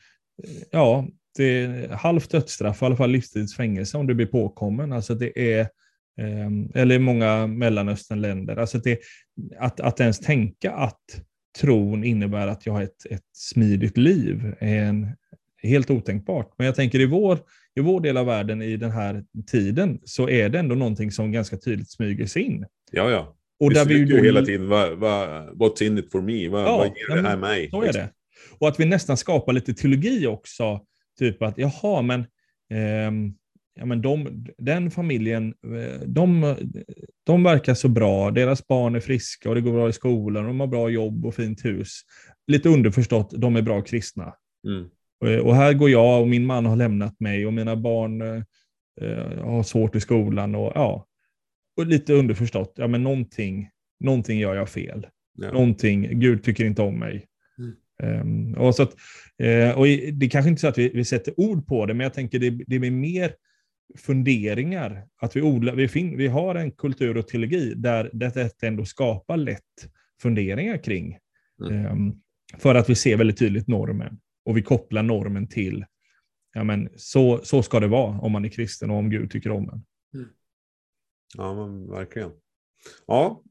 Ja, 0.71 1.09
det 1.37 1.45
är 1.45 1.89
halvt 1.89 2.31
dödsstraff, 2.31 2.83
i 2.83 2.85
alla 2.85 2.97
fall 2.97 3.11
livstidsfängelse 3.11 3.99
om 3.99 4.07
du 4.07 4.15
blir 4.15 4.27
påkommen. 4.27 4.93
Alltså 4.93 5.15
det 5.15 5.55
är, 5.55 5.61
eh, 6.19 6.51
eller 6.75 6.95
i 6.95 6.99
många 6.99 7.47
Mellanösternländer. 7.47 8.57
Alltså 8.57 8.79
det, 8.79 8.99
att, 9.59 9.81
att 9.81 10.01
ens 10.01 10.21
tänka 10.21 10.73
att 10.73 11.01
tron 11.61 12.05
innebär 12.05 12.47
att 12.47 12.67
jag 12.67 12.73
har 12.73 12.83
ett, 12.83 13.07
ett 13.11 13.29
smidigt 13.33 13.97
liv 13.97 14.55
är 14.61 14.85
en, 14.85 15.17
helt 15.69 15.91
otänkbart. 15.91 16.55
Men 16.57 16.67
jag 16.67 16.75
tänker 16.75 17.01
i 17.01 17.07
vår 17.07 17.39
i 17.77 17.81
vår 17.81 18.01
del 18.01 18.17
av 18.17 18.27
världen 18.27 18.63
i 18.63 18.77
den 18.77 18.91
här 18.91 19.25
tiden 19.47 20.01
så 20.05 20.29
är 20.29 20.49
det 20.49 20.59
ändå 20.59 20.75
någonting 20.75 21.11
som 21.11 21.33
ganska 21.33 21.57
tydligt 21.57 21.91
smyger 21.91 22.27
sig 22.27 22.43
in. 22.43 22.67
Ja, 22.93 23.11
ja. 23.11 23.37
Och 23.61 23.71
vi 23.71 23.75
där 23.75 23.85
vi 23.85 23.95
ju 23.95 24.25
hela 24.25 24.43
tiden, 24.43 24.69
vad, 24.69 24.99
vad, 24.99 25.49
what's 25.49 25.83
in 25.83 25.99
it 25.99 26.13
for 26.13 26.21
me? 26.21 26.49
Vad, 26.49 26.63
ja, 26.63 26.77
vad 26.77 26.87
ger 26.87 27.23
det 27.23 27.29
här 27.29 27.37
mig? 27.37 27.71
Så 27.71 27.83
är 27.83 27.93
det. 27.93 28.11
Och 28.59 28.69
att 28.69 28.81
vi 28.81 28.85
nästan 28.85 29.17
skapar 29.17 29.53
lite 29.53 29.75
teologi 29.75 30.27
också. 30.27 30.81
Typ 31.19 31.43
att, 31.43 31.59
jaha, 31.59 32.03
men, 32.03 32.21
eh, 32.71 33.33
ja, 33.75 33.87
men 33.87 34.03
de, 34.03 34.47
den 34.59 34.91
familjen, 34.91 35.55
eh, 35.65 36.01
de, 36.07 36.57
de 37.27 37.43
verkar 37.43 37.75
så 37.75 37.89
bra, 37.89 38.31
deras 38.31 38.67
barn 38.67 38.95
är 38.95 39.01
friska 39.01 39.49
och 39.49 39.55
det 39.55 39.61
går 39.61 39.73
bra 39.73 39.89
i 39.89 39.93
skolan, 39.93 40.45
de 40.45 40.61
har 40.61 40.67
bra 40.67 40.89
jobb 40.89 41.27
och 41.27 41.35
fint 41.35 41.65
hus. 41.65 42.01
Lite 42.47 42.69
underförstått, 42.69 43.31
de 43.37 43.57
är 43.57 43.63
bra 43.63 43.83
kristna. 43.83 44.35
Mm. 44.67 44.89
Eh, 45.27 45.39
och 45.39 45.57
här 45.57 45.73
går 45.73 45.91
jag 45.91 46.21
och 46.21 46.29
min 46.29 46.47
man 46.47 46.67
har 46.67 46.77
lämnat 46.77 47.21
mig 47.21 47.47
och 47.47 47.53
mina 47.53 47.77
barn 47.77 48.23
eh, 48.23 48.43
eh, 49.01 49.45
har 49.45 49.63
svårt 49.63 49.97
i 49.97 50.01
skolan. 50.01 50.55
Och, 50.55 50.73
ja, 50.75 51.07
och 51.77 51.87
lite 51.87 52.13
underförstått, 52.13 52.73
ja, 52.77 52.87
men 52.87 53.03
någonting, 53.03 53.71
någonting 54.01 54.39
gör 54.39 54.55
jag 54.55 54.69
fel. 54.69 55.07
Ja. 55.39 55.53
Någonting, 55.53 56.21
Gud 56.21 56.43
tycker 56.43 56.65
inte 56.65 56.83
om 56.83 56.99
mig. 56.99 57.27
Mm. 57.59 58.21
Um, 58.21 58.55
och 58.55 58.75
så 58.75 58.83
att, 58.83 58.95
uh, 59.43 59.79
och 59.79 59.87
det 59.87 60.27
är 60.27 60.31
kanske 60.31 60.49
inte 60.49 60.61
så 60.61 60.69
att 60.69 60.79
vi, 60.79 60.89
vi 60.89 61.05
sätter 61.05 61.41
ord 61.41 61.67
på 61.67 61.87
det, 61.87 61.95
men 61.95 62.05
jag 62.05 62.15
tänker 62.15 62.39
det, 62.39 62.51
det 62.51 62.79
blir 62.79 62.91
mer 62.91 63.35
funderingar. 63.99 65.07
Att 65.21 65.37
vi, 65.37 65.43
odlar, 65.43 65.75
vi, 65.75 65.89
fin, 65.89 66.17
vi 66.17 66.27
har 66.27 66.55
en 66.55 66.71
kultur 66.71 67.17
och 67.17 67.29
teologi 67.29 67.75
där 67.77 68.11
detta 68.13 68.67
ändå 68.67 68.85
skapar 68.85 69.37
lätt 69.37 69.89
funderingar 70.23 70.77
kring. 70.77 71.19
Mm. 71.71 71.87
Um, 71.87 72.21
för 72.59 72.75
att 72.75 72.91
vi 72.91 72.95
ser 72.95 73.17
väldigt 73.17 73.39
tydligt 73.39 73.69
normen. 73.69 74.19
Och 74.45 74.57
vi 74.57 74.63
kopplar 74.63 75.03
normen 75.03 75.49
till, 75.49 75.85
ja 76.53 76.65
men 76.65 76.89
så, 76.97 77.41
så 77.45 77.63
ska 77.63 77.81
det 77.81 77.89
vara 77.89 78.19
om 78.19 78.33
man 78.33 78.45
är 78.45 78.49
kristen 78.49 78.91
och 78.91 78.97
om 78.97 79.11
Gud 79.11 79.31
tycker 79.31 79.51
om 79.51 79.69
en. 79.69 79.85
Mm. 80.15 80.31
Ja, 81.37 81.55
men 81.55 81.91
verkligen. 81.91 82.33
Ja, 83.07 83.43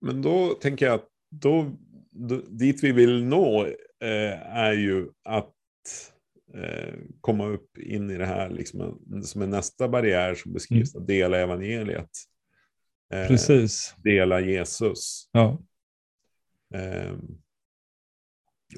men 0.00 0.22
då 0.22 0.48
tänker 0.48 0.86
jag 0.86 0.94
att 0.94 1.08
då, 1.30 1.76
då 2.10 2.36
dit 2.36 2.84
vi 2.84 2.92
vill 2.92 3.24
nå 3.24 3.66
eh, 4.00 4.56
är 4.56 4.72
ju 4.72 5.08
att 5.22 5.54
eh, 6.54 6.94
komma 7.20 7.46
upp 7.46 7.78
in 7.78 8.10
i 8.10 8.16
det 8.16 8.26
här 8.26 8.50
liksom, 8.50 9.02
som 9.24 9.42
är 9.42 9.46
nästa 9.46 9.88
barriär 9.88 10.34
som 10.34 10.52
beskrivs, 10.52 10.94
mm. 10.94 11.02
att 11.02 11.08
dela 11.08 11.38
evangeliet. 11.38 12.10
Eh, 13.12 13.26
Precis. 13.26 13.94
Dela 13.98 14.40
Jesus. 14.40 15.28
Ja. 15.32 15.62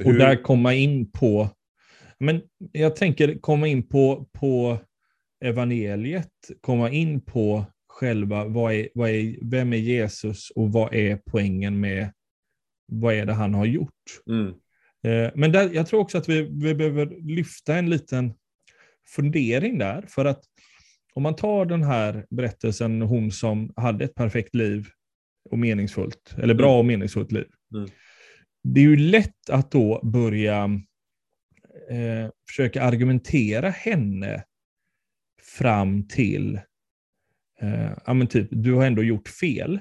Um, 0.00 0.06
och 0.06 0.14
där 0.14 0.42
komma 0.42 0.74
in 0.74 1.10
på, 1.10 1.48
men 2.18 2.42
jag 2.72 2.96
tänker 2.96 3.38
komma 3.38 3.68
in 3.68 3.88
på, 3.88 4.28
på 4.32 4.78
evangeliet, 5.44 6.32
komma 6.60 6.90
in 6.90 7.20
på 7.20 7.64
själva, 7.88 8.44
vad 8.44 8.74
är, 8.74 8.88
vad 8.94 9.10
är, 9.10 9.50
vem 9.50 9.72
är 9.72 9.76
Jesus 9.76 10.50
och 10.50 10.72
vad 10.72 10.94
är 10.94 11.20
poängen 11.30 11.80
med, 11.80 12.12
vad 12.86 13.14
är 13.14 13.26
det 13.26 13.32
han 13.32 13.54
har 13.54 13.66
gjort? 13.66 13.90
Mm. 14.30 14.48
Eh, 15.02 15.32
men 15.34 15.52
där, 15.52 15.70
jag 15.74 15.86
tror 15.86 16.00
också 16.00 16.18
att 16.18 16.28
vi, 16.28 16.42
vi 16.42 16.74
behöver 16.74 17.06
lyfta 17.20 17.74
en 17.74 17.90
liten 17.90 18.34
fundering 19.14 19.78
där, 19.78 20.04
för 20.08 20.24
att 20.24 20.44
om 21.14 21.22
man 21.22 21.36
tar 21.36 21.66
den 21.66 21.82
här 21.82 22.26
berättelsen, 22.30 23.02
hon 23.02 23.30
som 23.30 23.72
hade 23.76 24.04
ett 24.04 24.14
perfekt 24.14 24.54
liv 24.54 24.86
och 25.50 25.58
meningsfullt, 25.58 26.34
eller 26.38 26.54
bra 26.54 26.68
mm. 26.68 26.78
och 26.78 26.84
meningsfullt 26.84 27.32
liv. 27.32 27.46
Mm 27.74 27.88
det 28.64 28.80
är 28.80 28.84
ju 28.84 28.96
lätt 28.96 29.50
att 29.50 29.70
då 29.70 30.00
börja 30.02 30.64
eh, 31.90 32.30
försöka 32.48 32.82
argumentera 32.82 33.70
henne 33.70 34.44
fram 35.58 36.08
till, 36.08 36.60
eh, 37.60 37.92
ja 38.06 38.14
men 38.14 38.26
typ, 38.26 38.48
du 38.50 38.74
har 38.74 38.86
ändå 38.86 39.02
gjort 39.02 39.28
fel. 39.28 39.80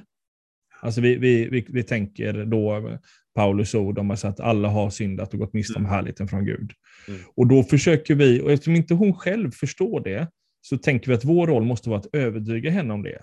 Alltså 0.81 1.01
vi, 1.01 1.17
vi, 1.17 1.49
vi, 1.49 1.65
vi 1.69 1.83
tänker 1.83 2.45
då 2.45 2.97
Paulus 3.35 3.75
ord 3.75 3.99
om 3.99 4.11
att 4.11 4.39
alla 4.39 4.67
har 4.67 4.89
syndat 4.89 5.33
och 5.33 5.39
gått 5.39 5.53
miste 5.53 5.73
om 5.73 5.81
mm. 5.81 5.91
härligheten 5.91 6.27
från 6.27 6.45
Gud. 6.45 6.71
Mm. 7.07 7.21
Och 7.35 7.47
då 7.47 7.63
försöker 7.63 8.15
vi, 8.15 8.41
och 8.41 8.51
eftersom 8.51 8.75
inte 8.75 8.93
hon 8.93 9.13
själv 9.13 9.51
förstår 9.51 10.03
det, 10.03 10.27
så 10.61 10.77
tänker 10.77 11.07
vi 11.07 11.13
att 11.13 11.25
vår 11.25 11.47
roll 11.47 11.63
måste 11.63 11.89
vara 11.89 11.99
att 11.99 12.15
övertyga 12.15 12.71
henne 12.71 12.93
om 12.93 13.03
det. 13.03 13.21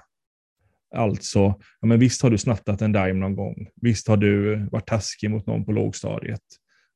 Alltså, 0.94 1.38
ja, 1.80 1.87
men 1.87 1.98
visst 1.98 2.22
har 2.22 2.30
du 2.30 2.38
snattat 2.38 2.83
en 2.83 2.92
dime 2.92 3.12
någon 3.12 3.37
gång. 3.37 3.68
Visst 3.80 4.09
har 4.09 4.16
du 4.16 4.57
varit 4.72 4.87
taskig 4.87 5.30
mot 5.30 5.46
någon 5.46 5.64
på 5.64 5.72
lågstadiet. 5.72 6.40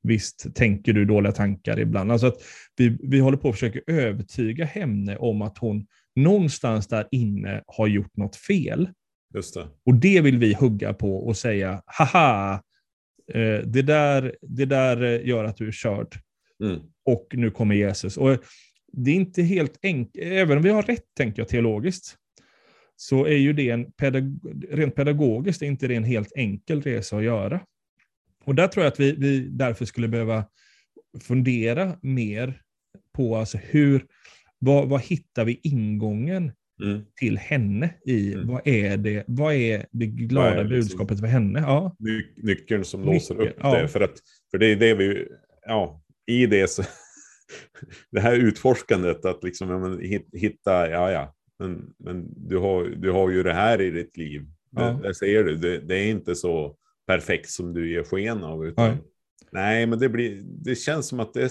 Visst 0.02 0.54
tänker 0.54 0.92
du 0.92 1.04
dåliga 1.04 1.32
tankar 1.32 1.80
ibland. 1.80 2.12
Alltså 2.12 2.26
att 2.26 2.42
vi, 2.76 2.98
vi 3.02 3.18
håller 3.18 3.38
på 3.38 3.48
att 3.48 3.54
försöka 3.54 3.80
övertyga 3.87 4.64
henne 4.64 5.16
om 5.16 5.42
att 5.42 5.58
hon 5.58 5.87
någonstans 6.16 6.87
där 6.87 7.08
inne 7.11 7.62
har 7.66 7.87
gjort 7.87 8.16
något 8.16 8.37
fel. 8.37 8.88
Just 9.34 9.54
det. 9.54 9.66
Och 9.87 9.94
det 9.94 10.20
vill 10.20 10.38
vi 10.38 10.54
hugga 10.54 10.94
på 10.94 11.26
och 11.26 11.37
säga, 11.37 11.82
haha, 11.87 12.62
eh, 13.34 13.58
det, 13.64 13.82
där, 13.82 14.37
det 14.42 14.64
där 14.64 15.18
gör 15.18 15.44
att 15.44 15.56
du 15.56 15.68
är 15.68 15.72
körd. 15.72 16.14
Mm. 16.64 16.80
Och 17.04 17.26
nu 17.32 17.50
kommer 17.50 17.74
Jesus. 17.74 18.16
Och 18.16 18.38
det 18.92 19.11
är 19.11 19.14
inte 19.14 19.42
helt 19.42 19.78
enkelt, 19.82 20.26
även 20.26 20.56
om 20.56 20.62
vi 20.62 20.70
har 20.70 20.82
rätt, 20.82 21.04
tänker 21.16 21.42
jag, 21.42 21.48
teologiskt, 21.48 22.16
så 23.00 23.26
är 23.26 23.37
ju 23.37 23.52
det 23.52 23.70
en 23.70 23.92
pedag 23.92 24.38
rent 24.70 24.94
pedagogiskt 24.94 25.62
inte 25.62 25.88
det 25.88 25.94
en 25.94 26.04
helt 26.04 26.32
enkel 26.37 26.82
resa 26.82 27.16
att 27.16 27.24
göra. 27.24 27.61
Och 28.44 28.54
där 28.54 28.68
tror 28.68 28.84
jag 28.84 28.92
att 28.92 29.00
vi, 29.00 29.12
vi 29.12 29.40
därför 29.40 29.84
skulle 29.84 30.08
behöva 30.08 30.44
fundera 31.20 31.98
mer 32.02 32.62
på 33.12 33.37
alltså 33.37 33.58
hur, 33.58 34.06
vad, 34.58 34.88
vad 34.88 35.02
hittar 35.02 35.44
vi 35.44 35.61
ingången 35.62 36.52
mm. 36.82 37.04
till 37.20 37.38
henne 37.38 37.94
i? 38.06 38.32
Mm. 38.32 38.46
Vad, 38.46 38.68
är 38.68 38.96
det, 38.96 39.24
vad 39.26 39.54
är 39.54 39.87
det 39.90 40.06
glada 40.06 40.54
är 40.54 40.64
det 40.64 40.70
budskapet 40.70 41.20
för 41.20 41.26
henne? 41.26 41.61
Ja. 41.61 41.96
Ny, 41.98 42.22
nyckeln 42.37 42.84
som 42.84 43.00
Nyckeln, 43.00 43.14
låser 43.14 43.40
upp 43.40 43.56
ja. 43.61 43.80
det. 43.80 43.88
För, 43.88 44.00
att, 44.00 44.14
för 44.50 44.58
det 44.58 44.66
är 44.66 44.76
det 44.76 44.94
vi, 44.94 45.28
ja, 45.66 46.02
i 46.26 46.46
det 46.46 46.70
så, 46.70 46.82
det 48.11 48.20
här 48.20 48.34
utforskandet 48.34 49.24
att 49.24 49.44
liksom 49.44 49.98
ja, 50.02 50.18
hitta, 50.38 50.90
ja 50.90 51.11
ja, 51.11 51.34
men, 51.59 51.94
men 51.99 52.49
du, 52.49 52.59
har, 52.59 52.85
du 52.85 53.11
har 53.11 53.31
ju 53.31 53.42
det 53.42 53.53
här 53.53 53.81
i 53.81 53.90
ditt 53.90 54.16
liv. 54.16 54.47
Ja. 54.71 54.83
Det, 54.83 55.03
där 55.03 55.12
ser 55.12 55.44
du, 55.44 55.57
det, 55.57 55.79
det, 55.79 55.97
är 55.97 56.11
inte 56.11 56.35
så 56.35 56.77
perfekt 57.07 57.51
som 57.51 57.75
du 57.75 57.90
ger 57.90 58.03
sken 58.03 58.44
av. 58.44 58.66
Utan, 58.66 58.88
nej. 58.88 58.99
nej, 59.53 59.87
men 59.87 59.99
det, 59.99 60.09
blir, 60.09 60.42
det 60.44 60.75
känns 60.75 61.07
som 61.09 61.21
att 61.21 61.35
det 61.35 61.42
är, 61.42 61.51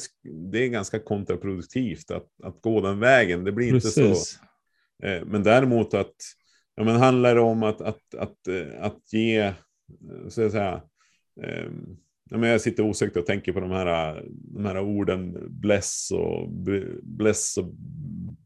det 0.51 0.63
är 0.63 0.67
ganska 0.67 0.99
kontraproduktivt 0.99 2.11
att, 2.11 2.27
att 2.43 2.61
gå 2.61 2.81
den 2.81 2.99
vägen. 2.99 3.43
Det 3.43 3.51
blir 3.51 3.71
Precis. 3.71 3.97
inte 3.97 4.15
så. 4.15 4.37
Eh, 5.03 5.25
men 5.25 5.43
däremot 5.43 5.93
att, 5.93 6.15
ja 6.75 6.83
men 6.83 6.95
handlar 6.95 7.35
det 7.35 7.41
om 7.41 7.63
att, 7.63 7.81
att, 7.81 8.15
att, 8.17 8.47
eh, 8.47 8.81
att 8.83 9.13
ge, 9.13 9.37
eh, 9.39 9.53
så 10.29 10.45
att 10.45 10.51
säga, 10.51 10.81
eh, 11.43 11.71
ja, 12.29 12.37
men 12.37 12.49
jag 12.49 12.61
sitter 12.61 12.83
osökt 12.83 13.17
och 13.17 13.25
tänker 13.25 13.53
på 13.53 13.59
de 13.59 13.71
här, 13.71 14.23
de 14.29 14.65
här 14.65 14.79
orden 14.79 15.37
bless 15.49 16.11
och, 16.11 16.49
bless 17.03 17.57
och 17.57 17.73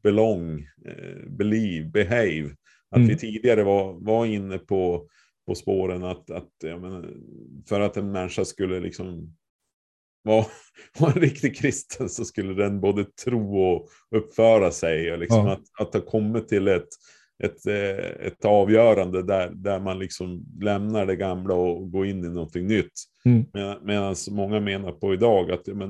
belong, 0.04 0.68
eh, 0.86 1.30
believe, 1.30 1.90
behave. 1.90 2.56
Att 2.90 2.98
mm. 2.98 3.08
vi 3.08 3.18
tidigare 3.18 3.64
var, 3.64 3.94
var 3.94 4.26
inne 4.26 4.58
på, 4.58 5.08
på 5.48 5.56
spåren 5.56 6.04
att, 6.04 6.32
att 6.32 6.52
ja, 6.64 6.80
men, 6.80 7.24
för 7.70 7.80
att 7.80 7.98
en 7.98 8.12
människa 8.12 8.46
skulle 8.46 8.80
liksom 8.80 9.36
vara, 10.24 10.46
vara 11.00 11.12
en 11.12 11.22
riktig 11.22 11.58
kristen 11.58 12.10
så 12.10 12.26
skulle 12.26 12.54
den 12.54 12.82
både 12.82 13.06
tro 13.06 13.58
och 13.58 13.90
uppföra 14.16 14.72
sig. 14.72 15.12
Och 15.12 15.20
liksom 15.20 15.46
ja. 15.46 15.52
att, 15.52 15.64
att 15.80 15.94
ha 15.94 16.02
kommit 16.02 16.48
till 16.48 16.68
ett, 16.68 16.90
ett, 17.44 17.66
eh, 17.66 18.28
ett 18.28 18.46
avgörande 18.46 19.24
där, 19.24 19.50
där 19.50 19.80
man 19.80 20.00
liksom 20.00 20.46
lämnar 20.62 21.06
det 21.06 21.16
gamla 21.16 21.54
och 21.54 21.92
går 21.92 22.06
in 22.06 22.26
i 22.26 22.30
någonting 22.30 22.68
nytt. 22.68 22.94
Mm. 23.26 23.46
Medan 23.84 24.16
många 24.32 24.60
menar 24.60 24.92
på 24.92 25.14
idag 25.14 25.52
att, 25.52 25.68
men, 25.68 25.90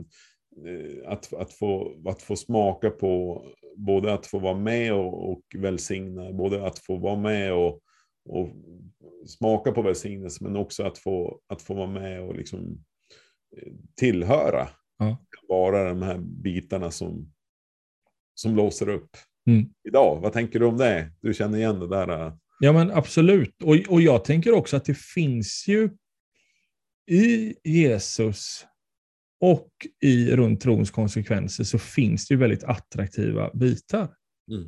eh, 0.67 1.11
att, 1.11 1.33
att, 1.33 1.53
få, 1.53 2.01
att 2.05 2.21
få 2.21 2.35
smaka 2.35 2.89
på 2.89 3.43
både 3.75 4.13
att 4.13 4.25
få 4.25 4.39
vara 4.39 4.57
med 4.57 4.93
och, 4.93 5.31
och 5.31 5.41
välsigna, 5.57 6.31
både 6.31 6.67
att 6.67 6.79
få 6.79 6.97
vara 6.97 7.15
med 7.15 7.53
och, 7.53 7.79
och 8.29 8.49
smaka 9.25 9.71
på 9.71 9.81
välsignelse, 9.81 10.43
men 10.43 10.55
också 10.55 10.83
att 10.83 10.97
få, 10.97 11.39
att 11.47 11.61
få 11.61 11.73
vara 11.73 11.87
med 11.87 12.21
och 12.21 12.35
liksom 12.35 12.83
eh, 13.57 13.73
tillhöra. 13.95 14.67
Ja. 14.97 15.17
Vara 15.47 15.89
de 15.89 16.01
här 16.01 16.17
bitarna 16.17 16.91
som, 16.91 17.33
som 18.35 18.55
låser 18.55 18.89
upp 18.89 19.09
mm. 19.47 19.65
idag. 19.87 20.19
Vad 20.21 20.33
tänker 20.33 20.59
du 20.59 20.65
om 20.65 20.77
det? 20.77 21.11
Du 21.21 21.33
känner 21.33 21.57
igen 21.57 21.79
det 21.79 21.87
där? 21.87 22.27
Äh? 22.27 22.33
Ja, 22.59 22.73
men 22.73 22.91
absolut. 22.91 23.63
Och, 23.63 23.75
och 23.89 24.01
jag 24.01 24.25
tänker 24.25 24.53
också 24.53 24.77
att 24.77 24.85
det 24.85 24.97
finns 24.97 25.65
ju 25.67 25.89
i 27.11 27.55
Jesus 27.63 28.65
och 29.41 29.71
i 30.01 30.31
runt 30.35 30.61
trons 30.61 30.91
konsekvenser 30.91 31.63
så 31.63 31.79
finns 31.79 32.27
det 32.27 32.33
ju 32.33 32.39
väldigt 32.39 32.63
attraktiva 32.63 33.51
bitar. 33.53 34.07
Mm. 34.51 34.63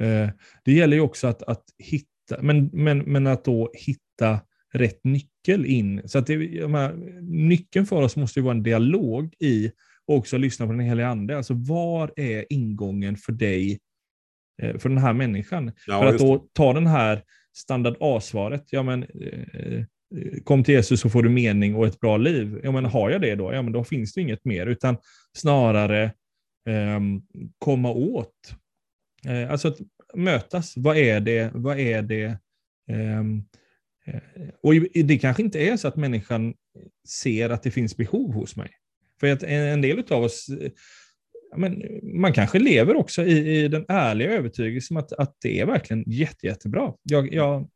Eh, 0.00 0.30
det 0.64 0.72
gäller 0.72 0.96
ju 0.96 1.02
också 1.02 1.26
att, 1.26 1.42
att 1.42 1.64
hitta, 1.78 2.42
men, 2.42 2.70
men, 2.72 2.98
men 2.98 3.26
att 3.26 3.44
då 3.44 3.70
hitta 3.74 4.40
rätt 4.72 5.04
nyckel 5.04 5.66
in. 5.66 6.02
Så 6.04 6.18
att 6.18 6.26
det, 6.26 6.36
här, 6.36 6.94
nyckeln 7.22 7.86
för 7.86 8.02
oss 8.02 8.16
måste 8.16 8.38
ju 8.38 8.44
vara 8.44 8.54
en 8.54 8.62
dialog 8.62 9.34
i 9.38 9.70
och 10.06 10.16
också 10.16 10.38
lyssna 10.38 10.66
på 10.66 10.72
den 10.72 10.80
heliga 10.80 11.08
ande. 11.08 11.36
Alltså 11.36 11.54
var 11.54 12.12
är 12.16 12.44
ingången 12.50 13.16
för 13.16 13.32
dig, 13.32 13.78
för 14.60 14.88
den 14.88 14.98
här 14.98 15.12
människan? 15.12 15.72
Ja, 15.86 16.00
för 16.00 16.06
att 16.06 16.18
då 16.18 16.46
ta 16.52 16.72
den 16.72 16.86
här 16.86 17.22
standard 17.56 17.96
A-svaret, 18.00 18.64
ja 18.70 18.82
men 18.82 19.02
eh, 19.02 19.84
kom 20.44 20.64
till 20.64 20.74
Jesus 20.74 21.00
så 21.00 21.10
får 21.10 21.22
du 21.22 21.28
mening 21.28 21.74
och 21.74 21.86
ett 21.86 22.00
bra 22.00 22.16
liv. 22.16 22.60
Ja, 22.64 22.72
men 22.72 22.84
har 22.84 23.10
jag 23.10 23.20
det 23.20 23.34
då? 23.34 23.52
Ja, 23.52 23.62
men 23.62 23.72
då 23.72 23.84
finns 23.84 24.12
det 24.12 24.20
inget 24.20 24.44
mer, 24.44 24.66
utan 24.66 24.96
snarare 25.36 26.02
eh, 26.68 27.00
komma 27.58 27.90
åt. 27.90 28.54
Eh, 29.26 29.50
alltså 29.50 29.68
att 29.68 29.78
mötas. 30.14 30.74
Vad 30.76 30.96
är 30.96 31.20
det? 31.20 31.50
Vad 31.54 31.78
är 31.78 32.02
det? 32.02 32.38
Ehm, 32.90 33.42
eh, 34.06 34.20
och 34.62 34.74
det 34.94 35.18
kanske 35.18 35.42
inte 35.42 35.58
är 35.58 35.76
så 35.76 35.88
att 35.88 35.96
människan 35.96 36.54
ser 37.08 37.50
att 37.50 37.62
det 37.62 37.70
finns 37.70 37.96
behov 37.96 38.32
hos 38.32 38.56
mig. 38.56 38.70
För 39.20 39.32
att 39.32 39.42
en 39.42 39.80
del 39.80 40.02
av 40.10 40.22
oss, 40.22 40.46
men 41.56 41.82
man 42.02 42.32
kanske 42.32 42.58
lever 42.58 42.96
också 42.96 43.22
i, 43.22 43.64
i 43.64 43.68
den 43.68 43.84
ärliga 43.88 44.32
övertygelsen 44.32 44.96
att, 44.96 45.12
att 45.12 45.36
det 45.42 45.60
är 45.60 45.66
verkligen 45.66 46.04
jätte, 46.06 46.46
jättebra. 46.46 46.92
Jag, 47.02 47.34
jag 47.34 47.68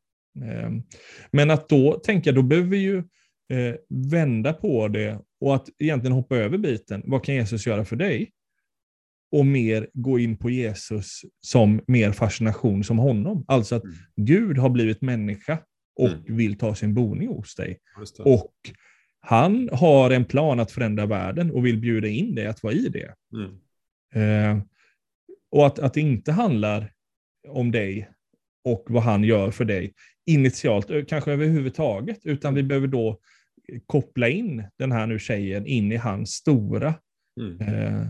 Ehm, 0.45 0.83
men 1.31 1.51
att 1.51 1.69
då 1.69 1.93
tänka, 1.93 2.33
då 2.33 2.43
behöver 2.43 2.69
vi 2.69 2.79
ju 2.79 2.99
eh, 3.53 3.75
vända 3.89 4.53
på 4.53 4.89
det 4.89 5.21
och 5.41 5.55
att 5.55 5.69
egentligen 5.79 6.17
hoppa 6.17 6.37
över 6.37 6.59
biten. 6.59 7.03
Vad 7.07 7.25
kan 7.25 7.35
Jesus 7.35 7.67
göra 7.67 7.85
för 7.85 7.97
dig? 7.97 8.33
Och 9.33 9.47
mer 9.47 9.89
gå 9.93 10.19
in 10.19 10.37
på 10.37 10.51
Jesus 10.51 11.21
som 11.41 11.81
mer 11.87 12.13
fascination 12.13 12.85
som 12.85 12.99
honom. 12.99 13.45
Alltså 13.49 13.75
att 13.75 13.85
mm. 13.85 13.97
Gud 14.17 14.59
har 14.59 14.71
blivit 14.71 15.03
människa 15.03 15.59
och 15.97 16.09
mm. 16.09 16.37
vill 16.37 16.59
ta 16.59 16.75
sin 16.75 16.95
boning 16.95 17.29
hos 17.29 17.55
dig. 17.55 17.79
Och 18.19 18.53
han 19.21 19.69
har 19.73 20.11
en 20.11 20.25
plan 20.25 20.61
att 20.61 20.73
förändra 20.73 21.07
världen 21.07 21.51
och 21.51 21.67
vill 21.67 21.79
bjuda 21.79 22.09
in 22.09 22.35
dig 22.35 22.47
att 22.47 22.63
vara 22.63 22.75
i 22.75 22.89
det. 22.89 23.15
Mm. 23.33 23.59
Eh, 24.17 24.59
och 25.51 25.67
att, 25.67 25.79
att 25.79 25.95
det 25.95 26.01
inte 26.01 26.33
handlar 26.33 26.93
om 27.49 27.71
dig 27.71 28.11
och 28.65 28.85
vad 28.89 29.03
han 29.03 29.25
gör 29.25 29.51
för 29.51 29.65
dig 29.65 29.95
initialt, 30.27 31.09
kanske 31.09 31.33
överhuvudtaget, 31.33 32.19
utan 32.23 32.55
vi 32.55 32.63
behöver 32.63 32.87
då 32.87 33.21
koppla 33.87 34.29
in 34.29 34.65
den 34.79 34.93
här 34.93 35.07
nu 35.07 35.19
tjejen 35.19 35.67
in 35.67 35.93
i 35.93 35.97
hans 35.97 36.31
stora. 36.31 36.95
Mm. 37.41 37.61
Eh, 37.61 38.09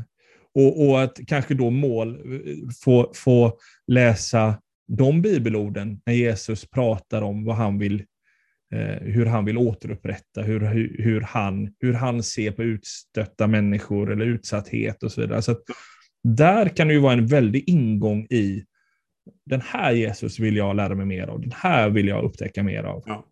och, 0.55 0.89
och, 0.89 1.03
att 1.03 1.19
kanske 1.27 1.55
då 1.55 1.71
mål 1.71 2.15
eh, 2.15 2.57
få, 2.85 3.13
få 3.15 3.59
läsa 3.87 4.63
de 4.89 5.23
bibelorden 5.23 6.01
när 6.07 6.13
Jesus 6.13 6.71
pratar 6.71 7.23
om 7.23 7.45
vad 7.45 7.57
han 7.57 7.79
vill, 7.79 8.05
eh, 8.75 9.03
hur 9.03 9.27
han 9.27 9.45
vill 9.45 9.59
återupprätta, 9.59 10.43
hur, 10.43 10.61
hur, 10.61 10.97
hur, 10.99 11.21
han, 11.21 11.75
hur 11.81 11.93
han 11.93 12.23
ser 12.23 12.51
på 12.51 12.63
utstötta 12.63 13.47
människor 13.47 14.13
eller 14.13 14.27
utsatthet 14.27 15.03
och 15.03 15.13
så 15.13 15.21
vidare. 15.21 15.43
Så 15.43 15.57
där 16.27 16.69
kan 16.69 16.89
det 16.89 16.95
ju 16.95 17.01
vara 17.01 17.13
en 17.13 17.27
väldig 17.27 17.65
ingång 17.69 18.27
i 18.31 18.65
den 19.45 19.61
här 19.61 19.93
Jesus 19.93 20.39
vill 20.39 20.57
jag 20.57 20.77
lära 20.77 20.95
mig 20.95 21.07
mer 21.07 21.27
av, 21.27 21.41
den 21.41 21.53
här 21.53 21.91
vill 21.91 22.09
jag 22.09 22.25
upptäcka 22.25 22.63
mer 22.63 22.83
av. 22.83 23.03
Ja. 23.07 23.27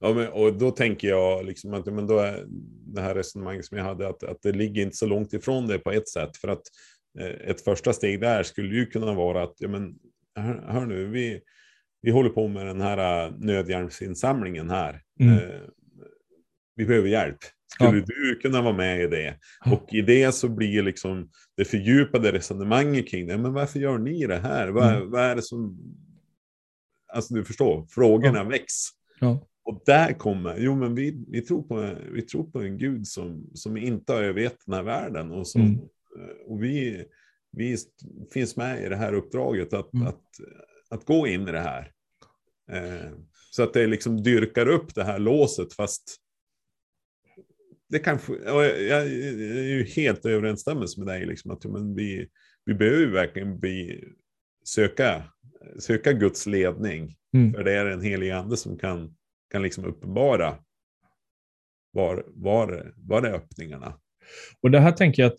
Ja, 0.00 0.12
men, 0.12 0.28
och 0.28 0.54
då 0.54 0.70
tänker 0.70 1.08
jag 1.08 1.46
liksom 1.46 1.74
att 1.74 1.86
men 1.86 2.06
då 2.06 2.18
är 2.18 2.44
det 2.86 3.00
här 3.00 3.14
resonemanget 3.14 3.64
som 3.64 3.78
jag 3.78 3.84
hade, 3.84 4.08
att, 4.08 4.22
att 4.22 4.42
det 4.42 4.52
ligger 4.52 4.82
inte 4.82 4.96
så 4.96 5.06
långt 5.06 5.32
ifrån 5.32 5.66
det 5.66 5.78
på 5.78 5.92
ett 5.92 6.08
sätt. 6.08 6.36
För 6.36 6.48
att 6.48 6.62
eh, 7.18 7.50
ett 7.50 7.60
första 7.60 7.92
steg 7.92 8.20
där 8.20 8.42
skulle 8.42 8.74
ju 8.74 8.86
kunna 8.86 9.14
vara 9.14 9.42
att, 9.42 9.54
ja, 9.58 9.68
men, 9.68 9.94
hör, 10.34 10.64
hör 10.68 10.86
nu, 10.86 11.06
vi, 11.06 11.40
vi 12.02 12.10
håller 12.10 12.30
på 12.30 12.48
med 12.48 12.66
den 12.66 12.80
här 12.80 13.26
uh, 13.26 13.34
nödhjälpsinsamlingen 13.38 14.70
här. 14.70 15.02
Mm. 15.20 15.34
Eh, 15.34 15.60
vi 16.76 16.86
behöver 16.86 17.08
hjälp. 17.08 17.38
Skulle 17.74 17.98
ja. 17.98 18.04
du 18.06 18.38
kunna 18.42 18.62
vara 18.62 18.76
med 18.76 19.02
i 19.02 19.06
det? 19.06 19.38
Och 19.66 19.94
i 19.94 20.02
det 20.02 20.32
så 20.32 20.48
blir 20.48 20.82
liksom 20.82 21.30
det 21.56 21.64
fördjupade 21.64 22.32
resonemanget 22.32 23.08
kring 23.08 23.26
det. 23.26 23.38
Men 23.38 23.52
varför 23.52 23.80
gör 23.80 23.98
ni 23.98 24.26
det 24.26 24.38
här? 24.38 24.68
Vad, 24.68 24.96
mm. 24.96 25.10
vad 25.10 25.22
är 25.22 25.36
det 25.36 25.42
som... 25.42 25.78
Alltså 27.12 27.34
du 27.34 27.44
förstår, 27.44 27.86
frågorna 27.90 28.38
ja. 28.38 28.44
väcks. 28.44 28.74
Ja. 29.20 29.46
Och 29.64 29.82
där 29.86 30.12
kommer, 30.12 30.56
jo 30.58 30.74
men 30.74 30.94
vi, 30.94 31.24
vi, 31.28 31.40
tror, 31.40 31.62
på, 31.62 31.94
vi 32.12 32.22
tror 32.22 32.50
på 32.50 32.62
en 32.62 32.78
Gud 32.78 33.06
som, 33.06 33.50
som 33.54 33.76
inte 33.76 34.12
har 34.12 34.22
övergett 34.22 34.56
den 34.66 34.74
här 34.74 34.82
världen. 34.82 35.30
Och, 35.30 35.48
som, 35.48 35.60
mm. 35.62 35.80
och 36.46 36.62
vi, 36.62 37.04
vi 37.52 37.76
finns 38.32 38.56
med 38.56 38.84
i 38.84 38.88
det 38.88 38.96
här 38.96 39.12
uppdraget 39.12 39.72
att, 39.72 39.94
mm. 39.94 40.06
att, 40.06 40.22
att 40.90 41.04
gå 41.04 41.26
in 41.26 41.48
i 41.48 41.52
det 41.52 41.60
här. 41.60 41.92
Eh, 42.70 43.10
så 43.50 43.62
att 43.62 43.72
det 43.72 43.86
liksom 43.86 44.22
dyrkar 44.22 44.68
upp 44.68 44.94
det 44.94 45.04
här 45.04 45.18
låset 45.18 45.72
fast 45.72 46.20
det 47.88 47.98
kanske, 47.98 48.32
jag, 48.44 48.64
jag 48.82 49.00
är 49.00 49.62
ju 49.62 49.84
helt 49.84 50.26
överensstämmelse 50.26 51.00
med 51.00 51.06
dig, 51.06 51.26
liksom, 51.26 51.50
att 51.50 51.64
men 51.64 51.94
vi, 51.94 52.28
vi 52.64 52.74
behöver 52.74 53.06
verkligen 53.06 53.60
bli, 53.60 54.04
söka, 54.64 55.24
söka 55.78 56.12
Guds 56.12 56.46
ledning. 56.46 57.16
Mm. 57.34 57.52
För 57.52 57.64
det 57.64 57.72
är 57.72 57.86
en 57.86 58.02
helig 58.02 58.30
ande 58.30 58.56
som 58.56 58.78
kan, 58.78 59.14
kan 59.50 59.62
liksom 59.62 59.84
uppenbara 59.84 60.58
var, 61.92 62.24
var, 62.26 62.92
var 62.96 63.22
är 63.22 63.34
öppningarna. 63.34 64.00
Och 64.60 64.70
det 64.70 64.80
här 64.80 64.92
tänker 64.92 65.22
jag 65.22 65.32
att 65.32 65.38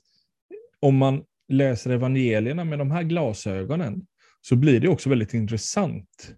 om 0.80 0.96
man 0.98 1.24
läser 1.48 1.90
evangelierna 1.92 2.64
med 2.64 2.80
de 2.80 2.92
här 2.92 3.04
glasögonen 3.04 4.06
så 4.42 4.56
blir 4.56 4.80
det 4.80 4.88
också 4.88 5.10
väldigt 5.10 5.34
intressant. 5.34 6.36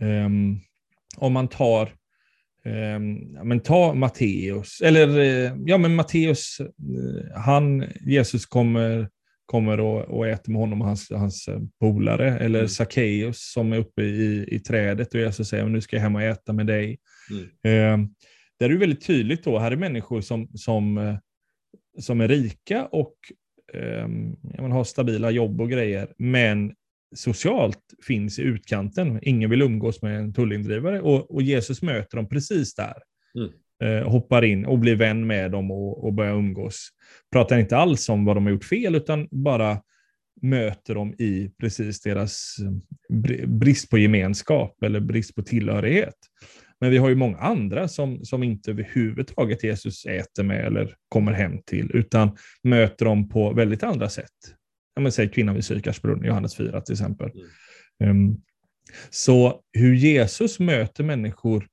Um, 0.00 0.60
om 1.16 1.32
man 1.32 1.48
tar 1.48 1.97
Ja, 3.34 3.44
men 3.44 3.60
ta 3.60 3.94
Matteus, 3.94 4.80
eller 4.80 5.08
ja 5.66 5.78
men 5.78 5.94
Matteus, 5.94 6.60
uh, 6.60 6.66
han, 7.34 7.84
Jesus 8.00 8.46
kommer, 8.46 9.08
kommer 9.46 9.80
och, 9.80 10.00
och 10.00 10.28
äter 10.28 10.52
med 10.52 10.60
honom 10.60 10.80
och 10.80 10.86
hans, 10.86 11.10
hans 11.10 11.48
eh, 11.48 11.60
polare, 11.80 12.38
eller 12.38 12.58
mm. 12.58 12.68
Sackeus 12.68 13.52
som 13.52 13.72
är 13.72 13.78
uppe 13.78 14.02
i, 14.02 14.48
i 14.50 14.60
trädet 14.60 15.14
och 15.14 15.20
Jesus 15.20 15.48
säger 15.48 15.64
nu 15.64 15.80
ska 15.80 15.96
jag 15.96 16.02
hem 16.02 16.14
och 16.14 16.22
äta 16.22 16.52
med 16.52 16.66
dig. 16.66 16.98
Mm. 17.30 17.94
Um, 17.94 18.14
där 18.58 18.66
är 18.66 18.72
det 18.72 18.78
väldigt 18.78 19.06
tydligt 19.06 19.44
då, 19.44 19.58
här 19.58 19.70
är 19.70 19.76
människor 19.76 20.20
som, 20.20 20.48
som, 20.54 20.98
uh, 20.98 21.16
som 21.98 22.20
är 22.20 22.28
rika 22.28 22.86
och 22.86 23.14
um, 23.74 24.72
har 24.72 24.84
stabila 24.84 25.30
jobb 25.30 25.60
och 25.60 25.70
grejer, 25.70 26.12
men 26.18 26.72
socialt 27.14 27.80
finns 28.06 28.38
i 28.38 28.42
utkanten. 28.42 29.18
Ingen 29.22 29.50
vill 29.50 29.62
umgås 29.62 30.02
med 30.02 30.18
en 30.18 30.32
tullindrivare 30.32 31.00
och, 31.00 31.34
och 31.34 31.42
Jesus 31.42 31.82
möter 31.82 32.16
dem 32.16 32.28
precis 32.28 32.74
där. 32.74 32.94
Mm. 33.34 33.50
Eh, 33.82 34.08
hoppar 34.10 34.44
in 34.44 34.66
och 34.66 34.78
blir 34.78 34.96
vän 34.96 35.26
med 35.26 35.50
dem 35.50 35.70
och, 35.70 36.04
och 36.04 36.12
börjar 36.12 36.34
umgås. 36.34 36.88
Pratar 37.32 37.58
inte 37.58 37.76
alls 37.76 38.08
om 38.08 38.24
vad 38.24 38.36
de 38.36 38.44
har 38.44 38.50
gjort 38.50 38.64
fel 38.64 38.94
utan 38.94 39.28
bara 39.30 39.82
möter 40.42 40.94
dem 40.94 41.14
i 41.18 41.50
precis 41.60 42.00
deras 42.00 42.56
eh, 42.60 43.48
brist 43.48 43.90
på 43.90 43.98
gemenskap 43.98 44.82
eller 44.82 45.00
brist 45.00 45.34
på 45.34 45.42
tillhörighet. 45.42 46.16
Men 46.80 46.90
vi 46.90 46.96
har 46.96 47.08
ju 47.08 47.14
många 47.14 47.38
andra 47.38 47.88
som, 47.88 48.24
som 48.24 48.42
inte 48.42 48.70
överhuvudtaget 48.70 49.64
Jesus 49.64 50.06
äter 50.06 50.42
med 50.42 50.66
eller 50.66 50.94
kommer 51.08 51.32
hem 51.32 51.62
till, 51.66 51.90
utan 51.94 52.36
möter 52.62 53.04
dem 53.04 53.28
på 53.28 53.52
väldigt 53.52 53.82
andra 53.82 54.08
sätt 54.08 54.57
ja, 54.98 55.02
men 55.02 55.12
säg 55.12 55.28
kvinnan 55.28 55.54
vid 55.54 55.64
Sykars 55.64 56.02
brunn, 56.02 56.24
Johannes 56.24 56.56
4 56.56 56.80
till 56.80 56.92
exempel. 56.92 57.30
Mm. 58.04 58.10
Um, 58.10 58.42
så 59.10 59.60
hur 59.72 59.94
Jesus 59.94 60.58
möter 60.58 61.04
människor 61.04 61.66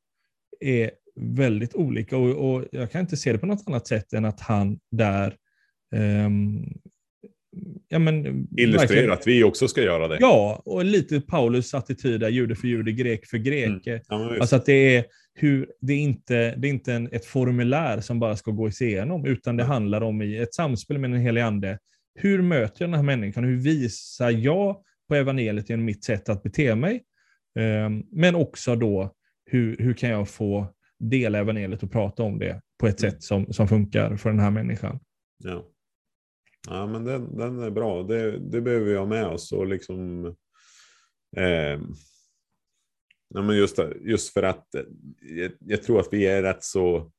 är 0.60 0.92
väldigt 1.16 1.76
olika 1.76 2.18
och, 2.18 2.54
och, 2.54 2.66
jag 2.72 2.92
kan 2.92 3.02
inte 3.02 3.18
se 3.18 3.32
det 3.32 3.38
på 3.38 3.46
något 3.46 3.64
annat 3.68 3.88
sätt 3.88 4.14
än 4.14 4.26
att 4.26 4.40
han 4.40 4.80
där 4.92 5.36
um, 5.96 6.74
ja, 7.88 8.00
men, 8.00 8.48
Illustrerar 8.58 9.14
att 9.14 9.28
vi 9.28 9.44
också 9.44 9.68
ska 9.68 9.82
göra 9.82 10.08
det. 10.08 10.18
Ja, 10.20 10.62
och 10.66 10.86
lite 10.86 11.22
Paulus 11.22 11.74
attityd 11.74 12.20
där, 12.20 12.30
jude 12.30 12.56
för 12.56 12.68
jude, 12.68 12.92
grek 12.92 13.26
för 13.26 13.38
grek. 13.38 13.88
Mm. 13.88 14.02
Ja, 14.08 14.40
alltså 14.40 14.56
att 14.56 14.66
det 14.66 14.96
är, 14.96 15.06
hur, 15.34 15.72
det 15.82 15.94
är 15.94 15.98
inte, 15.98 16.56
det 16.56 16.68
är 16.68 16.70
inte 16.70 16.94
en, 16.94 17.10
ett 17.12 17.26
formulär 17.26 18.02
som 18.02 18.20
bara 18.20 18.36
ska 18.36 18.52
gå 18.52 18.70
igenom, 18.70 19.26
utan 19.26 19.58
det 19.58 19.64
handlar 19.64 20.02
om 20.02 20.22
i 20.22 20.38
ett 20.38 20.54
samspel 20.54 20.98
med 20.98 21.12
den 21.12 21.20
helige 21.20 21.46
ande, 21.46 21.80
hur 22.16 22.42
möter 22.42 22.82
jag 22.82 22.90
den 22.90 22.96
här 22.96 23.04
människan? 23.04 23.44
Hur 23.44 23.58
visar 23.58 24.30
jag 24.30 24.84
på 25.08 25.16
evangeliet 25.16 25.70
genom 25.70 25.86
mitt 25.86 26.04
sätt 26.04 26.30
att 26.30 26.44
bete 26.44 26.76
mig? 26.76 27.04
Ehm, 27.60 28.04
men 28.12 28.36
också 28.36 28.76
då, 28.76 29.16
hur, 29.46 29.78
hur 29.78 29.94
kan 29.94 30.10
jag 30.10 30.30
få 30.30 30.74
dela 31.00 31.40
evangeliet 31.40 31.84
och 31.84 31.92
prata 31.92 32.24
om 32.24 32.40
det 32.40 32.62
på 32.80 32.88
ett 32.88 33.02
mm. 33.02 33.12
sätt 33.12 33.24
som, 33.24 33.54
som 33.54 33.68
funkar 33.68 34.16
för 34.16 34.30
den 34.30 34.40
här 34.40 34.52
människan? 34.52 35.00
Ja, 35.44 35.66
ja 36.68 36.88
men 36.88 37.04
den, 37.04 37.38
den 37.38 37.60
är 37.60 37.70
bra. 37.70 38.04
Det, 38.04 38.40
det 38.40 38.62
behöver 38.62 38.86
vi 38.86 38.96
ha 38.96 39.06
med 39.06 39.26
oss. 39.26 39.52
Och 39.52 39.68
liksom, 39.68 40.26
eh, 41.38 41.80
ja, 43.30 43.42
men 43.42 43.58
just, 43.58 43.80
just 44.02 44.34
för 44.34 44.44
att 44.44 44.76
eh, 44.76 44.84
jag, 45.22 45.52
jag 45.60 45.84
tror 45.84 46.00
att 46.00 46.10
vi 46.12 46.26
är 46.26 46.42
rätt 46.44 46.64
så 46.64 47.12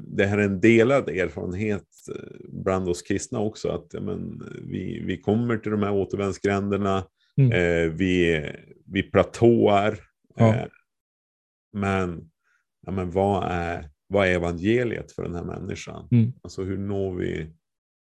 det 0.00 0.26
här 0.26 0.38
är 0.38 0.42
en 0.42 0.60
delad 0.60 1.08
erfarenhet 1.08 1.86
eh, 2.14 2.36
bland 2.48 2.88
oss 2.88 3.02
kristna 3.02 3.40
också, 3.40 3.68
att 3.68 4.02
men, 4.02 4.42
vi, 4.62 5.02
vi 5.06 5.20
kommer 5.20 5.56
till 5.56 5.70
de 5.72 5.82
här 5.82 5.92
återvändsgränderna, 5.92 7.06
mm. 7.36 7.52
eh, 7.52 7.92
vi, 7.92 8.46
vi 8.86 9.02
platåar, 9.02 9.98
ja. 10.36 10.54
eh, 10.54 10.66
men, 11.72 12.30
ja, 12.86 12.92
men 12.92 13.10
vad, 13.10 13.44
är, 13.50 13.90
vad 14.06 14.26
är 14.26 14.34
evangeliet 14.34 15.12
för 15.12 15.22
den 15.22 15.34
här 15.34 15.44
människan? 15.44 16.08
Mm. 16.10 16.32
Alltså 16.42 16.62
hur 16.62 16.78
når 16.78 17.14
vi, 17.14 17.46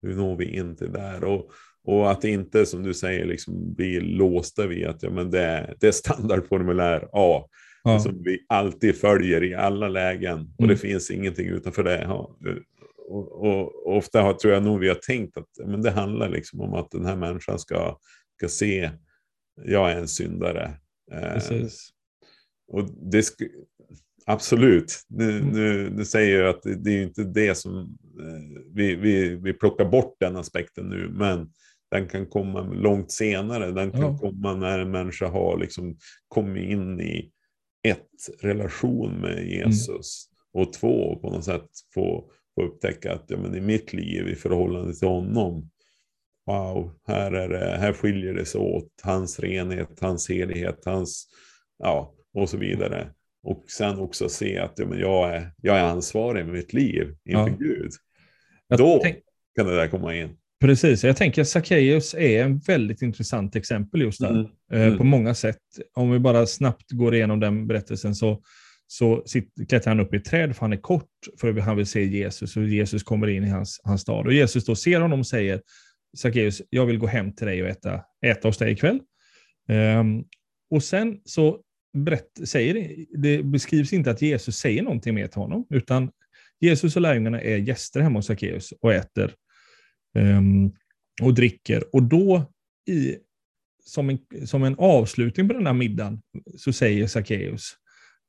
hur 0.03 0.17
når 0.17 0.37
vi 0.37 0.45
in 0.45 0.77
till 0.77 0.93
där? 0.93 1.25
Och, 1.25 1.51
och 1.85 2.11
att 2.11 2.25
inte, 2.25 2.67
som 2.67 2.83
du 2.83 2.95
säger, 2.95 3.25
liksom 3.25 3.75
bli 3.75 4.01
låsta 4.01 4.67
vid 4.67 4.87
att 4.87 5.03
ja, 5.03 5.11
men 5.11 5.31
det, 5.31 5.75
det 5.81 5.87
är 5.87 5.93
standardformulär 5.93 7.09
A 7.13 7.49
ja. 7.85 8.01
som 8.01 8.23
vi 8.23 8.39
alltid 8.49 8.97
följer 8.97 9.45
i 9.45 9.55
alla 9.55 9.89
lägen. 9.89 10.39
Och 10.39 10.65
mm. 10.65 10.69
det 10.69 10.77
finns 10.77 11.11
ingenting 11.11 11.47
utanför 11.47 11.85
det. 11.85 12.07
Och, 12.07 12.39
och, 13.09 13.33
och, 13.33 13.97
ofta 13.97 14.23
har, 14.23 14.35
tror 14.35 14.53
jag 14.53 14.63
nog 14.63 14.81
vi 14.81 14.89
har 14.89 14.95
tänkt 14.95 15.37
att 15.37 15.49
men 15.67 15.83
det 15.83 15.91
handlar 15.91 16.29
liksom 16.29 16.61
om 16.61 16.75
att 16.75 16.91
den 16.91 17.05
här 17.05 17.17
människan 17.17 17.59
ska, 17.59 17.99
ska 18.37 18.49
se, 18.49 18.91
jag 19.65 19.91
är 19.91 19.97
en 19.97 20.09
syndare. 20.09 20.71
Eh, 21.13 21.67
och 22.73 22.91
det 23.11 23.21
sk- 23.21 23.49
Absolut, 24.27 25.05
nu, 25.09 25.31
mm. 25.31 25.49
nu, 25.49 25.91
nu 25.91 26.05
säger 26.05 26.41
jag 26.41 26.49
att 26.49 26.63
det, 26.63 26.75
det 26.75 26.91
är 26.91 27.03
inte 27.03 27.25
det 27.25 27.55
som 27.55 27.77
eh, 28.21 28.63
vi, 28.75 28.95
vi, 28.95 29.35
vi 29.35 29.53
plockar 29.53 29.85
bort 29.85 30.17
den 30.21 30.37
aspekten 30.37 30.89
nu, 30.89 31.09
men 31.09 31.51
den 31.91 32.09
kan 32.09 32.27
komma 32.27 32.63
långt 32.63 33.11
senare. 33.11 33.71
Den 33.71 33.91
kan 33.91 34.01
ja. 34.01 34.19
komma 34.19 34.55
när 34.55 34.79
en 34.79 34.91
människa 34.91 35.29
har 35.29 35.59
liksom 35.59 35.97
kommit 36.29 36.71
in 36.71 37.01
i 37.01 37.31
ett, 37.85 38.09
relation 38.41 39.21
med 39.21 39.39
mm. 39.39 39.49
Jesus. 39.49 40.29
Mm. 40.29 40.67
Och 40.67 40.73
två, 40.73 41.19
på 41.19 41.31
något 41.31 41.45
sätt 41.45 41.69
få, 41.95 42.31
få 42.55 42.63
upptäcka 42.63 43.13
att 43.13 43.25
ja, 43.29 43.37
men 43.37 43.55
i 43.55 43.61
mitt 43.61 43.93
liv 43.93 44.29
i 44.29 44.35
förhållande 44.35 44.95
till 44.95 45.09
honom, 45.09 45.71
wow, 46.47 46.93
här, 47.07 47.33
är 47.33 47.49
det, 47.49 47.77
här 47.79 47.93
skiljer 47.93 48.35
det 48.35 48.45
sig 48.45 48.61
åt. 48.61 48.89
Hans 49.03 49.41
renhet, 49.41 50.01
hans 50.01 50.29
helighet, 50.29 50.83
hans, 50.85 51.29
ja, 51.79 52.15
och 52.35 52.49
så 52.49 52.57
vidare. 52.57 53.11
Och 53.43 53.65
sen 53.69 53.99
också 53.99 54.29
se 54.29 54.59
att 54.59 54.73
ja, 54.77 54.87
men 54.87 54.99
jag, 54.99 55.35
är, 55.35 55.53
jag 55.63 55.79
är 55.79 55.83
ansvarig 55.83 56.45
med 56.45 56.55
mitt 56.55 56.73
liv 56.73 57.17
inför 57.25 57.49
ja. 57.49 57.57
Gud. 57.59 57.91
Då 58.79 59.03
kan 59.57 59.67
det 59.67 59.77
där 59.77 59.89
komma 59.89 60.15
in. 60.15 60.37
Precis, 60.65 61.05
jag 61.05 61.17
tänker 61.17 61.43
att 61.43 61.49
Sackeus 61.49 62.15
är 62.15 62.45
en 62.45 62.59
väldigt 62.59 63.03
intressant 63.03 63.57
exempel 63.57 64.01
just 64.01 64.21
där. 64.21 64.31
Mm. 64.31 64.47
Eh, 64.73 64.87
mm. 64.87 64.99
På 64.99 65.05
många 65.05 65.35
sätt. 65.35 65.59
Om 65.95 66.11
vi 66.11 66.19
bara 66.19 66.47
snabbt 66.47 66.91
går 66.91 67.15
igenom 67.15 67.41
den 67.41 67.67
berättelsen 67.67 68.15
så, 68.15 68.43
så 68.87 69.25
klättrar 69.69 69.95
han 69.95 70.01
upp 70.01 70.15
i 70.15 70.17
ett 70.17 70.25
träd 70.25 70.57
för 70.57 70.61
han 70.61 70.73
är 70.73 70.77
kort, 70.77 71.11
för 71.41 71.61
han 71.61 71.77
vill 71.77 71.87
se 71.87 72.05
Jesus 72.05 72.57
och 72.57 72.69
Jesus 72.69 73.03
kommer 73.03 73.27
in 73.27 73.45
i 73.45 73.49
hans, 73.49 73.81
hans 73.85 74.01
stad. 74.01 74.27
Och 74.27 74.33
Jesus 74.33 74.65
då 74.65 74.77
ser 74.77 75.01
honom 75.01 75.21
och 75.21 75.27
säger 75.27 75.61
Sackeus, 76.17 76.63
jag 76.71 76.87
vill 76.87 76.99
gå 76.99 77.07
hem 77.07 77.33
till 77.33 77.47
dig 77.47 77.63
och 77.63 77.69
äta, 77.69 78.01
äta 78.27 78.49
hos 78.49 78.59
dig 78.59 78.73
ikväll. 78.73 79.01
Um, 79.69 80.25
och 80.71 80.83
sen 80.83 81.21
så 81.25 81.61
berätt, 81.99 82.31
säger 82.45 83.05
det, 83.19 83.43
beskrivs 83.43 83.93
inte 83.93 84.11
att 84.11 84.23
Jesus 84.23 84.57
säger 84.57 84.83
någonting 84.83 85.15
mer 85.15 85.27
till 85.27 85.41
honom, 85.41 85.67
utan 85.71 86.11
Jesus 86.61 86.97
och 86.97 87.03
lärjungarna 87.03 87.41
är 87.41 87.57
gäster 87.57 88.01
hemma 88.01 88.19
hos 88.19 88.27
Sackeus 88.27 88.73
och 88.81 88.93
äter 88.93 89.35
och 91.23 91.35
dricker. 91.35 91.83
Och 91.93 92.03
då, 92.03 92.53
i, 92.89 93.17
som, 93.85 94.11
en, 94.11 94.19
som 94.47 94.65
en 94.65 94.75
avslutning 94.79 95.49
på 95.49 95.55
den 95.55 95.67
här 95.67 95.73
middagen, 95.73 96.23
så 96.57 96.73
säger 96.73 97.07
Sackeus, 97.07 97.73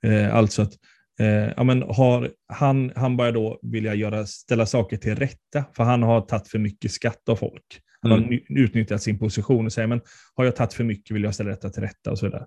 eh, 0.05 0.35
alltså 0.35 0.61
att 0.61 0.73
eh, 1.19 1.27
ja, 1.57 1.63
men 1.63 1.81
har, 1.81 2.31
han, 2.47 2.91
han 2.95 3.17
börjar 3.17 3.31
då 3.31 3.59
vilja 3.61 3.95
göra, 3.95 4.25
ställa 4.25 4.65
saker 4.65 4.97
till 4.97 5.15
rätta, 5.15 5.65
för 5.75 5.83
han 5.83 6.03
har 6.03 6.21
tagit 6.21 6.47
för 6.47 6.59
mycket 6.59 6.91
skatt 6.91 7.29
av 7.29 7.35
folk. 7.35 7.81
Han 8.01 8.11
mm. 8.11 8.23
har 8.23 8.39
utnyttjat 8.57 9.03
sin 9.03 9.19
position 9.19 9.65
och 9.65 9.73
säger, 9.73 9.87
men 9.87 10.01
har 10.35 10.45
jag 10.45 10.55
tagit 10.55 10.73
för 10.73 10.83
mycket 10.83 11.15
vill 11.15 11.23
jag 11.23 11.33
ställa 11.33 11.49
detta 11.49 11.69
till 11.69 11.83
rätta 11.83 12.11
och 12.11 12.19
så 12.19 12.25
vidare. 12.25 12.45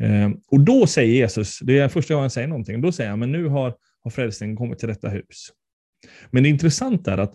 Eh, 0.00 0.30
och 0.50 0.60
då 0.60 0.86
säger 0.86 1.14
Jesus, 1.14 1.58
det 1.58 1.78
är 1.78 1.88
första 1.88 2.14
gången 2.14 2.22
han 2.22 2.30
säger 2.30 2.48
någonting, 2.48 2.80
då 2.80 2.92
säger 2.92 3.10
han, 3.10 3.18
men 3.18 3.32
nu 3.32 3.46
har, 3.46 3.74
har 4.04 4.10
frälsningen 4.10 4.56
kommit 4.56 4.78
till 4.78 4.88
detta 4.88 5.08
hus. 5.08 5.52
Men 6.30 6.42
det 6.42 6.48
intressanta 6.48 7.12
är 7.12 7.18
att 7.18 7.34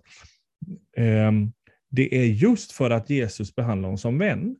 det 1.91 2.15
är 2.15 2.25
just 2.25 2.71
för 2.71 2.89
att 2.89 3.09
Jesus 3.09 3.55
behandlar 3.55 3.87
honom 3.87 3.97
som 3.97 4.17
vän 4.17 4.55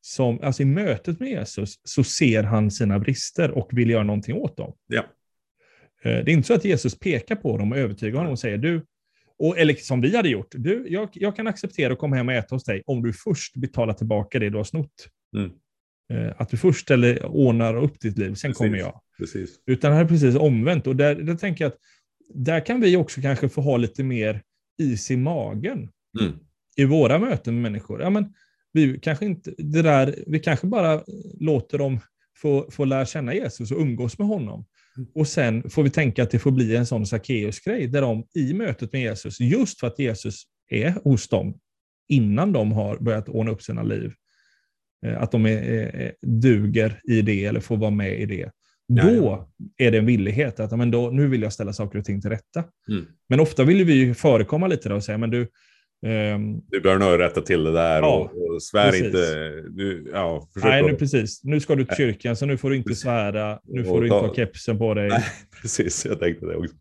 som, 0.00 0.40
alltså 0.42 0.62
i 0.62 0.66
mötet 0.66 1.20
med 1.20 1.28
Jesus, 1.28 1.80
så 1.84 2.04
ser 2.04 2.42
han 2.42 2.70
sina 2.70 2.98
brister 2.98 3.50
och 3.50 3.68
vill 3.72 3.90
göra 3.90 4.04
någonting 4.04 4.36
åt 4.36 4.56
dem. 4.56 4.72
Ja. 4.86 5.04
Eh, 6.02 6.24
det 6.24 6.30
är 6.30 6.32
inte 6.32 6.46
så 6.46 6.54
att 6.54 6.64
Jesus 6.64 6.98
pekar 6.98 7.36
på 7.36 7.58
dem 7.58 7.72
och 7.72 7.78
övertygar 7.78 8.16
honom 8.18 8.32
och 8.32 8.38
säger 8.38 8.58
du, 8.58 8.86
och, 9.38 9.58
eller 9.58 9.74
som 9.74 10.00
vi 10.00 10.16
hade 10.16 10.28
gjort, 10.28 10.48
du, 10.50 10.86
jag, 10.88 11.08
jag 11.12 11.36
kan 11.36 11.46
acceptera 11.46 11.92
att 11.92 11.98
komma 11.98 12.16
hem 12.16 12.28
och 12.28 12.34
äta 12.34 12.54
hos 12.54 12.64
dig 12.64 12.82
om 12.86 13.02
du 13.02 13.12
först 13.12 13.56
betalar 13.56 13.94
tillbaka 13.94 14.38
det 14.38 14.50
du 14.50 14.56
har 14.56 14.64
snott. 14.64 15.08
Mm. 15.36 15.50
Eh, 16.12 16.34
att 16.36 16.48
du 16.48 16.56
först 16.56 16.80
ställer, 16.80 17.26
ordnar 17.26 17.76
upp 17.76 18.00
ditt 18.00 18.18
liv, 18.18 18.34
sen 18.34 18.50
Precis. 18.50 18.56
kommer 18.56 18.78
jag. 18.78 19.00
Precis. 19.18 19.50
Utan 19.66 19.92
här 19.92 20.04
är 20.04 20.08
precis 20.08 20.36
omvänt. 20.36 20.86
Och 20.86 20.96
där, 20.96 21.14
där 21.14 21.34
tänker 21.34 21.64
jag 21.64 21.72
att 21.72 21.78
där 22.34 22.66
kan 22.66 22.80
vi 22.80 22.96
också 22.96 23.20
kanske 23.20 23.48
få 23.48 23.60
ha 23.60 23.76
lite 23.76 24.04
mer 24.04 24.42
is 24.80 25.10
i 25.10 25.16
magen 25.16 25.88
Mm. 26.20 26.32
i 26.76 26.84
våra 26.84 27.18
möten 27.18 27.54
med 27.54 27.62
människor. 27.72 28.02
Ja, 28.02 28.10
men 28.10 28.34
vi, 28.72 28.98
kanske 29.02 29.24
inte, 29.26 29.54
det 29.58 29.82
där, 29.82 30.14
vi 30.26 30.38
kanske 30.38 30.66
bara 30.66 31.02
låter 31.40 31.78
dem 31.78 32.00
få, 32.36 32.70
få 32.70 32.84
lära 32.84 33.06
känna 33.06 33.34
Jesus 33.34 33.70
och 33.70 33.80
umgås 33.80 34.18
med 34.18 34.28
honom. 34.28 34.64
Och 35.14 35.28
sen 35.28 35.70
får 35.70 35.82
vi 35.82 35.90
tänka 35.90 36.22
att 36.22 36.30
det 36.30 36.38
får 36.38 36.50
bli 36.50 36.76
en 36.76 36.86
sån 36.86 37.06
Sackeus-grej, 37.06 37.86
där 37.86 38.00
de 38.00 38.24
i 38.34 38.54
mötet 38.54 38.92
med 38.92 39.02
Jesus, 39.02 39.40
just 39.40 39.80
för 39.80 39.86
att 39.86 39.98
Jesus 39.98 40.42
är 40.68 40.90
hos 41.04 41.28
dem, 41.28 41.58
innan 42.08 42.52
de 42.52 42.72
har 42.72 42.98
börjat 42.98 43.28
ordna 43.28 43.50
upp 43.52 43.62
sina 43.62 43.82
liv, 43.82 44.12
eh, 45.06 45.22
att 45.22 45.32
de 45.32 45.46
är, 45.46 45.62
är, 45.62 46.14
duger 46.22 47.00
i 47.04 47.22
det 47.22 47.44
eller 47.44 47.60
får 47.60 47.76
vara 47.76 47.90
med 47.90 48.20
i 48.20 48.26
det, 48.26 48.50
då 48.94 49.48
är 49.76 49.90
det 49.90 49.98
en 49.98 50.06
villighet 50.06 50.60
att 50.60 50.78
men 50.78 50.90
då, 50.90 51.10
nu 51.10 51.28
vill 51.28 51.42
jag 51.42 51.52
ställa 51.52 51.72
saker 51.72 51.98
och 51.98 52.04
ting 52.04 52.20
till 52.20 52.30
rätta. 52.30 52.64
Mm. 52.90 53.06
Men 53.28 53.40
ofta 53.40 53.64
vill 53.64 53.84
vi 53.84 53.92
ju 53.92 54.14
förekomma 54.14 54.66
lite 54.66 54.88
då 54.88 54.94
och 54.94 55.04
säga, 55.04 55.18
men 55.18 55.30
du, 55.30 55.48
ehm, 56.06 56.60
Du 56.70 56.80
bör 56.80 56.98
nog 56.98 57.18
rätta 57.18 57.40
till 57.40 57.64
det 57.64 57.72
där 57.72 57.98
Ja, 58.02 58.30
och, 58.34 58.54
och 58.54 58.62
svär 58.62 58.90
precis. 58.90 59.06
inte. 59.06 59.50
Du, 59.70 60.10
ja, 60.12 60.48
nej, 60.62 60.82
nu 60.82 60.94
precis, 60.94 61.44
nu 61.44 61.60
ska 61.60 61.74
du 61.74 61.84
till 61.84 61.96
kyrkan 61.96 62.36
så 62.36 62.46
nu 62.46 62.56
får 62.56 62.70
du 62.70 62.76
inte 62.76 62.94
svära, 62.94 63.58
nu 63.64 63.84
får 63.84 64.00
du 64.00 64.06
inte 64.06 64.14
ha 64.16 64.34
kepsen 64.34 64.78
på 64.78 64.94
dig. 64.94 65.08
Nej, 65.08 65.24
precis. 65.62 66.06
Jag 66.06 66.20
tänkte 66.20 66.46
det 66.46 66.56
också. 66.56 66.74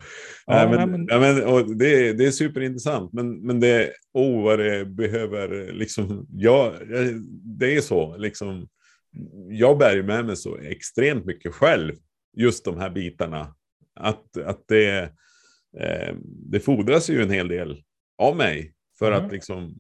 Ja, 0.46 0.54
nej, 0.54 0.78
nej, 0.78 0.88
men, 0.88 0.92
men- 0.92 1.08
ja, 1.10 1.20
men, 1.20 1.44
och 1.44 1.78
det, 1.78 2.14
det 2.14 2.26
är 2.26 2.32
superintressant, 2.32 3.14
men, 3.14 3.40
men 3.46 3.60
det, 3.60 3.92
oh, 4.14 4.44
vad 4.44 4.60
det 4.60 4.86
behöver, 4.86 5.74
liksom, 5.74 6.28
ja, 6.32 6.74
det 7.60 7.76
är 7.76 7.82
så, 7.82 8.18
liksom, 8.18 8.68
jag 9.50 9.78
bär 9.78 9.96
ju 9.96 10.04
med 10.04 10.26
mig 10.26 10.36
så 10.36 10.58
extremt 10.58 11.26
mycket 11.26 11.54
själv, 11.54 11.94
just 12.38 12.66
de 12.66 12.78
här 12.78 12.90
bitarna. 12.90 13.56
Att, 13.96 14.38
att 14.38 14.64
det, 14.68 15.00
eh, 15.80 16.16
det 16.24 16.60
fordras 16.60 17.10
ju 17.10 17.22
en 17.22 17.30
hel 17.32 17.48
del 17.48 17.84
av 18.18 18.36
mig 18.38 18.74
för 19.00 19.12
Mm. 19.12 19.26
att 19.26 19.32
liksom 19.32 19.80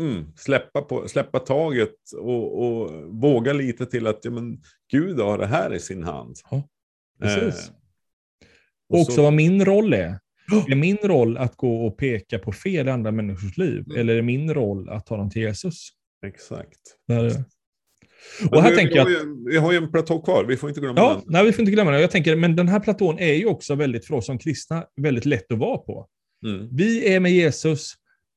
mm, 0.00 0.24
släppa, 0.36 0.82
på, 0.82 1.08
släppa 1.08 1.38
taget 1.38 1.94
och, 2.18 2.62
och 2.66 2.90
våga 3.20 3.52
lite 3.52 3.86
till 3.86 4.06
att 4.06 4.24
ja, 4.24 4.30
men, 4.30 4.62
Gud 4.92 5.20
har 5.20 5.38
det 5.38 5.46
här 5.46 5.74
i 5.74 5.80
sin 5.80 6.02
hand. 6.04 6.36
Ja, 6.50 6.68
precis. 7.20 7.68
Eh, 7.68 7.74
Och 8.88 9.00
också 9.00 9.12
så- 9.12 9.22
vad 9.22 9.32
min 9.32 9.64
roll 9.64 9.92
är. 9.92 10.18
Är 10.68 10.74
min 10.76 10.96
roll 10.96 11.36
att 11.36 11.56
gå 11.56 11.86
och 11.86 11.96
peka 11.98 12.38
på 12.38 12.52
fel 12.52 12.88
i 12.88 12.90
andra 12.90 13.10
människors 13.10 13.56
liv? 13.56 13.84
Mm. 13.86 13.98
Eller 14.00 14.14
är 14.16 14.22
min 14.22 14.54
roll 14.54 14.88
att 14.88 15.06
ta 15.06 15.16
dem 15.16 15.30
till 15.30 15.42
Jesus? 15.42 15.88
Exakt. 16.26 16.80
Där, 17.08 17.44
och 18.50 18.62
här 18.62 18.70
vi, 18.70 18.76
tänker 18.76 18.94
vi, 18.94 18.98
jag 18.98 19.18
har 19.20 19.50
vi 19.50 19.56
har 19.56 19.72
ju 19.72 19.78
en 19.78 19.90
platå 19.90 20.22
kvar, 20.22 20.44
vi 20.44 20.56
får 20.56 20.68
inte 20.68 20.80
glömma 20.80 21.00
ja, 21.00 21.14
den. 21.14 21.22
nej, 21.26 21.44
vi 21.44 21.52
får 21.52 21.60
inte 21.60 21.72
glömma 21.72 21.90
det. 21.90 22.00
Jag 22.00 22.10
tänker, 22.10 22.36
men 22.36 22.56
den 22.56 22.68
här 22.68 22.80
platån 22.80 23.18
är 23.18 23.32
ju 23.32 23.46
också 23.46 23.74
väldigt, 23.74 24.06
för 24.06 24.14
oss 24.14 24.26
som 24.26 24.38
kristna, 24.38 24.84
väldigt 24.96 25.24
lätt 25.24 25.52
att 25.52 25.58
vara 25.58 25.78
på. 25.78 26.08
Mm. 26.46 26.68
Vi 26.72 27.14
är 27.14 27.20
med 27.20 27.32
Jesus, 27.32 27.92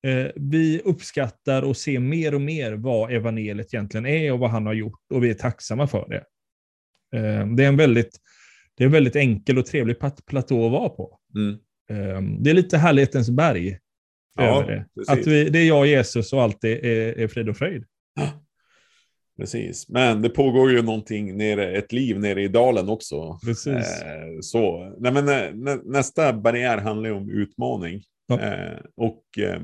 eh, 0.07 0.31
vi 0.35 0.81
uppskattar 0.85 1.61
och 1.61 1.77
ser 1.77 1.99
mer 1.99 2.35
och 2.35 2.41
mer 2.41 2.73
vad 2.73 3.11
evangeliet 3.11 3.73
egentligen 3.73 4.05
är 4.05 4.33
och 4.33 4.39
vad 4.39 4.49
han 4.49 4.65
har 4.65 4.73
gjort 4.73 4.99
och 5.13 5.23
vi 5.23 5.29
är 5.29 5.33
tacksamma 5.33 5.87
för 5.87 6.07
det. 6.09 6.23
Eh, 7.17 7.47
det, 7.47 7.63
är 7.63 7.67
en 7.67 7.77
väldigt, 7.77 8.17
det 8.75 8.83
är 8.83 8.85
en 8.85 8.91
väldigt 8.91 9.15
enkel 9.15 9.57
och 9.57 9.65
trevlig 9.65 9.95
platå 10.25 10.65
att 10.65 10.71
vara 10.71 10.89
på. 10.89 11.19
Mm. 11.35 11.57
Eh, 11.89 12.21
det 12.39 12.49
är 12.49 12.53
lite 12.53 12.77
härlighetens 12.77 13.29
berg 13.29 13.79
Ja, 14.37 14.63
över 14.63 14.71
det. 14.71 14.85
precis. 14.95 15.09
Att 15.09 15.27
vi, 15.27 15.49
det 15.49 15.59
är 15.59 15.67
jag 15.67 15.79
och 15.79 15.87
Jesus 15.87 16.33
och 16.33 16.41
allt 16.41 16.63
är, 16.63 16.85
är, 16.85 17.19
är 17.19 17.27
frid 17.27 17.49
och 17.49 17.57
fröjd. 17.57 17.83
Precis, 19.37 19.89
men 19.89 20.21
det 20.21 20.29
pågår 20.29 20.71
ju 20.71 20.81
någonting 20.81 21.37
nere, 21.37 21.77
ett 21.77 21.91
liv 21.91 22.19
nere 22.19 22.43
i 22.43 22.47
dalen 22.47 22.89
också. 22.89 23.39
Precis. 23.45 24.01
Eh, 24.01 24.39
så. 24.41 24.95
Nej, 24.99 25.11
men, 25.11 25.29
eh, 25.29 25.53
nä, 25.53 25.75
nästa 25.83 26.33
barriär 26.33 26.77
handlar 26.77 27.09
ju 27.09 27.15
om 27.15 27.29
utmaning. 27.29 28.03
Ja. 28.27 28.39
Eh, 28.39 28.79
och 28.95 29.23
eh, 29.37 29.61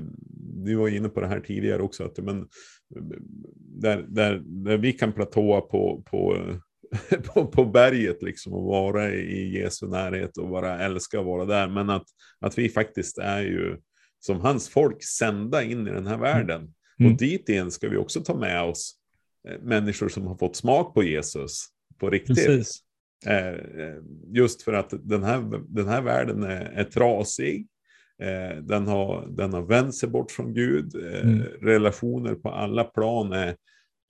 du 0.65 0.75
var 0.75 0.89
inne 0.89 1.09
på 1.09 1.21
det 1.21 1.27
här 1.27 1.39
tidigare 1.39 1.81
också, 1.81 2.03
att 2.03 2.17
men, 2.17 2.47
där, 3.55 4.05
där, 4.07 4.41
där 4.45 4.77
vi 4.77 4.93
kan 4.93 5.13
platåa 5.13 5.61
på, 5.61 6.03
på, 6.05 6.37
på, 7.33 7.47
på 7.47 7.65
berget 7.65 8.21
liksom 8.21 8.53
och 8.53 8.63
vara 8.63 9.13
i 9.13 9.57
Jesu 9.57 9.87
närhet 9.87 10.37
och 10.37 10.49
bara 10.49 10.79
älska 10.79 11.19
att 11.19 11.25
vara 11.25 11.45
där. 11.45 11.67
Men 11.67 11.89
att, 11.89 12.05
att 12.39 12.57
vi 12.57 12.69
faktiskt 12.69 13.17
är 13.17 13.41
ju 13.41 13.77
som 14.19 14.39
hans 14.39 14.69
folk 14.69 15.03
sända 15.03 15.63
in 15.63 15.87
i 15.87 15.91
den 15.91 16.07
här 16.07 16.17
världen. 16.17 16.73
Mm. 16.99 17.11
Och 17.11 17.17
dit 17.17 17.49
igen 17.49 17.71
ska 17.71 17.89
vi 17.89 17.97
också 17.97 18.21
ta 18.21 18.35
med 18.35 18.63
oss 18.63 18.99
människor 19.61 20.09
som 20.09 20.27
har 20.27 20.35
fått 20.35 20.55
smak 20.55 20.93
på 20.93 21.03
Jesus 21.03 21.67
på 21.99 22.09
riktigt. 22.09 22.35
Precis. 22.35 22.79
Eh, 23.25 23.47
eh, 23.47 23.97
just 24.27 24.61
för 24.61 24.73
att 24.73 24.93
den 25.03 25.23
här, 25.23 25.61
den 25.67 25.87
här 25.87 26.01
världen 26.01 26.43
är, 26.43 26.65
är 26.65 26.83
trasig. 26.83 27.67
Eh, 28.21 28.57
den, 28.63 28.87
har, 28.87 29.27
den 29.29 29.53
har 29.53 29.61
vänt 29.61 29.95
sig 29.95 30.09
bort 30.09 30.31
från 30.31 30.53
Gud. 30.53 30.95
Eh, 30.95 31.29
Mm. 31.29 31.41
Relationer 31.61 32.35
på 32.35 32.49
alla 32.49 32.83
plan 32.83 33.33
är, 33.33 33.55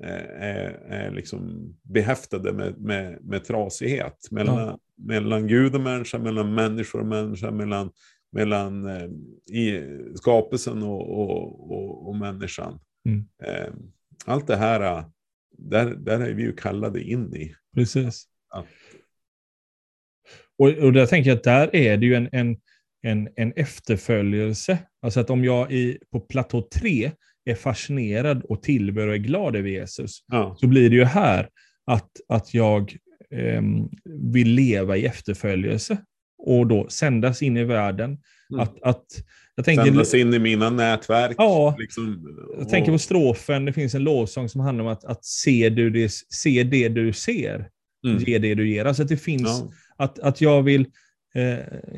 eh, 0.04 0.26
är, 0.39 0.72
är 0.89 1.12
liksom 1.12 1.74
behäftade 1.82 2.54
med, 2.54 2.78
med, 2.82 3.19
med 3.22 3.43
trasighet. 3.46 4.28
Mellan, 4.32 4.80
mellan 4.98 5.48
Gud 5.48 5.76
och 5.76 5.82
människa, 5.82 6.17
mellan 6.19 6.54
människor 6.54 7.00
och 7.00 7.06
människa, 7.06 7.52
mellan, 7.52 7.91
mellan 8.32 8.86
eh, 8.88 9.10
i 9.58 9.84
skapelsen 10.15 10.84
och, 10.84 11.19
och, 11.19 11.72
och, 11.72 12.08
och 12.08 12.15
människan. 12.15 12.80
Mm. 13.06 13.26
Eh, 13.43 13.74
allt 14.26 14.48
det 14.48 14.56
här, 14.56 14.82
eh, 14.82 15.06
där, 15.63 15.95
där 15.95 16.19
är 16.19 16.34
vi 16.34 16.43
ju 16.43 16.56
kallade 16.56 17.04
in 17.04 17.36
i. 17.36 17.56
Precis. 17.76 18.26
Ja. 18.54 18.65
Och, 20.58 20.67
och 20.69 20.93
där 20.93 21.06
tänker 21.06 21.30
jag 21.30 21.38
att 21.38 21.43
där 21.43 21.76
är 21.76 21.97
det 21.97 22.06
ju 22.06 22.15
en, 22.15 22.30
en, 22.32 22.58
en, 23.02 23.30
en 23.36 23.54
efterföljelse. 23.56 24.78
Alltså 25.02 25.19
att 25.19 25.30
om 25.30 25.45
jag 25.45 25.71
i, 25.71 25.99
på 26.12 26.19
platå 26.19 26.62
3 26.73 27.12
är 27.45 27.56
fascinerad 27.56 28.43
och 28.43 28.63
tillber 28.63 29.08
och 29.08 29.13
är 29.13 29.17
glad 29.17 29.56
över 29.56 29.69
Jesus, 29.69 30.19
Ja. 30.28 30.56
så 30.60 30.67
blir 30.67 30.89
det 30.89 30.95
ju 30.95 31.04
här 31.04 31.49
att, 31.86 32.12
att 32.28 32.54
jag 32.54 32.97
ehm, 33.32 33.89
vill 34.34 34.47
leva 34.49 34.97
i 34.97 35.06
efterföljelse 35.06 35.97
och 36.38 36.67
då 36.67 36.89
sändas 36.89 37.41
in 37.41 37.58
i 37.58 37.63
världen. 37.63 38.17
Mm. 38.53 38.59
Att, 38.63 38.81
att, 38.83 39.05
jag 39.55 39.65
tänker, 39.65 39.85
Sändas 39.85 40.13
in 40.13 40.33
i 40.33 40.39
mina 40.39 40.69
nätverk. 40.69 41.35
Ja, 41.37 41.75
liksom, 41.79 42.27
jag 42.57 42.69
tänker 42.69 42.91
på 42.91 42.97
strofen, 42.99 43.65
det 43.65 43.73
finns 43.73 43.95
en 43.95 44.03
lovsång 44.03 44.49
som 44.49 44.61
handlar 44.61 44.83
om 44.85 44.91
att, 44.91 45.05
att 45.05 45.25
se, 45.25 45.69
du 45.69 45.89
det, 45.89 46.11
se 46.29 46.63
det 46.63 46.89
du 46.89 47.13
ser, 47.13 47.69
Mm. 48.07 48.23
ge 48.23 48.39
det 48.39 48.55
du 48.55 48.69
ger. 48.69 48.85
Alltså 48.85 49.03
att 49.03 49.09
det 49.09 49.17
finns 49.17 49.41
Ja. 49.61 49.71
att, 49.97 50.19
att 50.19 50.41
jag 50.41 50.63
vill, 50.63 50.85
eh, 51.35 51.43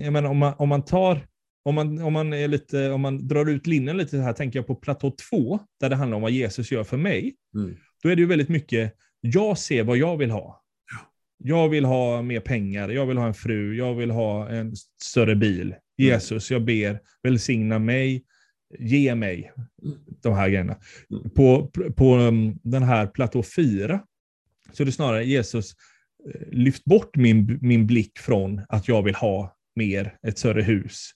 jag 0.03 0.13
menar 0.13 0.29
om 0.29 0.37
man, 0.37 0.53
om 0.57 0.69
man 0.69 0.85
tar, 0.85 1.27
om 1.65 1.75
man, 1.75 2.01
om 2.01 2.13
man 2.13 2.33
är 2.33 2.47
lite, 2.47 2.89
om 2.89 3.01
man 3.01 3.27
drar 3.27 3.49
ut 3.49 3.67
linjen 3.67 3.97
lite 3.97 4.17
här, 4.17 4.33
tänker 4.33 4.59
jag 4.59 4.67
på 4.67 4.75
platå 4.75 5.11
2, 5.29 5.59
där 5.79 5.89
det 5.89 5.95
handlar 5.95 6.15
om 6.15 6.21
vad 6.21 6.31
Jesus 6.31 6.71
gör 6.71 6.83
för 6.83 6.97
mig. 6.97 7.35
Mm. 7.55 7.75
Då 8.03 8.09
är 8.09 8.15
det 8.15 8.19
ju 8.21 8.27
väldigt 8.27 8.49
mycket, 8.49 8.93
jag 9.21 9.57
ser 9.57 9.83
vad 9.83 9.97
jag 9.97 10.17
vill 10.17 10.31
ha. 10.31 10.61
Jag 11.37 11.69
vill 11.69 11.85
ha 11.85 12.21
mer 12.21 12.39
pengar, 12.39 12.89
jag 12.89 13.05
vill 13.05 13.17
ha 13.17 13.27
en 13.27 13.33
fru, 13.33 13.75
jag 13.77 13.95
vill 13.95 14.11
ha 14.11 14.49
en 14.49 14.73
större 15.01 15.35
bil. 15.35 15.75
Jesus, 15.97 16.51
jag 16.51 16.65
ber, 16.65 16.99
välsigna 17.23 17.79
mig, 17.79 18.23
ge 18.79 19.15
mig 19.15 19.51
de 20.23 20.33
här 20.33 20.49
grejerna. 20.49 20.77
Mm. 21.11 21.29
På, 21.29 21.71
på 21.95 22.15
um, 22.15 22.59
den 22.63 22.83
här 22.83 23.07
platå 23.07 23.43
4 23.43 23.99
så 24.71 24.83
är 24.83 24.85
det 24.85 24.91
snarare 24.91 25.25
Jesus, 25.25 25.73
eh, 26.33 26.41
lyft 26.51 26.85
bort 26.85 27.15
min, 27.15 27.59
min 27.61 27.87
blick 27.87 28.19
från 28.19 28.61
att 28.69 28.87
jag 28.87 29.03
vill 29.03 29.15
ha 29.15 29.55
mer, 29.75 30.17
ett 30.27 30.37
större 30.37 30.61
hus, 30.61 31.09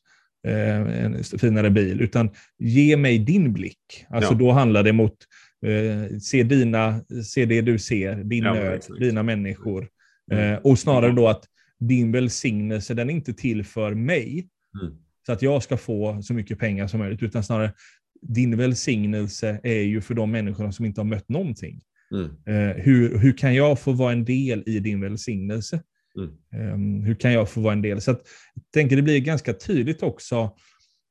eh, 0.47 1.03
en 1.05 1.23
finare 1.23 1.69
bil, 1.69 2.01
utan 2.01 2.29
ge 2.57 2.97
mig 2.97 3.19
din 3.19 3.53
blick. 3.53 4.05
Alltså 4.09 4.33
Ja. 4.33 4.37
då 4.39 4.51
handlar 4.51 4.83
det 4.83 4.93
mot, 4.93 5.17
eh, 5.65 6.17
se, 6.17 6.43
dina, 6.43 7.01
se 7.25 7.45
det 7.45 7.61
du 7.61 7.79
ser, 7.79 8.15
din 8.15 8.43
Ja, 8.43 8.53
nöd, 8.53 8.73
exakt. 8.73 8.99
dina 8.99 9.23
människor. 9.23 9.87
Mm. 10.31 10.59
Och 10.63 10.79
snarare 10.79 11.11
då 11.11 11.27
att 11.27 11.45
din 11.79 12.11
välsignelse, 12.11 12.93
den 12.93 13.09
är 13.09 13.13
inte 13.13 13.33
till 13.33 13.63
för 13.65 13.93
mig, 13.93 14.47
Mm. 14.81 14.95
så 15.25 15.31
att 15.31 15.41
jag 15.41 15.63
ska 15.63 15.77
få 15.77 16.21
så 16.21 16.33
mycket 16.33 16.59
pengar 16.59 16.87
som 16.87 16.99
möjligt, 16.99 17.23
utan 17.23 17.43
snarare 17.43 17.73
din 18.21 18.57
välsignelse 18.57 19.59
är 19.63 19.81
ju 19.81 20.01
för 20.01 20.13
de 20.13 20.31
människorna 20.31 20.71
som 20.71 20.85
inte 20.85 21.01
har 21.01 21.05
mött 21.05 21.29
någonting. 21.29 21.81
Mm. 22.13 22.29
Eh, 22.45 22.75
hur, 22.75 23.17
hur 23.17 23.37
kan 23.37 23.55
jag 23.55 23.79
få 23.79 23.91
vara 23.91 24.11
en 24.11 24.25
del 24.25 24.63
i 24.65 24.79
din 24.79 25.01
välsignelse? 25.01 25.83
Mm. 26.17 26.31
Ehm, 26.53 27.03
hur 27.03 27.15
kan 27.15 27.33
jag 27.33 27.49
få 27.49 27.61
vara 27.61 27.73
en 27.73 27.81
del? 27.81 28.01
Så 28.01 28.11
att, 28.11 28.21
jag 28.53 28.63
tänker 28.73 28.95
det 28.95 29.01
blir 29.01 29.19
ganska 29.19 29.53
tydligt 29.53 30.03
också, 30.03 30.55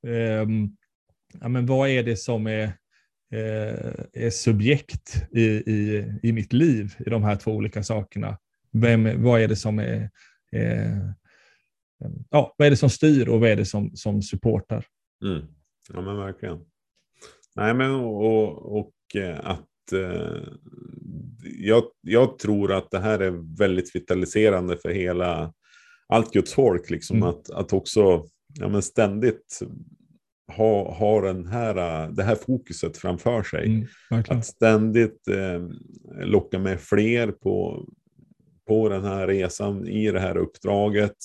ehm, 0.07 0.69
ja, 1.41 1.49
men 1.49 1.67
vad 1.67 1.89
är 1.89 2.03
det 2.03 2.17
som 2.17 2.47
är, 2.47 2.63
eh, 3.33 3.93
är 4.13 4.31
subjekt 4.31 5.27
i, 5.33 5.43
i, 5.45 6.07
i 6.23 6.33
mitt 6.33 6.53
liv, 6.53 6.95
i 7.07 7.11
de 7.11 7.23
här 7.23 7.37
två 7.37 7.53
olika 7.53 7.83
sakerna. 7.83 8.39
Vem, 8.73 9.23
vad 9.23 9.41
är 9.41 9.49
det 9.49 9.57
som 9.57 9.79
är, 9.79 10.11
eh, 10.53 11.11
ja, 12.31 12.55
vad 12.59 12.67
är 12.67 12.71
det 12.71 12.77
som 12.77 12.91
styr 12.91 13.29
och 13.29 13.41
vad 13.41 13.51
är 13.51 13.57
det 13.57 13.65
som, 13.65 13.97
som 13.97 14.23
supportar? 14.23 14.85
Mm. 15.25 15.47
Ja, 15.93 16.01
men 16.01 16.17
verkligen. 16.17 16.59
Nej, 17.57 17.75
men 17.75 17.91
och, 17.91 18.79
och 18.79 19.17
eh, 19.17 19.41
att 19.43 19.93
eh, 19.93 20.43
jag, 21.43 21.85
jag 22.01 22.39
tror 22.39 22.73
att 22.73 22.91
det 22.91 22.99
här 22.99 23.19
är 23.19 23.57
väldigt 23.59 23.97
vitaliserande 23.97 24.77
för 24.77 24.91
hela 24.91 25.53
allt 26.09 26.33
Guds 26.33 26.55
folk, 26.55 26.91
liksom 26.91 27.17
mm. 27.17 27.29
att, 27.29 27.51
att 27.51 27.73
också 27.73 28.27
ja, 28.59 28.69
men 28.69 28.83
ständigt 28.83 29.61
ha, 30.53 30.95
ha 30.95 31.21
den 31.21 31.47
här, 31.47 32.09
det 32.09 32.23
här 32.23 32.35
fokuset 32.35 32.97
framför 32.97 33.43
sig. 33.43 33.67
Mm, 33.67 34.23
att 34.29 34.47
ständigt 34.47 35.29
eh, 35.29 35.69
locka 36.27 36.59
med 36.59 36.81
fler 36.81 37.33
på, 37.33 37.87
på 38.69 38.89
den 38.89 39.05
här 39.05 39.27
resan, 39.27 39.89
i 39.89 40.11
det 40.11 40.21
här 40.21 40.37
uppdraget. 40.37 41.17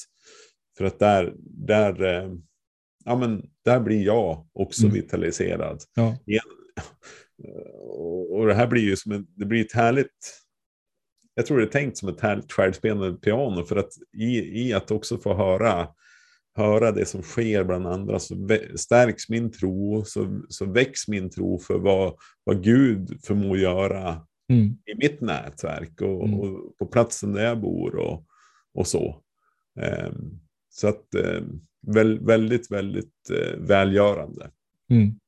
För 0.77 0.85
att 0.85 0.99
där, 0.99 1.33
där, 1.39 2.03
eh, 2.03 2.31
ja, 3.05 3.15
men 3.15 3.49
där 3.65 3.79
blir 3.79 4.05
jag 4.05 4.47
också 4.53 4.83
mm. 4.83 4.93
vitaliserad. 4.93 5.81
Ja. 5.95 6.17
Och 8.29 8.47
det 8.47 8.53
här 8.53 8.67
blir 8.67 8.81
ju 8.81 8.95
som 8.95 9.11
en, 9.11 9.27
det 9.35 9.45
blir 9.45 9.65
ett 9.65 9.73
härligt, 9.73 10.43
jag 11.35 11.45
tror 11.45 11.57
det 11.57 11.63
är 11.63 11.69
tänkt 11.69 11.97
som 11.97 12.09
ett 12.09 12.21
härligt 12.21 12.51
självspelande 12.51 13.13
piano 13.13 13.65
för 13.65 13.75
att 13.75 13.91
i, 14.17 14.61
i 14.67 14.73
att 14.73 14.91
också 14.91 15.17
få 15.17 15.33
höra, 15.33 15.87
höra 16.55 16.91
det 16.91 17.05
som 17.05 17.21
sker 17.21 17.63
bland 17.63 17.87
andra 17.87 18.19
så 18.19 18.35
stärks 18.75 19.29
min 19.29 19.51
tro, 19.51 20.03
så, 20.05 20.41
så 20.49 20.65
väcks 20.65 21.07
min 21.07 21.29
tro 21.29 21.59
för 21.59 21.79
vad, 21.79 22.15
vad 22.43 22.63
Gud 22.63 23.19
förmår 23.23 23.57
göra 23.57 24.21
mm. 24.49 24.65
i 24.65 24.95
mitt 24.95 25.21
nätverk 25.21 26.01
och, 26.01 26.27
mm. 26.27 26.39
och, 26.39 26.77
på 26.77 26.85
platsen 26.85 27.33
där 27.33 27.43
jag 27.43 27.61
bor 27.61 27.95
och, 27.95 28.25
och 28.73 28.87
så. 28.87 29.21
Um, 30.07 30.39
så 30.73 30.87
att 30.87 31.05
um, 31.15 31.61
väldigt, 32.25 32.71
väldigt 32.71 33.31
uh, 33.31 33.65
välgörande. 33.67 34.49
Mm. 34.89 35.19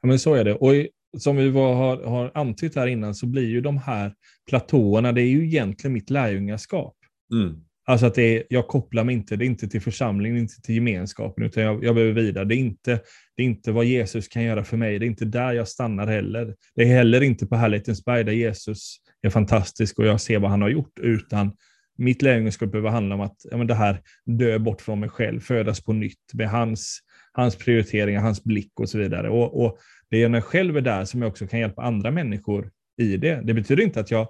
Ja, 0.00 0.08
men 0.08 0.18
så 0.18 0.34
är 0.34 0.44
det. 0.44 0.54
Och 0.54 0.72
som 1.18 1.36
vi 1.36 1.48
var, 1.48 1.74
har, 1.74 2.02
har 2.02 2.30
antytt 2.34 2.76
här 2.76 2.86
innan 2.86 3.14
så 3.14 3.26
blir 3.26 3.48
ju 3.48 3.60
de 3.60 3.78
här 3.78 4.14
platåerna, 4.48 5.12
det 5.12 5.22
är 5.22 5.28
ju 5.28 5.44
egentligen 5.44 5.92
mitt 5.92 6.10
lärjungaskap. 6.10 6.94
Mm. 7.32 7.64
Alltså 7.86 8.06
att 8.06 8.14
det 8.14 8.36
är, 8.36 8.44
jag 8.50 8.68
kopplar 8.68 9.04
mig 9.04 9.14
inte, 9.14 9.36
det 9.36 9.44
är 9.44 9.46
inte 9.46 9.68
till 9.68 9.80
församlingen, 9.80 10.38
inte 10.38 10.62
till 10.62 10.74
gemenskapen, 10.74 11.44
utan 11.44 11.62
jag, 11.62 11.84
jag 11.84 11.94
behöver 11.94 12.22
vidare. 12.22 12.44
Det 12.44 12.54
är, 12.54 12.58
inte, 12.58 13.00
det 13.36 13.42
är 13.42 13.46
inte 13.46 13.72
vad 13.72 13.84
Jesus 13.84 14.28
kan 14.28 14.42
göra 14.42 14.64
för 14.64 14.76
mig, 14.76 14.98
det 14.98 15.06
är 15.06 15.08
inte 15.08 15.24
där 15.24 15.52
jag 15.52 15.68
stannar 15.68 16.06
heller. 16.06 16.54
Det 16.74 16.82
är 16.82 16.86
heller 16.86 17.20
inte 17.20 17.46
på 17.46 17.56
Härlighetens 17.56 18.04
berg 18.04 18.24
där 18.24 18.32
Jesus 18.32 18.96
är 19.22 19.30
fantastisk 19.30 19.98
och 19.98 20.06
jag 20.06 20.20
ser 20.20 20.38
vad 20.38 20.50
han 20.50 20.62
har 20.62 20.68
gjort, 20.68 20.98
utan 21.00 21.52
mitt 21.98 22.22
lärjungaskap 22.22 22.72
behöver 22.72 22.90
handla 22.90 23.14
om 23.14 23.20
att 23.20 23.36
ja, 23.50 23.56
men 23.56 23.66
det 23.66 23.74
här 23.74 24.00
dö 24.24 24.58
bort 24.58 24.80
från 24.80 25.00
mig 25.00 25.08
själv, 25.08 25.40
födas 25.40 25.84
på 25.84 25.92
nytt 25.92 26.34
med 26.34 26.50
hans, 26.50 27.00
hans 27.32 27.56
prioriteringar, 27.56 28.20
hans 28.20 28.44
blick 28.44 28.80
och 28.80 28.88
så 28.88 28.98
vidare. 28.98 29.30
Och, 29.30 29.64
och 29.64 29.78
det 30.10 30.22
är 30.22 30.28
när 30.28 30.38
jag 30.38 30.44
själv 30.44 30.76
är 30.76 30.80
där 30.80 31.04
som 31.04 31.22
jag 31.22 31.28
också 31.28 31.46
kan 31.46 31.60
hjälpa 31.60 31.82
andra 31.82 32.10
människor 32.10 32.70
i 32.98 33.16
det. 33.16 33.40
Det 33.44 33.54
betyder 33.54 33.82
inte 33.82 34.00
att 34.00 34.10
jag, 34.10 34.28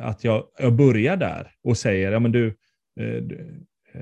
att 0.00 0.24
jag, 0.24 0.44
jag 0.58 0.72
börjar 0.72 1.16
där 1.16 1.50
och 1.64 1.78
säger, 1.78 2.12
ja 2.12 2.18
men 2.18 2.32
du, 2.32 2.46
eh, 3.00 3.16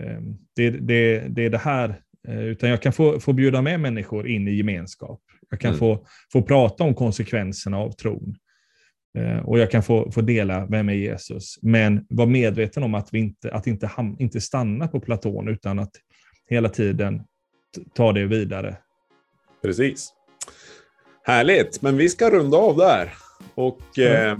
eh, 0.01 0.21
det, 0.57 0.71
det, 0.71 1.19
det 1.29 1.45
är 1.45 1.51
det 1.51 1.59
här, 1.59 2.01
eh, 2.29 2.45
utan 2.45 2.71
jag 2.71 2.83
kan 2.83 2.93
få, 2.93 3.21
få 3.21 3.33
bjuda 3.33 3.63
med 3.63 3.81
människor 3.81 4.29
in 4.29 4.49
i 4.49 4.55
gemenskap. 4.55 5.21
Jag 5.51 5.61
kan 5.61 5.69
mm. 5.69 5.79
få, 5.79 6.07
få 6.33 6.43
prata 6.43 6.85
om 6.85 6.95
konsekvenserna 6.95 7.79
av 7.79 7.91
tron. 7.91 8.37
Och 9.45 9.59
jag 9.59 9.71
kan 9.71 9.83
få, 9.83 10.11
få 10.11 10.21
dela, 10.21 10.67
vem 10.67 10.89
är 10.89 10.93
Jesus? 10.93 11.59
Men 11.63 12.07
vara 12.09 12.29
medveten 12.29 12.83
om 12.83 12.95
att 12.95 13.09
vi 13.13 13.19
inte, 13.19 13.53
att 13.53 13.67
inte, 13.67 13.91
inte 14.19 14.41
stanna 14.41 14.89
på 14.89 15.01
Platon, 15.01 15.49
utan 15.49 15.79
att 15.79 15.93
hela 16.49 16.69
tiden 16.69 17.23
ta 17.95 18.13
det 18.13 18.27
vidare. 18.27 18.77
Precis. 19.63 20.13
Härligt, 21.23 21.83
men 21.83 21.97
vi 21.97 22.09
ska 22.09 22.31
runda 22.31 22.57
av 22.57 22.77
där. 22.77 23.13
Och 23.55 23.99
mm. 23.99 24.29
eh, 24.29 24.39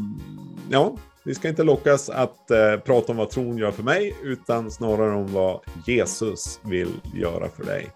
ja, 0.71 0.97
vi 1.25 1.35
ska 1.35 1.49
inte 1.49 1.63
lockas 1.63 2.11
att 2.11 2.51
eh, 2.51 2.77
prata 2.77 3.13
om 3.13 3.19
vad 3.19 3.31
tron 3.31 3.59
gör 3.59 3.71
för 3.71 3.83
mig, 3.83 4.15
utan 4.23 4.71
snarare 4.71 5.15
om 5.15 5.33
vad 5.33 5.61
Jesus 5.87 6.61
vill 6.65 6.93
göra 7.15 7.49
för 7.49 7.65
dig. 7.65 7.91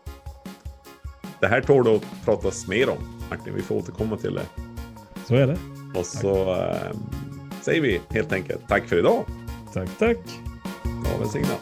Det 1.40 1.46
här 1.46 1.60
tål 1.60 1.96
att 1.96 2.24
pratas 2.24 2.68
mer 2.68 2.88
om, 2.88 3.20
Martin. 3.30 3.54
Vi 3.54 3.62
får 3.62 3.74
återkomma 3.74 4.16
till 4.16 4.34
det. 4.34 4.46
Så 5.26 5.34
är 5.34 5.46
det. 5.46 5.77
Och 5.95 6.07
så 6.07 6.55
eh, 6.55 6.97
säger 7.62 7.80
vi 7.80 8.01
helt 8.09 8.32
enkelt 8.32 8.68
tack 8.68 8.89
för 8.89 8.99
idag. 8.99 9.24
Tack, 9.72 9.89
tack. 9.99 10.18
Ja, 10.84 11.18
välsignat. 11.18 11.57